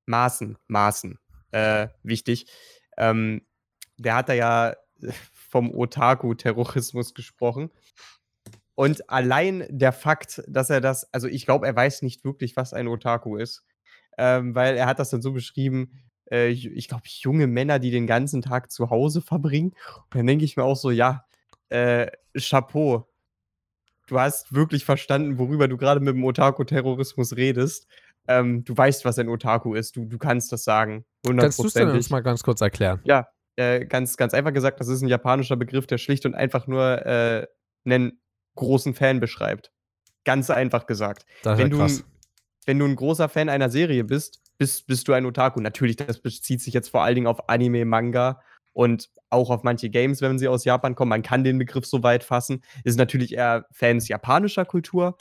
[0.05, 1.19] Maaßen, Maaßen.
[1.51, 2.45] Äh, wichtig.
[2.97, 3.41] Ähm,
[3.97, 4.75] der hat da ja
[5.33, 7.71] vom Otaku-Terrorismus gesprochen.
[8.75, 12.73] Und allein der Fakt, dass er das, also ich glaube, er weiß nicht wirklich, was
[12.73, 13.65] ein Otaku ist.
[14.17, 15.91] Ähm, weil er hat das dann so beschrieben,
[16.33, 19.73] äh, ich, glaube, junge Männer, die den ganzen Tag zu Hause verbringen.
[19.95, 21.25] Und dann denke ich mir auch so, ja,
[21.69, 22.07] äh,
[22.37, 23.07] Chapeau
[24.07, 27.87] du hast wirklich verstanden, worüber du gerade mit dem Otaku-Terrorismus redest.
[28.27, 29.95] Ähm, du weißt, was ein Otaku ist.
[29.95, 31.05] Du, du kannst das sagen.
[31.25, 33.01] Kannst du es denn uns mal ganz kurz erklären?
[33.03, 36.67] Ja, äh, ganz, ganz einfach gesagt, das ist ein japanischer Begriff, der schlicht und einfach
[36.67, 37.47] nur äh,
[37.85, 38.21] einen
[38.55, 39.71] großen Fan beschreibt.
[40.25, 41.25] Ganz einfach gesagt.
[41.43, 41.85] Wenn, du,
[42.65, 45.59] wenn du ein großer Fan einer Serie bist, bist, bist du ein Otaku.
[45.59, 48.41] Natürlich, das bezieht sich jetzt vor allen Dingen auf Anime, Manga
[48.73, 51.09] und auch auf manche Games, wenn sie aus Japan kommen.
[51.09, 52.63] Man kann den Begriff so weit fassen.
[52.83, 55.17] Ist natürlich eher Fans japanischer Kultur.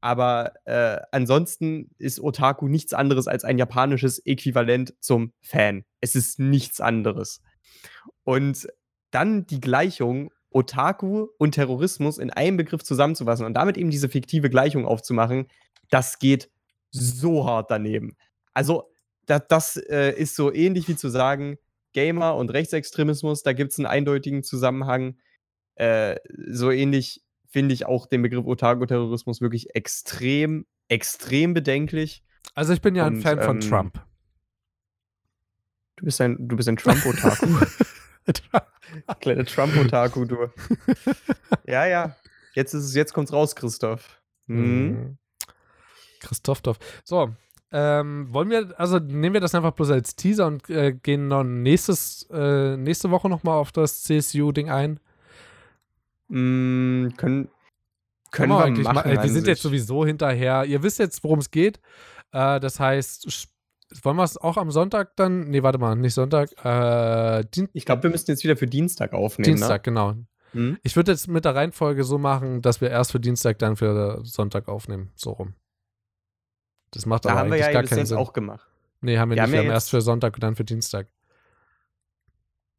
[0.00, 5.84] Aber äh, ansonsten ist Otaku nichts anderes als ein japanisches Äquivalent zum Fan.
[6.00, 7.42] Es ist nichts anderes.
[8.24, 8.66] Und
[9.10, 14.50] dann die Gleichung Otaku und Terrorismus in einem Begriff zusammenzufassen und damit eben diese fiktive
[14.50, 15.46] Gleichung aufzumachen,
[15.90, 16.50] das geht
[16.90, 18.16] so hart daneben.
[18.54, 18.90] Also,
[19.26, 21.58] das, das äh, ist so ähnlich wie zu sagen,
[21.92, 25.16] Gamer und Rechtsextremismus, da gibt es einen eindeutigen Zusammenhang.
[25.74, 26.16] Äh,
[26.48, 32.22] so ähnlich finde ich auch den Begriff Otaku-Terrorismus wirklich extrem, extrem bedenklich.
[32.54, 34.04] Also ich bin ja und, ein Fan ähm, von Trump.
[35.96, 37.46] Du bist ein, du bist ein Trump-Otaku.
[39.20, 40.50] Kleine Trump-Otaku, du.
[41.66, 42.16] ja, ja.
[42.54, 44.20] Jetzt, ist es, jetzt kommt's raus, Christoph.
[44.46, 45.18] Mhm.
[46.20, 46.78] Christoph Dorf.
[47.04, 47.34] So,
[47.72, 51.62] ähm, wollen wir, also nehmen wir das einfach bloß als Teaser und äh, gehen dann
[51.62, 54.98] nächstes, äh, nächste Woche nochmal auf das CSU-Ding ein?
[56.28, 57.48] Mm, können,
[58.32, 59.14] können wir, wir machen.
[59.14, 60.64] Mal, wir sind jetzt sowieso hinterher.
[60.64, 61.80] Ihr wisst jetzt, worum es geht.
[62.32, 63.48] Äh, das heißt,
[64.02, 65.50] wollen wir es auch am Sonntag dann?
[65.50, 66.50] Nee, warte mal, nicht Sonntag.
[66.64, 69.54] Äh, ich glaube, wir müssen jetzt wieder für Dienstag aufnehmen.
[69.54, 69.56] Ne?
[69.58, 69.92] Dienstag, ne?
[69.92, 70.14] genau.
[70.52, 70.78] Hm?
[70.82, 74.20] Ich würde jetzt mit der Reihenfolge so machen, dass wir erst für Dienstag, dann für
[74.24, 75.10] Sonntag aufnehmen.
[75.14, 75.54] So rum.
[76.90, 78.18] Das macht da aber haben wir ja gar keinen Sinn.
[78.18, 78.66] auch gemacht.
[79.00, 79.42] Nee, haben wir, wir nicht.
[79.42, 81.06] Haben wir haben erst für Sonntag und dann für Dienstag.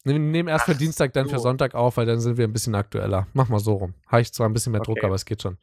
[0.03, 1.35] Wir nehmen erst Ach, für Dienstag, dann so.
[1.35, 3.27] für Sonntag auf, weil dann sind wir ein bisschen aktueller.
[3.33, 3.93] Mach mal so rum.
[4.07, 4.93] Habe ich zwar ein bisschen mehr okay.
[4.93, 5.57] Druck, aber es geht schon.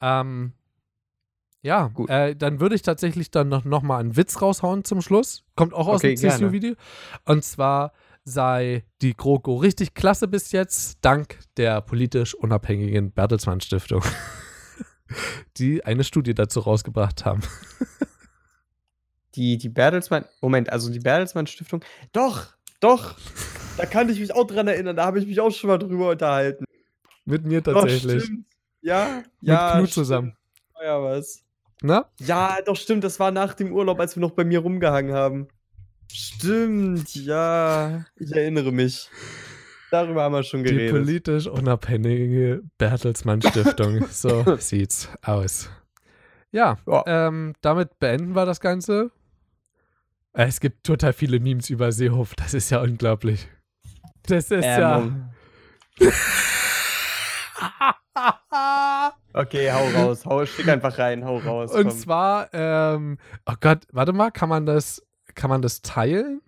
[0.00, 0.52] Ähm,
[1.62, 2.08] ja, Gut.
[2.08, 5.44] Äh, dann würde ich tatsächlich dann noch, noch mal einen Witz raushauen zum Schluss.
[5.54, 6.74] Kommt auch aus okay, dem CSU-Video.
[7.24, 7.92] Und zwar
[8.24, 14.02] sei die GroKo richtig klasse bis jetzt, dank der politisch unabhängigen Bertelsmann Stiftung.
[15.56, 17.42] die eine Studie dazu rausgebracht haben.
[19.34, 22.46] Die, die Bertelsmann, Moment, also die Bertelsmann Stiftung, doch,
[22.80, 23.16] doch,
[23.76, 26.10] da kann ich mich auch dran erinnern, da habe ich mich auch schon mal drüber
[26.10, 26.64] unterhalten.
[27.24, 28.24] Mit mir tatsächlich.
[28.24, 28.34] Doch,
[28.80, 29.74] ja, ja.
[29.74, 30.36] Mit Knut zusammen.
[30.82, 31.44] Ja, was.
[31.82, 32.04] Ne?
[32.18, 35.48] Ja, doch stimmt, das war nach dem Urlaub, als wir noch bei mir rumgehangen haben.
[36.12, 38.06] Stimmt, ja.
[38.16, 39.08] Ich erinnere mich.
[39.90, 40.92] Darüber haben wir schon Die geredet.
[40.92, 44.06] politisch unabhängige Bertelsmann Stiftung.
[44.10, 45.70] so sieht's aus.
[46.50, 47.04] Ja, Ja.
[47.06, 49.10] Ähm, damit beenden wir das Ganze.
[50.34, 52.34] Äh, Es gibt total viele Memes über Seehof.
[52.34, 53.48] Das ist ja unglaublich.
[54.26, 54.98] Das ist ja.
[54.98, 55.28] Ähm,
[59.32, 60.24] okay, hau raus.
[60.26, 61.72] Hau, schick einfach rein, hau raus.
[61.72, 61.98] Und komm.
[61.98, 65.02] zwar, ähm, oh Gott, warte mal, kann man das,
[65.34, 66.40] kann man das teilen?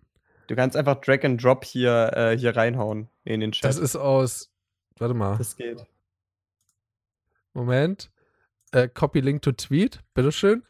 [0.47, 3.65] Du kannst einfach Drag and Drop hier, äh, hier reinhauen in den Chat.
[3.65, 4.51] Das ist aus,
[4.99, 5.85] warte mal, das geht.
[7.53, 8.11] Moment.
[8.73, 10.63] Äh, Copy Link to Tweet, bitteschön.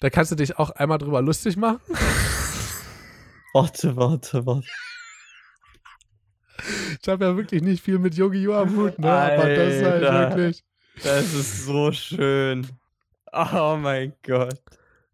[0.00, 1.80] Da kannst du dich auch einmal drüber lustig machen.
[3.52, 4.68] Warte, warte, warte.
[7.02, 8.54] Ich habe ja wirklich nicht viel mit Yu-Gi-Oh!
[8.54, 9.10] am Hut, ne?
[9.10, 10.36] Aber das ist halt Alter.
[10.36, 10.64] wirklich.
[11.02, 12.68] Das ist so schön.
[13.32, 14.60] Oh mein Gott.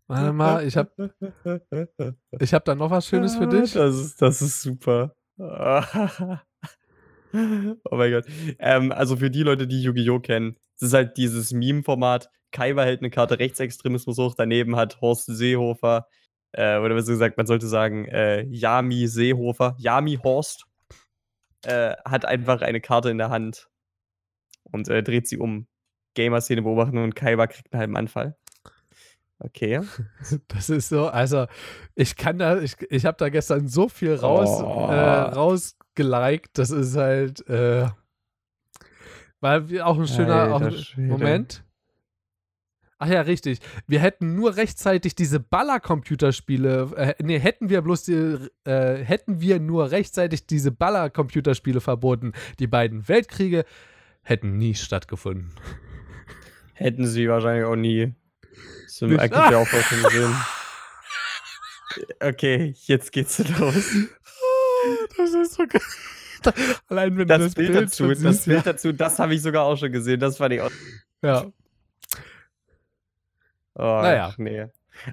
[0.07, 1.15] Warte mal, ich habe
[2.39, 3.73] ich hab da noch was Schönes für dich.
[3.73, 5.15] Das ist, das ist super.
[7.33, 8.25] Oh mein Gott.
[8.59, 10.21] Ähm, also für die Leute, die Yu-Gi-Oh!
[10.21, 12.31] kennen, es ist halt dieses Meme-Format.
[12.51, 16.07] Kaiwa hält eine Karte Rechtsextremismus hoch, daneben hat Horst Seehofer,
[16.53, 20.65] äh, oder besser gesagt, man sollte sagen, äh, Yami Seehofer, Yami Horst,
[21.65, 23.69] äh, hat einfach eine Karte in der Hand
[24.63, 25.67] und äh, dreht sie um.
[26.15, 28.37] Gamer-Szene beobachten und Kaiwa kriegt einen halben Anfall.
[29.39, 29.81] Okay.
[30.49, 31.47] Das ist so, also
[31.95, 34.89] ich kann da, ich, ich habe da gestern so viel raus, Oh.
[34.91, 37.87] äh, rausgeliked, das ist halt, äh,
[39.41, 41.09] weil wir auch ein schöner, auch, Alter Schwede.
[41.09, 41.63] Moment.
[42.99, 43.61] Ach ja, richtig.
[43.87, 49.61] Wir hätten nur rechtzeitig diese Baller-Computerspiele, äh, nee, hätten wir bloß die, äh, hätten wir
[49.61, 52.33] nur rechtzeitig diese Baller-Computerspiele verboten.
[52.59, 53.67] Die beiden Weltkriege
[54.23, 55.53] hätten nie stattgefunden.
[56.73, 58.15] Hätten sie wahrscheinlich auch nie.
[58.89, 60.37] Zum Nicht- eigentlich ja auch vollkommen Sinn.
[62.21, 63.95] Okay, jetzt geht's los.
[65.17, 65.81] Das ist so geil.
[66.89, 69.65] Allein wenn Das, du das Bild, Bild, dazu, das Bild dazu, das habe ich sogar
[69.65, 70.21] auch schon gesehen.
[70.21, 70.71] Das fand ich auch.
[71.23, 71.43] ja.
[71.45, 71.47] ja.
[73.75, 74.29] Oh, Naja.
[74.31, 74.67] ach, nee.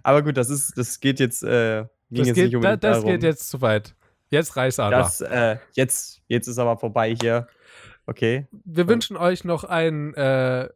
[0.03, 2.98] Aber gut, das ist, das geht jetzt, äh, ging Das, jetzt geht, nicht da, das
[2.98, 3.10] darum.
[3.11, 3.95] geht jetzt zu weit.
[4.30, 4.91] Jetzt reißt aber.
[4.98, 7.48] Das, äh, jetzt, jetzt ist aber vorbei hier.
[8.06, 8.48] Okay.
[8.65, 10.70] Wir wünschen euch noch ein, äh,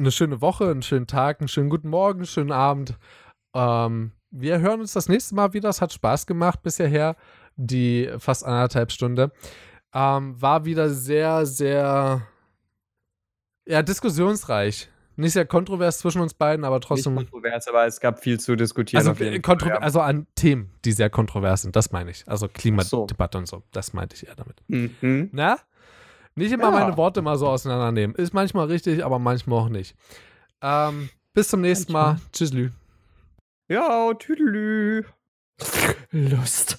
[0.00, 2.98] eine schöne Woche, einen schönen Tag, einen schönen guten Morgen, einen schönen Abend.
[3.54, 5.68] Ähm, wir hören uns das nächste Mal wieder.
[5.68, 7.16] Es hat Spaß gemacht bis hierher,
[7.56, 9.32] die fast anderthalb Stunde.
[9.92, 12.26] Ähm, war wieder sehr, sehr
[13.66, 14.88] ja, diskussionsreich.
[15.16, 17.14] Nicht sehr kontrovers zwischen uns beiden, aber trotzdem.
[17.14, 19.06] Nicht kontrovers, aber es gab viel zu diskutieren.
[19.06, 19.78] Also, äh, kontro- ja.
[19.78, 22.26] also an Themen, die sehr kontrovers sind, das meine ich.
[22.26, 22.54] Also Ach so.
[22.54, 23.62] Klimadebatte und so.
[23.72, 24.62] Das meinte ich eher damit.
[24.68, 25.28] Mhm.
[25.32, 25.58] Na?
[26.34, 26.70] Nicht immer Ja.
[26.70, 28.14] meine Worte mal so auseinandernehmen.
[28.16, 29.94] Ist manchmal richtig, aber manchmal auch nicht.
[30.62, 32.18] Ähm, bis zum nächsten Mal.
[32.32, 32.70] Tschüss, Lü.
[33.68, 35.04] Ja, tüdelü.
[36.10, 36.78] Lust.